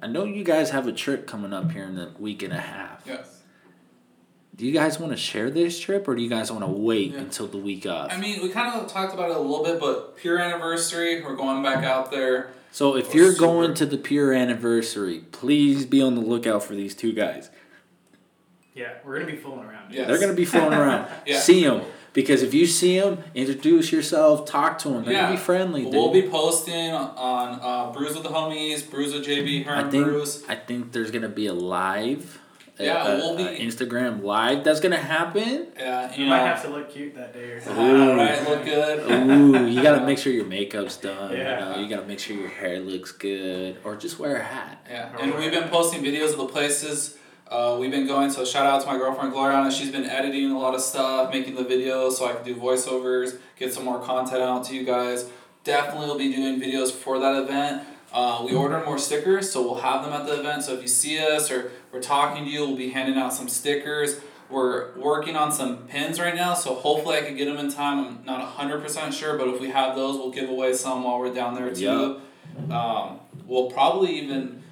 I 0.02 0.08
know 0.08 0.24
you 0.24 0.44
guys 0.44 0.70
have 0.70 0.88
a 0.88 0.92
trip 0.94 1.28
coming 1.28 1.54
up 1.54 1.72
here 1.72 1.84
in 1.84 1.98
a 1.98 2.12
week 2.20 2.42
and 2.44 2.54
a 2.54 2.60
half. 2.60 3.04
Yes. 3.06 3.42
Do 4.56 4.66
you 4.66 4.74
guys 4.74 5.00
want 5.00 5.12
to 5.14 5.18
share 5.18 5.50
this 5.50 5.80
trip, 5.80 6.08
or 6.08 6.16
do 6.16 6.22
you 6.22 6.30
guys 6.30 6.52
want 6.52 6.64
to 6.66 6.70
wait 6.72 7.14
Yeah. 7.14 7.20
until 7.20 7.48
the 7.48 7.58
week 7.58 7.86
of? 7.86 8.12
I 8.12 8.18
mean, 8.18 8.42
we 8.42 8.50
kind 8.50 8.74
of 8.80 8.88
talked 8.92 9.14
about 9.14 9.30
it 9.30 9.38
a 9.38 9.40
little 9.40 9.64
bit, 9.64 9.80
but 9.80 10.18
pure 10.18 10.38
anniversary, 10.38 11.22
we're 11.24 11.36
going 11.36 11.64
back 11.64 11.84
out 11.84 12.12
there. 12.12 12.52
so 12.72 12.96
if 12.96 13.14
you're 13.16 13.32
super. 13.32 13.40
going 13.46 13.74
to 13.76 13.86
the 13.86 13.98
Pure 13.98 14.34
anniversary, 14.34 15.20
please 15.32 15.86
be 15.86 16.02
on 16.02 16.16
the 16.16 16.22
lookout 16.22 16.62
for 16.64 16.76
these 16.76 16.94
two 16.94 17.14
guys. 17.14 17.50
Yeah, 18.76 18.94
we're 19.04 19.20
gonna 19.20 19.32
be 19.32 19.38
fooling 19.38 19.66
around. 19.66 19.94
Yeah. 19.94 20.06
They're 20.06 20.20
gonna 20.20 20.34
be 20.34 20.46
fooling 20.46 20.74
around. 20.74 21.10
Yeah. 21.26 21.40
See 21.40 21.64
them 21.64 21.82
because 22.14 22.42
if 22.44 22.54
you 22.54 22.66
see 22.66 23.00
them, 23.00 23.20
introduce 23.36 23.92
yourself, 23.92 24.46
talk 24.46 24.78
to 24.80 24.90
them. 24.90 25.04
They're 25.06 25.14
Yeah. 25.14 25.32
be 25.32 25.38
friendly. 25.38 25.84
Dude. 25.84 25.94
We'll 25.94 26.12
be 26.12 26.24
posting 26.24 26.92
on 26.92 27.60
uh, 27.62 27.92
Brews 27.92 28.14
with 28.16 28.24
the 28.24 28.30
Homies, 28.30 28.90
Brews 28.90 29.14
with 29.14 29.26
JB, 29.26 29.64
Herm 29.66 29.86
I 29.88 29.90
think 29.90 30.06
Brews. 30.06 30.44
I 30.50 30.56
think 30.56 30.92
there's 30.92 31.12
gonna 31.12 31.30
be 31.30 31.48
a 31.48 31.54
live. 31.54 32.40
Yeah, 32.82 33.08
a- 33.12 33.18
we'll 33.18 33.36
be- 33.36 33.44
a 33.44 33.60
Instagram 33.60 34.24
live. 34.24 34.64
That's 34.64 34.80
gonna 34.80 34.96
happen. 34.96 35.68
Yeah, 35.78 36.16
You 36.16 36.24
you 36.24 36.30
might 36.30 36.40
have 36.40 36.62
to 36.64 36.70
look 36.70 36.90
cute 36.90 37.14
that 37.16 37.34
day 37.34 37.52
or 37.52 37.60
something. 37.62 37.86
All 38.02 38.16
right, 38.16 38.48
look 38.48 38.64
good. 38.64 39.12
Ooh, 39.12 39.68
you 39.68 39.84
gotta 39.84 40.06
make 40.06 40.18
sure 40.18 40.32
your 40.32 40.46
makeup's 40.46 40.96
done. 40.96 41.34
Yeah. 41.34 41.60
You, 41.60 41.76
know, 41.76 41.82
you 41.82 41.90
gotta 41.90 42.08
make 42.08 42.20
sure 42.20 42.38
your 42.38 42.48
hair 42.48 42.80
looks 42.80 43.12
good, 43.12 43.76
or 43.84 43.98
just 43.98 44.18
wear 44.18 44.38
a 44.38 44.44
hat. 44.44 44.86
Yeah, 44.90 45.10
and 45.20 45.36
we've 45.36 45.52
been 45.52 45.68
posting 45.68 46.02
videos 46.02 46.32
of 46.32 46.38
the 46.38 46.46
places 46.46 47.18
uh, 47.50 47.78
we've 47.80 47.92
been 47.92 48.08
going. 48.08 48.32
So 48.32 48.46
shout 48.46 48.66
out 48.66 48.82
to 48.82 48.88
my 48.88 48.98
girlfriend 48.98 49.34
Gloriana. 49.34 49.72
She's 49.72 49.92
been 49.92 50.06
editing 50.06 50.52
a 50.52 50.60
lot 50.60 50.76
of 50.76 50.82
stuff, 50.82 51.34
making 51.34 51.56
the 51.56 51.66
videos 51.66 52.14
so 52.14 52.28
I 52.28 52.34
can 52.34 52.46
do 52.46 52.56
voiceovers, 52.56 53.38
get 53.58 53.74
some 53.74 53.86
more 53.86 54.00
content 54.00 54.42
out 54.42 54.64
to 54.66 54.76
you 54.76 54.84
guys. 54.86 55.30
Definitely 55.64 56.08
will 56.08 56.18
be 56.18 56.34
doing 56.34 56.60
videos 56.60 56.92
for 56.92 57.20
that 57.20 57.36
event. 57.44 57.84
Uh, 58.12 58.44
we 58.46 58.56
ordered 58.56 58.86
more 58.86 58.98
stickers, 58.98 59.52
so 59.52 59.62
we'll 59.62 59.82
have 59.82 60.04
them 60.04 60.14
at 60.14 60.26
the 60.26 60.40
event. 60.40 60.64
So 60.64 60.74
if 60.74 60.82
you 60.82 60.88
see 60.88 61.20
us 61.20 61.52
or 61.52 61.72
we're 61.92 62.02
talking 62.02 62.46
to 62.46 62.50
you, 62.50 62.66
we'll 62.66 62.78
be 62.78 62.90
handing 62.90 63.18
out 63.18 63.34
some 63.34 63.48
stickers. 63.50 64.20
We're 64.50 64.98
working 64.98 65.36
on 65.36 65.52
some 65.52 65.86
pins 65.88 66.20
right 66.20 66.34
now, 66.34 66.56
so 66.56 66.74
hopefully 66.74 67.18
I 67.18 67.22
can 67.22 67.36
get 67.36 67.46
them 67.46 67.58
in 67.58 67.72
time. 67.72 68.00
I'm 68.04 68.26
not 68.26 68.42
hundred 68.42 68.82
percent 68.82 69.14
sure, 69.14 69.38
but 69.38 69.48
if 69.48 69.62
we 69.62 69.70
have 69.70 69.96
those, 69.96 70.18
we'll 70.18 70.32
give 70.32 70.50
away 70.50 70.74
some 70.74 71.04
while 71.04 71.20
we're 71.20 71.32
down 71.32 71.54
there 71.54 71.72
too. 71.72 72.20
Um, 72.72 73.20
we'll 73.46 73.70
probably 73.70 74.18
even 74.20 74.64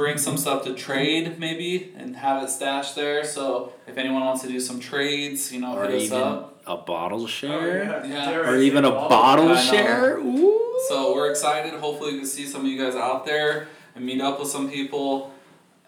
bring 0.00 0.16
some 0.16 0.38
stuff 0.38 0.64
to 0.64 0.72
trade 0.72 1.38
maybe 1.38 1.92
and 1.94 2.16
have 2.16 2.42
it 2.42 2.48
stashed 2.48 2.96
there. 2.96 3.22
So 3.22 3.74
if 3.86 3.98
anyone 3.98 4.24
wants 4.24 4.40
to 4.42 4.48
do 4.48 4.58
some 4.58 4.80
trades, 4.80 5.52
you 5.52 5.60
know, 5.60 5.76
Or 5.76 5.84
hit 5.84 5.94
us 5.94 6.02
even 6.04 6.18
up. 6.22 6.62
a 6.66 6.76
bottle 6.78 7.24
Oh, 7.24 7.26
share. 7.26 7.84
yeah. 7.84 8.30
Yeah. 8.32 8.48
Or 8.48 8.56
even 8.56 8.86
a 8.86 8.88
involved. 8.88 9.10
bottle 9.10 9.54
share. 9.56 10.16
Ooh. 10.18 10.56
So 10.88 11.14
we're 11.14 11.28
excited. 11.30 11.74
Hopefully, 11.78 12.12
we 12.14 12.18
can 12.20 12.26
see 12.26 12.46
some 12.46 12.62
of 12.62 12.66
you 12.66 12.82
guys 12.82 12.94
out 12.96 13.26
there 13.26 13.68
and 13.94 14.06
meet 14.06 14.22
up 14.22 14.40
with 14.40 14.48
some 14.48 14.70
people. 14.70 15.34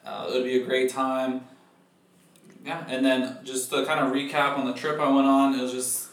Uh, 0.05 0.27
it 0.29 0.33
would 0.35 0.45
be 0.45 0.61
a 0.61 0.65
great 0.67 0.91
time. 0.91 1.47
Yeah, 2.67 2.85
and 2.89 3.05
then 3.05 3.39
just 3.45 3.71
to 3.71 3.87
kind 3.87 3.99
of 4.01 4.13
recap 4.13 4.59
on 4.59 4.67
the 4.67 4.75
trip 4.75 5.01
I 5.01 5.09
went 5.09 5.27
on, 5.27 5.55
it 5.59 5.63
was 5.63 5.73
just 5.73 6.11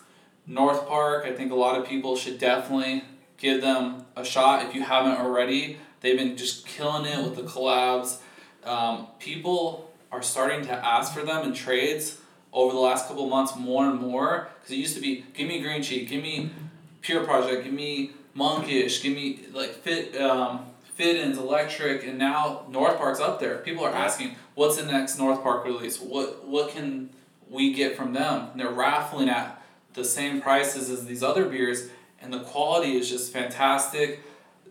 North 0.47 0.87
Park. 0.87 1.25
I 1.25 1.33
think 1.33 1.51
a 1.51 1.55
lot 1.65 1.77
of 1.77 1.85
people 1.85 2.15
should 2.15 2.39
definitely 2.39 3.03
give 3.37 3.59
them 3.61 4.05
a 4.15 4.23
shot 4.23 4.65
if 4.65 4.73
you 4.73 4.83
haven't 4.83 5.17
already. 5.17 5.77
They've 6.01 6.17
been 6.17 6.37
just 6.37 6.65
killing 6.65 7.05
it 7.05 7.23
with 7.23 7.35
the 7.35 7.43
collabs. 7.43 8.17
Um, 8.63 9.07
people 9.19 9.91
are 10.11 10.21
starting 10.21 10.65
to 10.65 10.71
ask 10.71 11.13
for 11.13 11.23
them 11.23 11.45
in 11.45 11.53
trades 11.53 12.19
over 12.51 12.73
the 12.73 12.79
last 12.79 13.07
couple 13.07 13.27
months 13.29 13.55
more 13.55 13.85
and 13.85 13.99
more 13.99 14.49
because 14.59 14.71
it 14.71 14.77
used 14.77 14.95
to 14.95 15.01
be 15.01 15.25
give 15.33 15.47
me 15.47 15.61
green 15.61 15.83
cheek, 15.83 16.09
give 16.09 16.23
me 16.23 16.51
pure 17.01 17.23
project, 17.23 17.63
give 17.63 17.73
me 17.73 18.11
monkish, 18.33 19.01
give 19.03 19.13
me 19.13 19.41
like 19.53 19.71
fit 19.71 20.19
um, 20.19 20.65
Fidens, 20.97 21.37
electric, 21.37 22.05
and 22.05 22.17
now 22.17 22.65
North 22.69 22.97
Park's 22.97 23.21
up 23.21 23.39
there. 23.39 23.59
People 23.59 23.85
are 23.85 23.93
asking 23.93 24.35
what's 24.55 24.75
the 24.75 24.85
next 24.85 25.17
North 25.17 25.41
Park 25.41 25.63
release? 25.63 25.99
What 25.99 26.45
what 26.45 26.71
can 26.71 27.09
we 27.49 27.73
get 27.73 27.95
from 27.95 28.13
them? 28.13 28.49
And 28.51 28.59
they're 28.59 28.69
raffling 28.69 29.29
at 29.29 29.63
the 29.93 30.03
same 30.03 30.41
prices 30.41 30.89
as 30.89 31.05
these 31.05 31.23
other 31.23 31.45
beers, 31.45 31.89
and 32.21 32.33
the 32.33 32.41
quality 32.41 32.97
is 32.97 33.09
just 33.09 33.31
fantastic. 33.31 34.21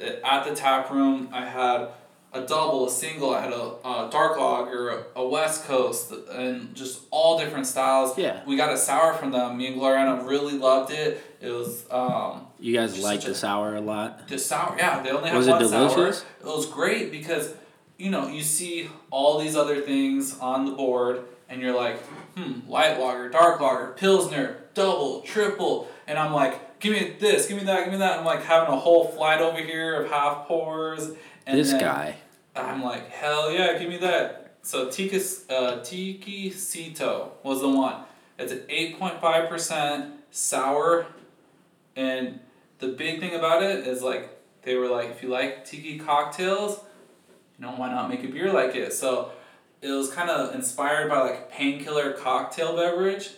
At 0.00 0.44
the 0.44 0.54
tap 0.54 0.90
room, 0.90 1.28
I 1.32 1.44
had 1.44 1.88
a 2.32 2.42
double, 2.42 2.86
a 2.86 2.90
single, 2.90 3.34
I 3.34 3.40
had 3.40 3.52
a, 3.52 3.56
a 3.84 4.08
dark 4.12 4.38
lager, 4.38 5.06
a, 5.16 5.26
West 5.26 5.64
Coast, 5.64 6.12
and 6.30 6.74
just 6.74 7.00
all 7.10 7.38
different 7.38 7.66
styles. 7.66 8.16
Yeah. 8.18 8.42
We 8.46 8.56
got 8.56 8.72
a 8.72 8.76
sour 8.76 9.14
from 9.14 9.32
them. 9.32 9.56
Me 9.56 9.68
and 9.68 9.80
Gloriana 9.80 10.26
really 10.28 10.58
loved 10.58 10.92
it. 10.92 11.20
It 11.40 11.50
was 11.50 11.84
um, 11.90 12.46
You 12.60 12.74
guys 12.74 12.98
like 13.02 13.20
such 13.22 13.24
a- 13.26 13.28
the 13.30 13.34
sour 13.34 13.76
a 13.76 13.80
lot. 13.80 14.28
the 14.28 14.38
sour. 14.38 14.76
Yeah, 14.78 15.02
they 15.02 15.10
only 15.10 15.28
have 15.30 15.38
Was 15.38 15.46
it 15.48 15.50
one 15.52 15.60
delicious? 15.62 16.18
sour. 16.18 16.26
It 16.40 16.46
was 16.46 16.66
great 16.66 17.10
because 17.10 17.54
you 17.96 18.10
know 18.10 18.28
you 18.28 18.42
see 18.42 18.88
all 19.10 19.38
these 19.40 19.56
other 19.56 19.80
things 19.80 20.38
on 20.38 20.66
the 20.66 20.72
board, 20.72 21.22
and 21.48 21.60
you're 21.62 21.74
like, 21.74 21.98
hmm, 22.36 22.60
light 22.70 23.00
lager, 23.00 23.30
dark 23.30 23.58
lager, 23.60 23.94
pilsner, 23.96 24.58
double, 24.74 25.22
triple, 25.22 25.88
and 26.06 26.18
I'm 26.18 26.32
like, 26.34 26.60
give 26.80 26.92
me 26.92 27.16
this, 27.18 27.46
give 27.46 27.56
me 27.56 27.64
that, 27.64 27.84
give 27.84 27.92
me 27.92 27.98
that. 27.98 28.18
I'm 28.18 28.24
like 28.24 28.42
having 28.42 28.72
a 28.72 28.76
whole 28.76 29.08
flight 29.08 29.40
over 29.40 29.58
here 29.58 30.02
of 30.02 30.10
half 30.10 30.46
pours. 30.46 31.10
And 31.46 31.58
this 31.58 31.72
guy. 31.72 32.16
I'm 32.54 32.82
like, 32.82 33.08
hell 33.10 33.52
yeah, 33.52 33.78
give 33.78 33.88
me 33.88 33.98
that. 33.98 34.56
So 34.62 34.90
Tika, 34.90 35.20
uh, 35.50 35.82
Tiki 35.82 36.50
Cito 36.50 37.32
was 37.42 37.60
the 37.60 37.68
one. 37.68 38.02
It's 38.38 38.52
an 38.52 38.60
8.5% 38.68 40.12
sour. 40.30 41.06
And 41.96 42.40
the 42.78 42.88
big 42.88 43.20
thing 43.20 43.34
about 43.34 43.62
it 43.62 43.86
is 43.86 44.02
like, 44.02 44.30
they 44.62 44.76
were 44.76 44.88
like, 44.88 45.10
if 45.10 45.22
you 45.22 45.28
like 45.28 45.64
tiki 45.64 45.98
cocktails, 45.98 46.80
you 47.58 47.66
know, 47.66 47.72
why 47.72 47.90
not 47.90 48.08
make 48.08 48.22
a 48.24 48.28
beer 48.28 48.52
like 48.52 48.74
it? 48.74 48.92
So 48.92 49.32
it 49.80 49.90
was 49.90 50.12
kind 50.12 50.30
of 50.30 50.54
inspired 50.54 51.08
by 51.08 51.20
like 51.20 51.50
painkiller 51.50 52.12
cocktail 52.12 52.76
beverage. 52.76 53.30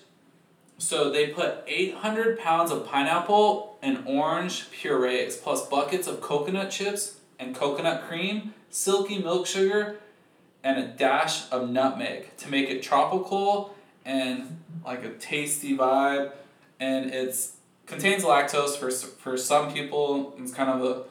So 0.81 1.11
they 1.11 1.29
put 1.29 1.62
800 1.66 2.38
pounds 2.38 2.71
of 2.71 2.87
pineapple 2.87 3.77
and 3.83 4.03
orange 4.07 4.71
purees, 4.71 5.37
plus 5.37 5.69
buckets 5.69 6.09
of 6.09 6.23
coconut 6.23 6.71
chips 6.71 7.19
and 7.38 7.55
coconut 7.55 8.09
cream, 8.09 8.55
silky 8.71 9.19
milk 9.19 9.47
sugar, 9.47 9.99
and 10.64 10.79
a 10.79 10.88
dash 10.88 11.51
of 11.53 11.69
nutmeg 11.69 12.35
to 12.38 12.49
make 12.49 12.71
it 12.71 12.83
tropical 12.83 13.75
and 14.07 14.59
like 14.85 15.05
a 15.05 15.11
tasty 15.11 15.77
vibe. 15.77 16.33
and 16.79 17.11
it's 17.11 17.57
contains 17.87 18.25
lactose 18.25 18.77
for 18.77 18.90
for 18.90 19.37
some 19.37 19.73
people. 19.73 20.35
It's 20.38 20.55
kind 20.55 20.71
of 20.71 20.83
a 20.83 21.03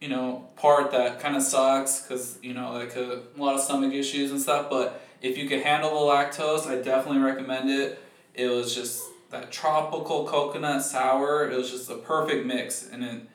you 0.00 0.08
know 0.08 0.46
part 0.54 0.92
that 0.92 1.18
kind 1.18 1.36
of 1.36 1.42
sucks 1.42 2.02
because 2.02 2.38
you 2.42 2.54
know 2.54 2.72
like 2.72 2.94
a, 2.94 3.22
a 3.36 3.40
lot 3.42 3.56
of 3.56 3.60
stomach 3.60 3.92
issues 3.92 4.30
and 4.30 4.40
stuff. 4.40 4.70
But 4.70 5.00
if 5.20 5.36
you 5.36 5.48
can 5.48 5.60
handle 5.60 5.90
the 5.90 6.12
lactose, 6.12 6.66
I 6.68 6.80
definitely 6.80 7.22
recommend 7.22 7.70
it. 7.70 7.98
It 8.34 8.48
was 8.48 8.74
just 8.74 9.02
that 9.30 9.50
tropical 9.52 10.24
coconut 10.24 10.82
sour. 10.82 11.50
It 11.50 11.56
was 11.56 11.70
just 11.70 11.90
a 11.90 11.96
perfect 11.96 12.46
mix, 12.46 12.88
and 12.90 13.02
then 13.02 13.28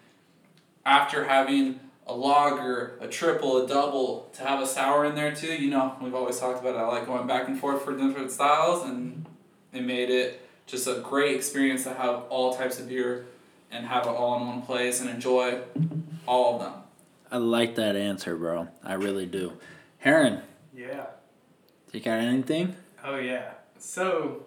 after 0.86 1.26
having 1.26 1.80
a 2.08 2.14
lager, 2.14 2.98
a 3.02 3.08
triple, 3.08 3.64
a 3.64 3.68
double, 3.68 4.30
to 4.34 4.42
have 4.44 4.62
a 4.62 4.66
sour 4.68 5.06
in 5.06 5.14
there 5.16 5.34
too. 5.36 5.54
You 5.54 5.70
know, 5.70 5.96
we've 6.02 6.16
always 6.16 6.40
talked 6.40 6.60
about 6.60 6.76
it. 6.76 6.80
I 6.80 6.88
like 6.88 7.06
going 7.06 7.28
back 7.28 7.48
and 7.48 7.60
forth 7.60 7.84
for 7.84 7.96
different 7.96 8.32
styles, 8.32 8.84
and 8.84 9.26
it 9.74 9.84
made 9.84 10.10
it 10.10 10.42
just 10.66 10.88
a 10.88 11.02
great 11.02 11.36
experience 11.36 11.84
to 11.84 11.94
have 11.94 12.24
all 12.30 12.56
types 12.56 12.80
of 12.80 12.90
beer 12.90 13.26
and 13.72 13.86
have 13.86 14.04
it 14.06 14.10
all 14.10 14.40
in 14.42 14.48
one 14.48 14.62
place 14.64 15.02
and 15.02 15.10
enjoy 15.10 15.60
all 16.28 16.56
of 16.56 16.62
them. 16.62 16.74
I 17.32 17.38
like 17.38 17.76
that 17.76 17.96
answer, 17.96 18.36
bro. 18.36 18.68
I 18.84 18.94
really 18.94 19.28
do. 19.28 19.54
Aaron, 20.04 20.42
Yeah. 20.76 21.06
you 21.92 22.00
got 22.00 22.20
anything? 22.20 22.76
Oh 23.04 23.18
yeah. 23.18 23.52
So, 23.78 24.46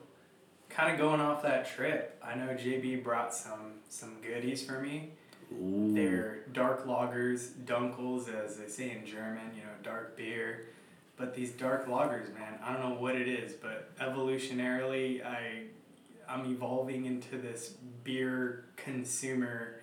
kind 0.74 0.92
of 0.92 0.98
going 0.98 1.20
off 1.20 1.42
that 1.42 1.68
trip, 1.74 2.20
I 2.24 2.34
know 2.34 2.48
JB 2.48 3.02
brought 3.04 3.34
some 3.34 3.74
some 3.88 4.16
goodies 4.22 4.62
for 4.62 4.80
me. 4.80 5.10
Ooh. 5.52 5.92
They're 5.94 6.44
dark 6.52 6.86
lagers, 6.86 7.50
dunkels, 7.64 8.28
as 8.32 8.56
they 8.56 8.68
say 8.68 8.90
in 8.90 9.06
German. 9.06 9.50
You 9.54 9.62
know, 9.62 9.70
dark 9.82 10.16
beer. 10.16 10.66
But 11.16 11.34
these 11.34 11.52
dark 11.52 11.86
lagers, 11.88 12.34
man, 12.34 12.58
I 12.64 12.72
don't 12.72 12.80
know 12.88 13.00
what 13.00 13.14
it 13.14 13.28
is, 13.28 13.52
but 13.52 13.96
evolutionarily, 13.98 15.24
I 15.24 15.64
I'm 16.28 16.50
evolving 16.50 17.04
into 17.04 17.36
this 17.36 17.74
beer 18.02 18.64
consumer, 18.76 19.80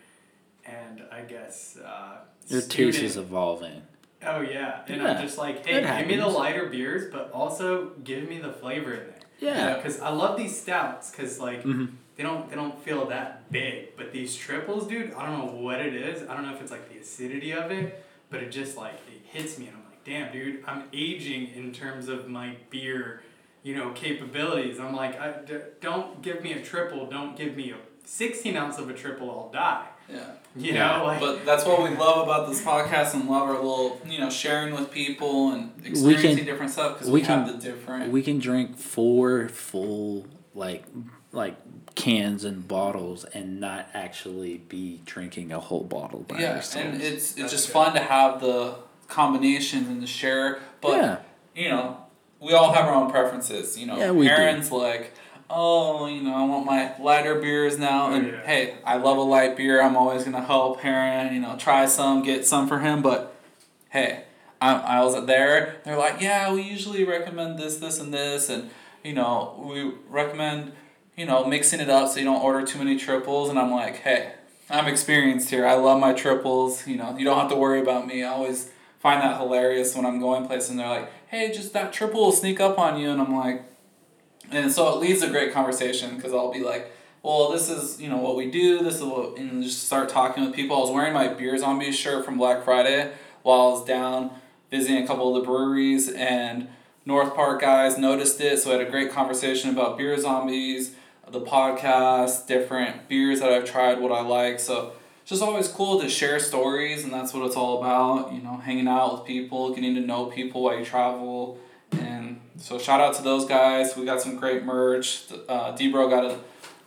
and 0.65 1.03
I 1.11 1.21
guess 1.21 1.77
uh, 1.77 2.17
Your 2.47 2.61
taste 2.61 2.71
student. 2.71 3.03
is 3.03 3.17
evolving. 3.17 3.81
Oh 4.25 4.41
yeah, 4.41 4.81
and 4.87 5.01
Yeah, 5.01 5.11
I'm 5.13 5.21
just 5.21 5.37
like, 5.37 5.65
hey, 5.65 5.81
give 5.99 6.07
me 6.07 6.17
the 6.17 6.27
lighter 6.27 6.65
beers, 6.65 7.11
but 7.11 7.31
also 7.31 7.91
give 8.03 8.27
me 8.27 8.39
the 8.39 8.51
flavor 8.51 8.93
in 8.93 8.99
there. 9.07 9.18
Yeah. 9.39 9.75
Because 9.75 9.99
I 10.01 10.09
love 10.09 10.37
these 10.37 10.59
stouts, 10.59 11.11
because 11.11 11.39
like 11.39 11.63
Mhm. 11.63 11.91
they 12.15 12.23
don't 12.23 12.49
they 12.49 12.55
don't 12.55 12.77
feel 12.83 13.05
that 13.07 13.49
big, 13.51 13.95
but 13.95 14.11
these 14.11 14.35
triples, 14.35 14.87
dude, 14.87 15.13
I 15.13 15.25
don't 15.25 15.39
know 15.39 15.53
what 15.61 15.79
it 15.79 15.93
is. 15.95 16.27
I 16.27 16.33
don't 16.35 16.45
know 16.45 16.53
if 16.53 16.61
it's 16.61 16.71
like 16.71 16.91
the 16.91 16.99
acidity 16.99 17.51
of 17.53 17.71
it, 17.71 18.03
but 18.29 18.41
it 18.43 18.49
just 18.51 18.75
like 18.77 18.93
it 18.93 19.21
hits 19.25 19.57
me, 19.57 19.67
and 19.67 19.77
I'm 19.77 19.83
like, 19.85 20.03
damn, 20.03 20.31
dude, 20.31 20.63
I'm 20.67 20.83
aging 20.93 21.49
in 21.55 21.71
terms 21.71 22.07
of 22.09 22.27
my 22.27 22.55
beer, 22.69 23.21
you 23.63 23.75
know, 23.75 23.91
capabilities. 23.91 24.79
I'm 24.79 24.95
like, 24.95 25.19
I, 25.19 25.31
d- 25.45 25.55
don't 25.81 26.21
give 26.21 26.41
me 26.43 26.53
a 26.53 26.61
triple, 26.63 27.05
don't 27.05 27.35
give 27.37 27.55
me 27.55 27.71
a 27.71 27.75
16 28.05 28.55
ounce 28.57 28.77
of 28.77 28.89
a 28.89 28.93
triple, 28.93 29.29
I'll 29.29 29.49
die. 29.51 29.85
Yeah. 30.11 30.31
You 30.55 30.73
Yeah, 30.73 30.97
know, 30.97 31.05
like 31.05 31.19
But 31.19 31.45
that's 31.45 31.65
what 31.65 31.83
we 31.83 31.95
love 31.95 32.23
about 32.27 32.49
this 32.49 32.61
podcast 32.61 33.13
and 33.13 33.29
love 33.29 33.43
our 33.49 33.53
little, 33.55 34.01
you 34.05 34.19
know, 34.19 34.29
sharing 34.29 34.73
with 34.73 34.91
people 34.91 35.51
and 35.51 35.71
experiencing 35.85 36.45
different 36.45 36.71
stuff 36.71 36.93
because 36.93 37.07
we 37.09 37.21
we, 37.21 37.25
have 37.27 37.47
the 37.47 37.53
different. 37.53 38.11
We 38.11 38.23
can 38.23 38.39
drink 38.39 38.77
four 38.77 39.49
full 39.49 40.25
like 40.55 40.83
like 41.31 41.55
cans 41.95 42.43
and 42.43 42.67
bottles 42.67 43.25
and 43.25 43.59
not 43.59 43.87
actually 43.93 44.57
be 44.57 45.01
drinking 45.05 45.51
a 45.51 45.59
whole 45.59 45.83
bottle 45.83 46.21
by 46.21 46.39
yeah, 46.39 46.55
ourselves. 46.55 46.75
and 46.75 47.01
it's 47.01 47.31
it's 47.31 47.33
That's 47.33 47.51
just 47.51 47.67
good. 47.67 47.73
fun 47.73 47.93
to 47.93 47.99
have 47.99 48.41
the 48.41 48.75
combination 49.07 49.85
and 49.85 50.01
to 50.01 50.07
share. 50.07 50.59
But 50.81 50.91
yeah. 50.97 51.17
you 51.55 51.69
know, 51.69 51.97
we 52.39 52.53
all 52.53 52.73
have 52.73 52.85
our 52.85 52.95
own 52.95 53.11
preferences. 53.11 53.77
You 53.77 53.85
know, 53.87 53.97
Yeah, 53.97 54.11
we 54.11 54.27
do. 54.27 54.33
Aaron's 54.33 54.71
like, 54.71 55.13
oh, 55.49 56.05
you 56.07 56.21
know, 56.21 56.35
I 56.35 56.45
want 56.45 56.65
my 56.65 56.93
lighter 56.99 57.35
beers 57.35 57.77
now, 57.77 58.07
Oh, 58.07 58.13
and 58.13 58.27
yeah. 58.27 58.41
hey, 58.45 58.75
I 58.85 58.97
love 58.97 59.17
a 59.17 59.21
light 59.21 59.57
beer. 59.57 59.81
I'm 59.81 59.95
always 59.97 60.23
gonna 60.23 60.43
help 60.43 60.83
Aaron. 60.85 61.33
You 61.33 61.39
know, 61.41 61.55
try 61.57 61.85
some, 61.85 62.23
get 62.23 62.45
some 62.45 62.67
for 62.67 62.79
him. 62.79 63.01
But 63.01 63.35
hey, 63.89 64.23
I, 64.61 64.75
I 64.75 65.03
was 65.03 65.25
there. 65.25 65.77
They're 65.85 65.97
like, 65.97 66.21
yeah, 66.21 66.51
we 66.53 66.61
usually 66.61 67.03
recommend 67.03 67.57
this, 67.57 67.77
this, 67.77 67.99
and 67.99 68.13
this, 68.13 68.49
and 68.49 68.69
you 69.03 69.13
know, 69.13 69.61
we 69.65 69.91
recommend 70.09 70.73
you 71.17 71.25
know 71.25 71.45
mixing 71.45 71.79
it 71.81 71.89
up 71.89 72.09
so 72.09 72.19
you 72.19 72.25
don't 72.25 72.41
order 72.41 72.65
too 72.65 72.77
many 72.79 72.97
triples. 72.97 73.49
And 73.49 73.57
I'm 73.59 73.71
like, 73.71 73.97
hey, 73.97 74.33
I'm 74.69 74.87
experienced 74.87 75.49
here. 75.49 75.65
I 75.65 75.73
love 75.75 75.99
my 75.99 76.13
triples. 76.13 76.85
You 76.87 76.97
know, 76.97 77.17
you 77.17 77.25
don't 77.25 77.39
have 77.39 77.49
to 77.49 77.55
worry 77.55 77.79
about 77.81 78.05
me. 78.07 78.23
I 78.23 78.29
always 78.29 78.69
find 78.99 79.21
that 79.21 79.37
hilarious 79.39 79.95
when 79.95 80.05
I'm 80.05 80.19
going 80.19 80.45
places 80.45 80.71
and 80.71 80.79
they're 80.79 80.87
like, 80.89 81.09
hey, 81.27 81.51
just 81.53 81.71
that 81.73 81.93
triple 81.93 82.19
will 82.21 82.31
sneak 82.33 82.59
up 82.59 82.77
on 82.77 82.99
you. 82.99 83.09
And 83.09 83.21
I'm 83.21 83.33
like, 83.35 83.63
and 84.51 84.71
so 84.71 84.93
it 84.93 84.99
leads 84.99 85.21
a 85.21 85.29
great 85.29 85.53
conversation 85.53 86.15
because 86.15 86.33
I'll 86.33 86.51
be 86.51 86.61
like, 86.61 86.91
well, 87.23 87.51
this 87.51 87.69
is, 87.69 88.01
you 88.01 88.09
know, 88.09 88.17
what 88.17 88.35
we 88.35 88.49
do. 88.49 88.81
This 88.83 88.95
is 88.95 89.03
what, 89.03 89.37
and 89.37 89.61
just 89.63 89.85
start 89.85 90.09
talking 90.09 90.45
with 90.45 90.53
people. 90.53 90.77
I 90.77 90.79
was 90.79 90.91
wearing 90.91 91.13
my 91.13 91.27
Beer 91.27 91.57
Zombies 91.57 91.97
shirt 91.97 92.25
from 92.25 92.37
Black 92.37 92.63
Friday 92.63 93.11
while 93.43 93.61
I 93.61 93.71
was 93.71 93.85
down 93.85 94.31
visiting 94.71 95.03
a 95.03 95.07
couple 95.07 95.35
of 95.35 95.41
the 95.41 95.45
breweries 95.45 96.09
and 96.09 96.69
North 97.05 97.33
Park 97.35 97.61
guys 97.61 97.97
noticed 97.97 98.39
it. 98.39 98.59
So 98.59 98.69
I 98.69 98.77
had 98.77 98.87
a 98.87 98.89
great 98.89 99.11
conversation 99.11 99.69
about 99.69 99.97
Beer 99.97 100.17
Zombies, 100.19 100.95
the 101.27 101.41
podcast, 101.41 102.47
different 102.47 103.07
beers 103.07 103.39
that 103.39 103.51
I've 103.51 103.65
tried, 103.65 103.99
what 103.99 104.11
I 104.11 104.21
like. 104.21 104.59
So 104.59 104.93
it's 105.21 105.31
just 105.31 105.41
always 105.41 105.67
cool 105.67 105.99
to 106.01 106.09
share 106.09 106.39
stories, 106.39 107.03
and 107.03 107.13
that's 107.13 107.33
what 107.33 107.45
it's 107.45 107.55
all 107.55 107.79
about. 107.79 108.33
You 108.33 108.41
know, 108.41 108.57
hanging 108.57 108.87
out 108.87 109.13
with 109.13 109.25
people, 109.25 109.73
getting 109.73 109.95
to 109.95 110.01
know 110.01 110.25
people 110.27 110.63
while 110.63 110.77
you 110.77 110.85
travel, 110.85 111.59
and 111.91 112.39
so 112.59 112.77
shout 112.77 112.99
out 113.01 113.13
to 113.15 113.23
those 113.23 113.45
guys. 113.45 113.95
We 113.95 114.05
got 114.05 114.21
some 114.21 114.35
great 114.35 114.63
merch. 114.63 115.23
Uh, 115.47 115.73
Debro 115.75 116.09
got 116.09 116.25
a, 116.25 116.37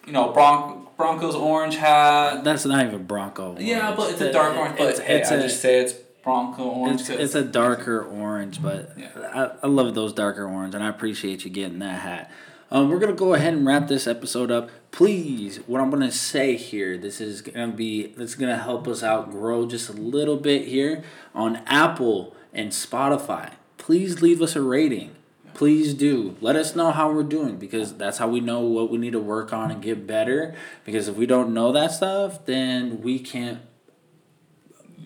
you 0.07 0.13
know, 0.13 0.33
Bron- 0.33 0.87
Broncos 0.97 1.35
orange 1.35 1.77
hat. 1.77 2.45
That's 2.45 2.65
not 2.65 2.87
even 2.87 3.05
Bronco. 3.05 3.57
Yeah, 3.59 3.95
but 3.97 4.11
it's 4.13 4.21
a 4.21 4.33
dark 4.33 4.57
orange. 4.57 4.79
But 4.79 4.91
It's, 4.91 5.01
hey, 5.01 5.21
it's 5.21 5.31
I 5.33 5.37
a, 5.37 5.43
just 5.43 5.61
say 5.61 5.81
it's 5.81 5.93
Bronco 6.23 6.65
orange. 6.65 7.01
it's, 7.01 7.11
it's 7.11 7.35
a 7.35 7.43
darker 7.43 8.05
orange, 8.05 8.63
but 8.63 8.93
Yeah. 8.97 9.11
I, 9.63 9.65
I 9.65 9.67
love 9.67 9.95
those 9.95 10.13
darker 10.13 10.47
orange, 10.47 10.75
and 10.75 10.85
I 10.85 10.89
appreciate 10.89 11.45
you 11.45 11.51
getting 11.51 11.81
that 11.81 12.01
hat. 12.01 12.31
Um, 12.71 12.89
we're 12.89 12.99
gonna 13.01 13.13
go 13.13 13.35
ahead 13.35 13.53
and 13.53 13.67
wrap 13.67 13.89
this 13.89 14.07
episode 14.07 14.51
up. 14.51 14.71
Please, 14.93 15.59
what 15.67 15.81
I'm 15.83 15.91
gonna 15.91 16.11
say 16.13 16.57
here, 16.57 16.97
this 16.97 17.21
is 17.21 17.43
gonna 17.43 17.69
be 17.73 18.07
this 18.17 18.31
is 18.31 18.35
gonna 18.35 18.57
help 18.57 18.89
us 18.89 19.03
out 19.03 19.31
grow 19.31 19.67
just 19.67 19.91
a 19.91 19.93
little 19.93 20.37
bit 20.39 20.67
here 20.69 21.03
on 21.35 21.57
Apple 21.67 22.35
and 22.53 22.71
Spotify. 22.71 23.53
Please 23.77 24.23
leave 24.23 24.41
us 24.41 24.57
a 24.57 24.63
rating. 24.63 25.11
Please 25.55 25.95
do. 25.95 26.37
Let 26.41 26.57
us 26.57 26.75
know 26.75 26.91
how 26.91 27.13
we're 27.13 27.23
doing 27.23 27.57
because 27.57 27.95
that's 27.95 28.19
how 28.19 28.29
we 28.29 28.41
know 28.41 28.61
what 28.61 28.91
we 28.91 28.99
need 28.99 29.13
to 29.13 29.21
work 29.21 29.53
on 29.53 29.71
and 29.71 29.83
get 29.83 30.07
better. 30.07 30.55
Because 30.85 31.09
if 31.09 31.17
we 31.17 31.27
don't 31.27 31.53
know 31.53 31.73
that 31.73 31.93
stuff, 31.93 32.47
then 32.47 33.03
we 33.03 33.19
can't 33.19 33.61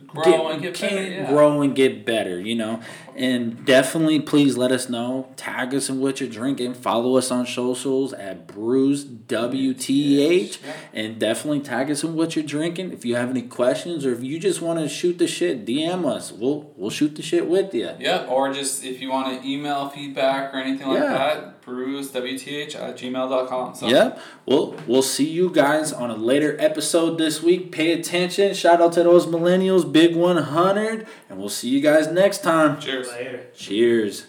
grow 0.06 0.48
and 0.48 0.62
get 0.62 0.74
can't 0.74 0.94
better. 0.94 1.10
Yeah. 1.10 1.28
grow 1.28 1.62
and 1.62 1.74
get 1.74 2.04
better, 2.06 2.40
you 2.40 2.54
know. 2.54 2.80
And 3.16 3.64
definitely, 3.64 4.20
please 4.20 4.58
let 4.58 4.70
us 4.72 4.90
know. 4.90 5.28
Tag 5.36 5.74
us 5.74 5.88
in 5.88 6.00
what 6.00 6.20
you're 6.20 6.28
drinking. 6.28 6.74
Follow 6.74 7.16
us 7.16 7.30
on 7.30 7.46
socials 7.46 8.12
at 8.12 8.46
Brews 8.46 9.04
WTH, 9.06 10.58
and 10.92 11.18
definitely 11.18 11.60
tag 11.60 11.90
us 11.90 12.04
in 12.04 12.14
what 12.14 12.36
you're 12.36 12.44
drinking. 12.44 12.92
If 12.92 13.04
you 13.06 13.16
have 13.16 13.30
any 13.30 13.42
questions 13.42 14.04
or 14.04 14.12
if 14.12 14.22
you 14.22 14.38
just 14.38 14.60
want 14.60 14.80
to 14.80 14.88
shoot 14.88 15.18
the 15.18 15.26
shit, 15.26 15.64
DM 15.64 16.04
us. 16.06 16.30
We'll 16.30 16.70
we'll 16.76 16.90
shoot 16.90 17.16
the 17.16 17.22
shit 17.22 17.48
with 17.48 17.72
you. 17.74 17.90
Yep, 17.98 18.28
or 18.28 18.52
just 18.52 18.84
if 18.84 19.00
you 19.00 19.10
want 19.10 19.40
to 19.42 19.48
email 19.48 19.88
feedback 19.88 20.52
or 20.54 20.58
anything 20.58 20.88
like 20.88 20.98
Yeah. 21.02 21.12
that, 21.12 21.62
brewswth 21.62 22.76
at 22.76 22.96
gmail.com. 22.96 23.74
So 23.74 23.88
Yep. 23.88 24.20
Well, 24.46 24.74
we'll 24.86 25.02
see 25.02 25.28
you 25.28 25.50
guys 25.50 25.92
on 25.92 26.10
a 26.10 26.16
later 26.16 26.56
episode 26.60 27.18
this 27.18 27.42
week. 27.42 27.72
Pay 27.72 27.92
attention. 27.92 28.54
Shout 28.54 28.80
out 28.80 28.92
to 28.92 29.02
those 29.02 29.26
millennials, 29.26 29.90
Big 29.90 30.14
100, 30.14 31.06
and 31.28 31.38
we'll 31.38 31.48
see 31.48 31.68
you 31.68 31.80
guys 31.80 32.06
next 32.08 32.42
time. 32.44 32.78
Cheers. 33.06 33.18
later. 33.18 33.46
Cheers. 33.54 34.26